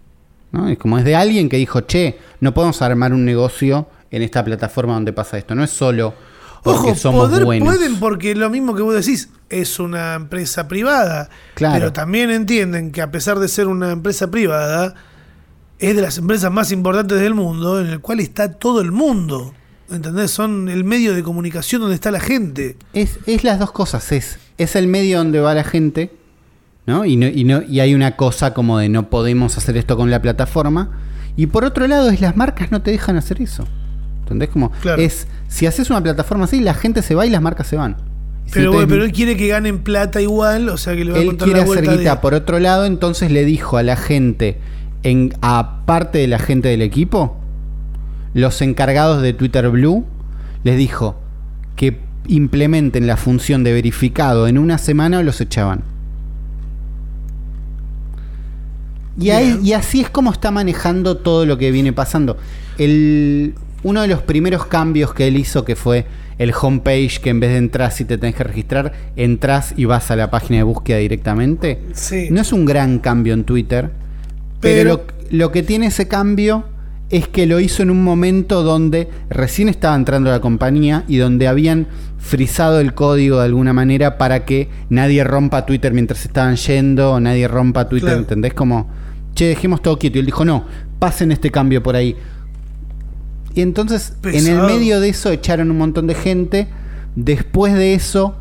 [0.51, 0.70] ¿no?
[0.70, 4.45] Es como es de alguien que dijo, che, no podemos armar un negocio en esta
[4.45, 5.56] plataforma donde pasa esto.
[5.56, 6.14] No es solo
[6.64, 7.68] porque Ojo, somos poder buenos.
[7.68, 11.30] pueden porque lo mismo que vos decís, es una empresa privada.
[11.55, 11.76] Claro.
[11.76, 14.95] Pero también entienden que a pesar de ser una empresa privada,
[15.80, 19.53] es de las empresas más importantes del mundo, en el cual está todo el mundo.
[19.91, 20.32] ¿Entendés?
[20.32, 22.78] Son el medio de comunicación donde está la gente.
[22.93, 26.11] Es, es las dos cosas, es, es el medio donde va la gente,
[26.86, 27.03] ¿no?
[27.03, 30.09] Y, no, y, no, y hay una cosa como de no podemos hacer esto con
[30.09, 30.91] la plataforma.
[31.36, 33.68] Y por otro lado, es las marcas no te dejan hacer eso.
[34.34, 34.49] ¿Entendés?
[34.49, 35.01] Como Claro.
[35.01, 37.95] es, si haces una plataforma así, la gente se va y las marcas se van.
[38.45, 41.21] Si Pero, pero él quiere que ganen plata igual, o sea que le va a
[41.21, 42.21] él contar quiere la hacer guita de...
[42.21, 44.59] por otro lado, entonces le dijo a la gente,
[45.03, 47.38] en, aparte de la gente del equipo,
[48.34, 50.05] los encargados de Twitter Blue,
[50.63, 51.19] les dijo
[51.77, 55.84] que implementen la función de verificado en una semana o los echaban.
[59.19, 62.38] Y, ahí- y así es como está manejando todo lo que viene pasando.
[62.77, 63.53] El,
[63.84, 66.05] uno de los primeros cambios que él hizo, que fue
[66.38, 70.09] el homepage, que en vez de entrar si te tenés que registrar, entras y vas
[70.11, 71.79] a la página de búsqueda directamente.
[71.93, 72.27] Sí.
[72.31, 73.91] No es un gran cambio en Twitter,
[74.59, 76.65] pero, Pero- lo, lo que tiene ese cambio
[77.09, 81.47] es que lo hizo en un momento donde recién estaba entrando la compañía y donde
[81.47, 81.86] habían
[82.17, 87.19] frisado el código de alguna manera para que nadie rompa Twitter mientras estaban yendo, o
[87.19, 88.21] nadie rompa Twitter, Claro.
[88.21, 88.53] ¿entendés?
[88.55, 88.89] Como,
[89.36, 90.17] che, dejemos todo quieto.
[90.17, 90.65] Y él dijo, no,
[90.97, 92.15] pasen este cambio por ahí.
[93.56, 96.68] Y entonces, en el medio de eso, echaron un montón de gente.
[97.16, 98.36] Después de eso,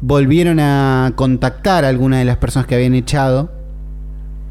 [0.00, 3.50] volvieron a contactar a alguna de las personas que habían echado,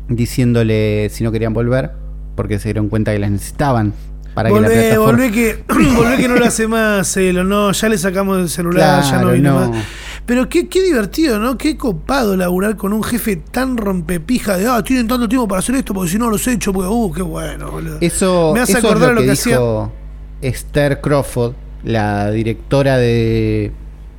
[0.09, 1.91] diciéndole si no querían volver,
[2.35, 3.93] porque se dieron cuenta que las necesitaban
[4.33, 5.11] para que la Volvé, plataforma.
[5.11, 5.63] volvé que,
[5.95, 9.19] volvé que no lo hace más, Celo, no, ya le sacamos el celular, ya no
[9.21, 9.69] Claro, vino no.
[9.71, 9.83] más.
[10.25, 11.57] Pero qué, qué divertido, ¿no?
[11.57, 15.75] Qué copado laburar con un jefe tan rompepija de, ah, tienen tanto tiempo para hacer
[15.75, 17.97] esto, porque si no los he hecho, porque, uh, qué bueno, boludo.
[17.99, 19.91] Eso, Me hace eso es acordar lo lo que, que hacía- dijo
[20.41, 21.53] Esther Crawford,
[21.83, 23.73] la directora de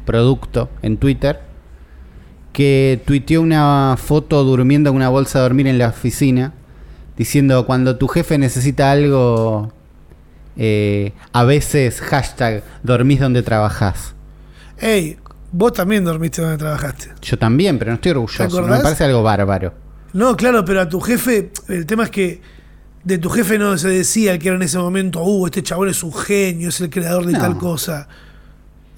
[0.04, 1.40] producto en Twitter,
[2.52, 6.52] que tuiteó una foto durmiendo en una bolsa de dormir en la oficina,
[7.16, 9.72] diciendo cuando tu jefe necesita algo,
[10.56, 14.14] eh, a veces hashtag dormís donde trabajás.
[14.78, 15.16] Ey,
[15.56, 17.10] vos también dormiste donde trabajaste.
[17.22, 18.62] Yo también, pero no estoy orgulloso.
[18.62, 19.72] Me parece algo bárbaro.
[20.12, 22.40] No, claro, pero a tu jefe, el tema es que
[23.04, 26.02] de tu jefe no se decía que era en ese momento, uh, este chabón es
[26.02, 27.40] un genio, es el creador de No.
[27.40, 28.08] tal cosa.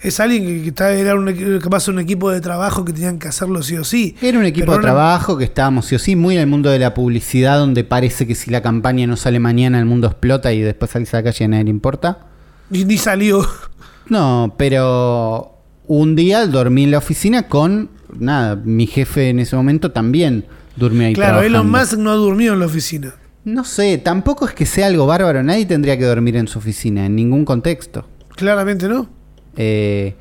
[0.00, 3.62] Es alguien que, que era un, capaz un equipo de trabajo que tenían que hacerlo
[3.62, 4.14] sí o sí.
[4.20, 6.70] Era un equipo de no- trabajo que estábamos sí o sí muy en el mundo
[6.70, 10.52] de la publicidad donde parece que si la campaña no sale mañana el mundo explota
[10.52, 12.18] y después salís a la calle y a nadie le importa.
[12.70, 13.46] Y ni salió.
[14.08, 15.55] No, pero
[15.88, 20.44] un día dormí en la oficina con, nada, mi jefe en ese momento también
[20.76, 21.58] durmió ahí Claro, trabajando.
[21.60, 23.14] Elon Musk no durmió en la oficina.
[23.44, 27.06] No sé, tampoco es que sea algo bárbaro, nadie tendría que dormir en su oficina,
[27.06, 28.08] en ningún contexto.
[28.34, 29.08] Claramente no.
[29.56, 30.14] Eh,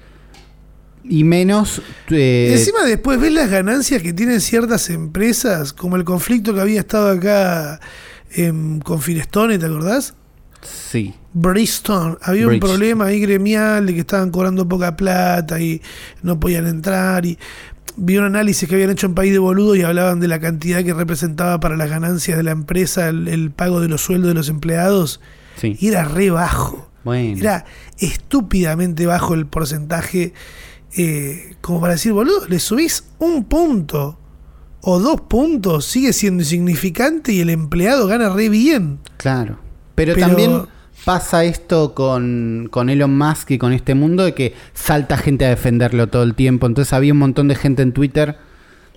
[1.03, 1.81] y menos...
[2.09, 6.79] eh, Encima después ves las ganancias que tienen ciertas empresas, como el conflicto que había
[6.81, 7.79] estado acá
[8.31, 10.13] em, con Firestone, ¿te acordás?
[10.61, 11.15] sí.
[11.37, 12.63] Bristol, había Bridge.
[12.63, 15.81] un problema ahí gremial de que estaban cobrando poca plata y
[16.23, 17.37] no podían entrar y
[17.97, 20.81] vi un análisis que habían hecho en País de Boludo y hablaban de la cantidad
[20.83, 24.33] que representaba para las ganancias de la empresa el, el pago de los sueldos de
[24.33, 25.19] los empleados
[25.57, 25.77] Sí.
[25.79, 26.89] y era re bajo.
[27.03, 27.37] Bueno.
[27.37, 27.65] Era
[27.99, 30.33] estúpidamente bajo el porcentaje
[30.97, 34.17] eh, como para decir, boludo, le subís un punto
[34.81, 38.99] o dos puntos, sigue siendo insignificante y el empleado gana re bien.
[39.17, 39.59] Claro.
[39.95, 40.61] Pero, Pero- también
[41.05, 45.49] pasa esto con, con Elon Musk y con este mundo de que salta gente a
[45.49, 46.65] defenderlo todo el tiempo.
[46.67, 48.37] Entonces había un montón de gente en Twitter.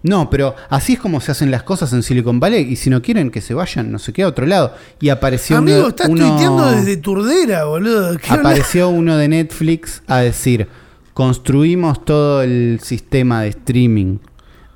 [0.02, 2.62] No, pero así es como se hacen las cosas en Silicon Valley.
[2.72, 4.74] Y si no quieren que se vayan, no sé qué, a otro lado.
[5.00, 8.16] Y apareció Amigo, uno, estás uno- tuiteando desde Turdera, boludo.
[8.28, 10.68] Apareció uno de Netflix a decir,
[11.14, 14.18] construimos todo el sistema de streaming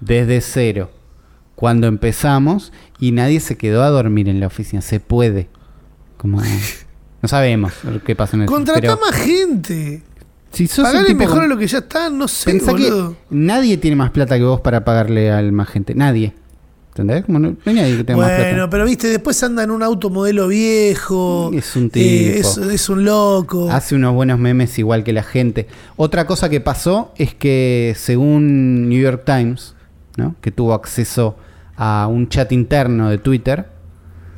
[0.01, 0.91] desde cero
[1.55, 4.83] cuando empezamos y nadie se quedó a dormir en la oficina.
[4.83, 5.49] Se puede.
[6.17, 6.43] Como,
[7.23, 7.73] no sabemos
[8.05, 10.03] qué pasa en el Contratá más gente.
[10.53, 13.17] si sos Pagale mejor con- a lo que ya está, no sé, Pensá que boludo.
[13.31, 15.95] nadie tiene más plata que vos para pagarle al más gente.
[15.95, 16.35] Nadie.
[16.89, 17.25] ¿Entendés?
[17.25, 18.71] Como no, no hay nadie que tenga más Bueno, plata.
[18.71, 21.51] pero viste, después anda en un auto modelo viejo.
[21.55, 22.49] Es un eh, tipo.
[22.51, 23.71] es, es un loco.
[23.71, 25.69] Hace unos buenos memes igual que la gente.
[25.97, 29.75] Otra cosa que pasó es que según New York Times,
[30.19, 30.35] ¿no?
[30.43, 31.39] que tuvo acceso
[31.77, 33.71] a un chat interno de Twitter,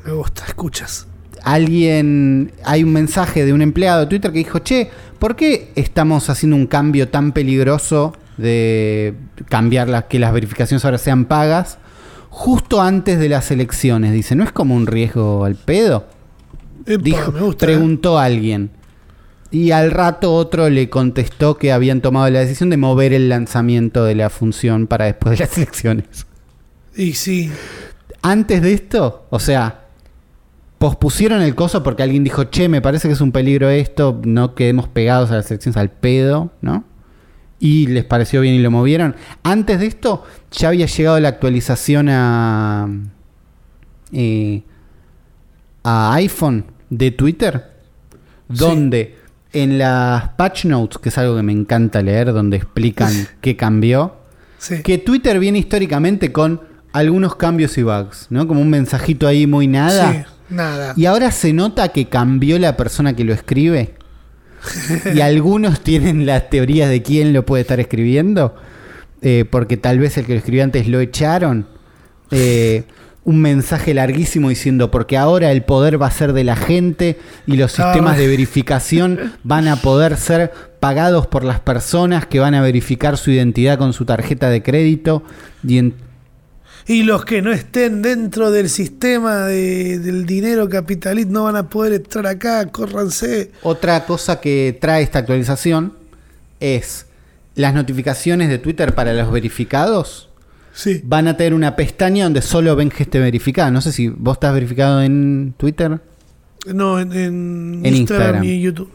[0.06, 1.08] Me gusta, escuchas.
[1.44, 6.30] Alguien, hay un mensaje de un empleado de Twitter que dijo, che, ¿por qué estamos
[6.30, 9.14] haciendo un cambio tan peligroso de
[9.48, 11.78] cambiar las, que las verificaciones ahora sean pagas
[12.30, 14.12] justo antes de las elecciones?
[14.12, 16.06] Dice, ¿no es como un riesgo al pedo?
[16.86, 17.66] Epa, Dijo, me gusta.
[17.66, 17.68] ¿eh?
[17.68, 18.70] preguntó a alguien.
[19.50, 24.04] Y al rato otro le contestó que habían tomado la decisión de mover el lanzamiento
[24.04, 26.26] de la función para después de las elecciones.
[26.96, 27.52] Y sí.
[28.22, 29.83] Antes de esto, o sea,
[30.84, 34.54] pospusieron el coso porque alguien dijo, che, me parece que es un peligro esto, no
[34.54, 36.84] quedemos pegados a las elecciones al pedo, ¿no?
[37.58, 39.16] Y les pareció bien y lo movieron.
[39.44, 42.86] Antes de esto, ya había llegado la actualización a,
[44.12, 44.62] eh,
[45.84, 47.70] a iPhone de Twitter,
[48.48, 49.16] donde
[49.54, 54.16] En las patch notes, que es algo que me encanta leer, donde explican qué cambió,
[54.58, 54.82] Sí.
[54.82, 56.60] que Twitter viene históricamente con
[56.92, 58.46] algunos cambios y bugs, ¿no?
[58.46, 60.12] Como un mensajito ahí muy nada.
[60.12, 60.18] Sí,
[60.54, 60.94] nada.
[60.96, 63.94] Y ahora se nota que cambió la persona que lo escribe.
[65.14, 68.54] y algunos tienen las teorías de quién lo puede estar escribiendo.
[69.26, 71.66] eh, porque tal vez el que lo escribió antes lo echaron.
[72.30, 72.84] Eh,
[73.24, 77.56] un mensaje larguísimo diciendo porque ahora el poder va a ser de la gente y
[77.56, 78.18] los sistemas Ah.
[78.18, 83.30] de verificación van a poder ser pagados por las personas que van a verificar su
[83.30, 85.22] identidad con su tarjeta de crédito
[85.66, 85.94] y en-
[86.86, 91.68] Y los que no estén dentro del sistema de- del dinero capitalista no van a
[91.68, 93.50] poder entrar acá, córranse.
[93.62, 95.94] Otra cosa que trae esta actualización
[96.60, 97.06] es
[97.54, 100.28] las notificaciones de Twitter para los verificados
[100.74, 101.00] Sí.
[101.04, 103.70] van a tener una pestaña donde solo ven gente verificada.
[103.70, 106.00] No sé si vos estás verificado en Twitter.
[106.66, 108.44] No, en, en En Instagram, Instagram.
[108.44, 108.90] y YouTube.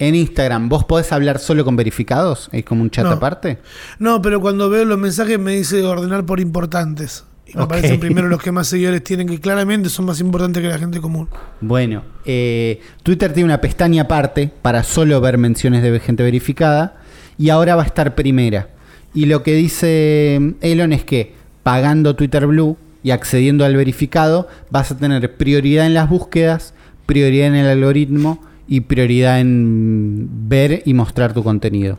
[0.00, 2.48] En Instagram, ¿vos podés hablar solo con verificados?
[2.52, 3.10] ¿Es como un chat No.
[3.12, 3.58] aparte?
[3.98, 7.24] No, pero cuando veo los mensajes me dice ordenar por importantes.
[7.46, 7.66] Y me Ok.
[7.66, 11.02] aparecen primero los que más seguidores tienen, que claramente son más importantes que la gente
[11.02, 11.28] común.
[11.60, 16.96] Bueno, eh, Twitter tiene una pestaña aparte para solo ver menciones de gente verificada
[17.36, 18.70] y ahora va a estar primera.
[19.12, 24.48] Y lo que dice mm, Elon es que pagando Twitter Blue y accediendo al verificado
[24.70, 26.72] vas a tener prioridad en las búsquedas,
[27.04, 28.40] prioridad en el algoritmo
[28.70, 31.98] y prioridad en ver y mostrar tu contenido.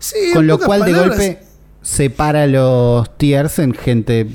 [0.00, 1.38] Sí, Con lo cual de golpe
[1.80, 4.26] separa los tiers en gente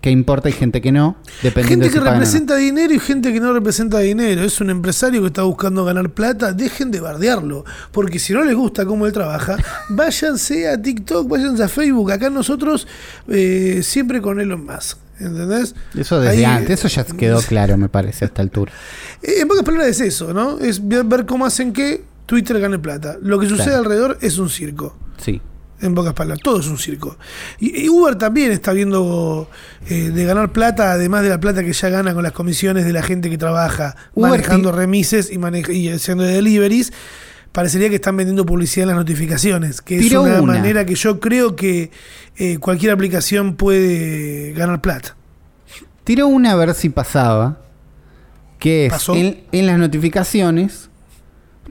[0.00, 2.10] que importa y gente que no, dependiendo Gente de si que no.
[2.10, 4.42] representa dinero y gente que no representa dinero.
[4.42, 6.52] Es un empresario que está buscando ganar plata.
[6.52, 7.64] Dejen de bardearlo.
[7.92, 9.58] Porque si no les gusta cómo él trabaja,
[9.90, 12.10] váyanse a TikTok, váyanse a Facebook.
[12.10, 12.88] Acá nosotros
[13.28, 14.98] eh, siempre con Elon Musk.
[15.20, 15.74] ¿Entendés?
[15.96, 18.72] Eso desde Ahí, antes, eso ya quedó claro, me parece, a esta altura.
[19.22, 20.58] Eh, En pocas palabras es eso, ¿no?
[20.58, 23.16] Es ver cómo hacen que Twitter gane plata.
[23.22, 23.78] Lo que sucede Claro.
[23.80, 24.96] alrededor es un circo.
[25.18, 25.40] Sí.
[25.82, 27.16] En pocas palabras, todo es un circo.
[27.58, 29.48] Y, y Uber también está viendo
[29.88, 32.92] eh, de ganar plata, además de la plata que ya gana con las comisiones de
[32.92, 36.92] la gente que trabaja Uber manejando remises y, maneja- y haciendo deliveries.
[37.52, 40.52] Parecería que están vendiendo publicidad en las notificaciones, que es una, una.
[40.54, 41.90] manera que yo creo que
[42.36, 45.16] eh, cualquier aplicación puede ganar plata.
[46.04, 47.58] Tiró una a ver si pasaba,
[48.60, 49.16] que es ¿Pasó?
[49.16, 50.90] en, en las notificaciones,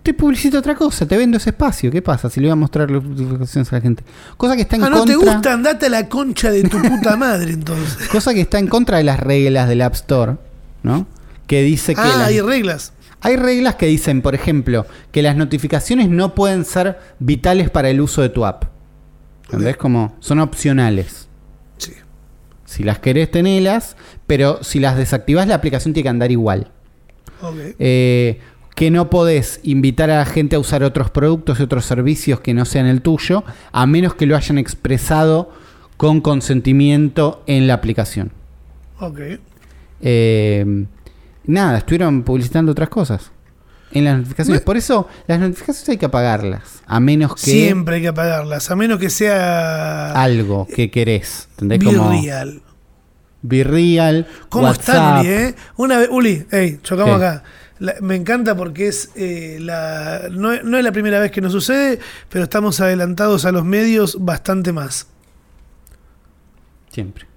[0.04, 2.30] te publicito otra cosa, te vendo ese espacio, ¿qué pasa?
[2.30, 4.04] Si le voy a mostrar las notificaciones a la gente.
[4.38, 6.82] Cosa que está en Ah, no contra, te gusta, andate a la concha de tu
[6.82, 8.08] puta madre entonces.
[8.10, 10.36] cosa que está en contra de las reglas del App Store,
[10.84, 11.08] ¿no?
[11.48, 12.94] Que dice que ah, las- hay reglas.
[13.22, 18.02] Hay reglas que dicen, por ejemplo, que las notificaciones no pueden ser vitales para el
[18.02, 18.66] uso de tu app.
[19.46, 19.78] ¿Entendés?
[19.78, 21.28] Como son opcionales.
[21.78, 21.94] Sí.
[22.66, 23.98] Si las querés, tenelas,
[24.28, 26.72] pero si las desactivás, la aplicación tiene que andar igual.
[27.42, 27.56] Ok.
[27.80, 28.40] Eh,
[28.76, 32.54] que no podés invitar a la gente a usar otros productos y otros servicios que
[32.54, 33.44] no sean el tuyo,
[33.74, 35.52] a menos que lo hayan expresado
[35.98, 38.32] con consentimiento en la aplicación.
[39.02, 39.20] Ok.
[40.02, 40.86] Eh,
[41.50, 43.32] nada, estuvieron publicitando otras cosas
[43.92, 44.62] en las notificaciones.
[44.62, 48.76] Por eso las notificaciones hay que apagarlas, a menos que Siempre hay que apagarlas, a
[48.76, 51.48] menos que sea algo que querés.
[51.60, 51.84] ¿Entendés?
[51.84, 52.62] Como Virreal.
[53.42, 54.80] Virreal, ¿Cómo WhatsApp.
[54.96, 55.30] están, Uli?
[55.30, 55.56] Eh?
[55.78, 57.26] Una vez, Uli, hey, chocamos ¿Qué?
[57.26, 57.44] acá.
[57.80, 61.40] La- me encanta porque es eh, la, no, es- no es la primera vez que
[61.40, 65.08] nos sucede, pero estamos adelantados a los medios bastante más.
[66.92, 67.29] Siempre.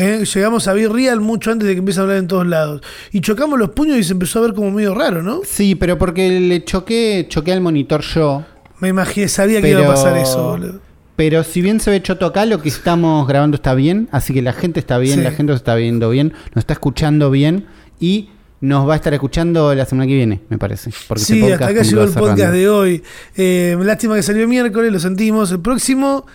[0.00, 0.24] ¿Eh?
[0.24, 2.80] Llegamos a Virreal mucho antes de que empiece a hablar en todos lados.
[3.12, 5.42] Y chocamos los puños y se empezó a ver como medio raro, ¿no?
[5.44, 8.44] Sí, pero porque le choqué, choqué al monitor yo.
[8.80, 10.80] Me imaginé, sabía que iba a pasar eso, boludo.
[11.16, 14.40] pero si bien se ve choto acá, lo que estamos grabando está bien, así que
[14.40, 15.22] la gente está bien, Sí.
[15.24, 17.66] la gente nos está viendo bien, nos está escuchando bien
[18.00, 18.30] y
[18.62, 20.90] nos va a estar escuchando la semana que viene, me parece.
[21.08, 22.56] Porque Sí, este hasta acá llegó el podcast cerrando.
[22.58, 23.02] de hoy.
[23.36, 25.50] Eh, lástima que salió miércoles, lo sentimos.
[25.52, 26.26] El próximo,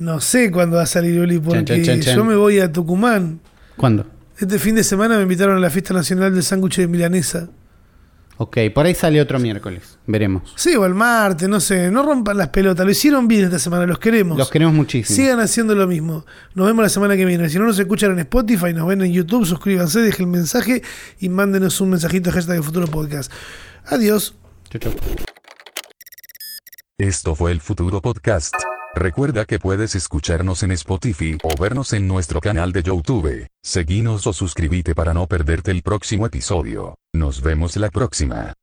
[0.00, 2.16] no sé cuándo va a salir Uli, porque Chan, chan, chan, chan.
[2.16, 3.40] yo me voy a Tucumán.
[3.76, 4.06] ¿Cuándo?
[4.38, 7.48] Este fin de semana me invitaron a la fiesta nacional del sándwich de milanesa.
[8.38, 10.54] Ok, por ahí sale otro miércoles, veremos.
[10.56, 12.86] Sí, o el martes, no sé, no rompan las pelotas.
[12.86, 14.38] Lo hicieron bien esta semana, los queremos.
[14.38, 15.14] Los queremos muchísimo.
[15.14, 16.24] Sigan haciendo lo mismo.
[16.54, 17.50] Nos vemos la semana que viene.
[17.50, 20.82] Si no nos escuchan en Spotify, nos ven en YouTube, suscríbanse, dejen el mensaje
[21.18, 23.30] y mándenos un mensajito hashtag de futuro podcast.
[23.84, 24.34] Adiós.
[24.70, 24.92] Chau, chau.
[26.96, 28.54] Esto fue el Futuro Podcast.
[28.94, 33.46] Recuerda que puedes escucharnos en Spotify o vernos en nuestro canal de YouTube.
[33.62, 36.96] Seguinos o suscríbete para no perderte el próximo episodio.
[37.14, 38.54] Nos vemos la próxima.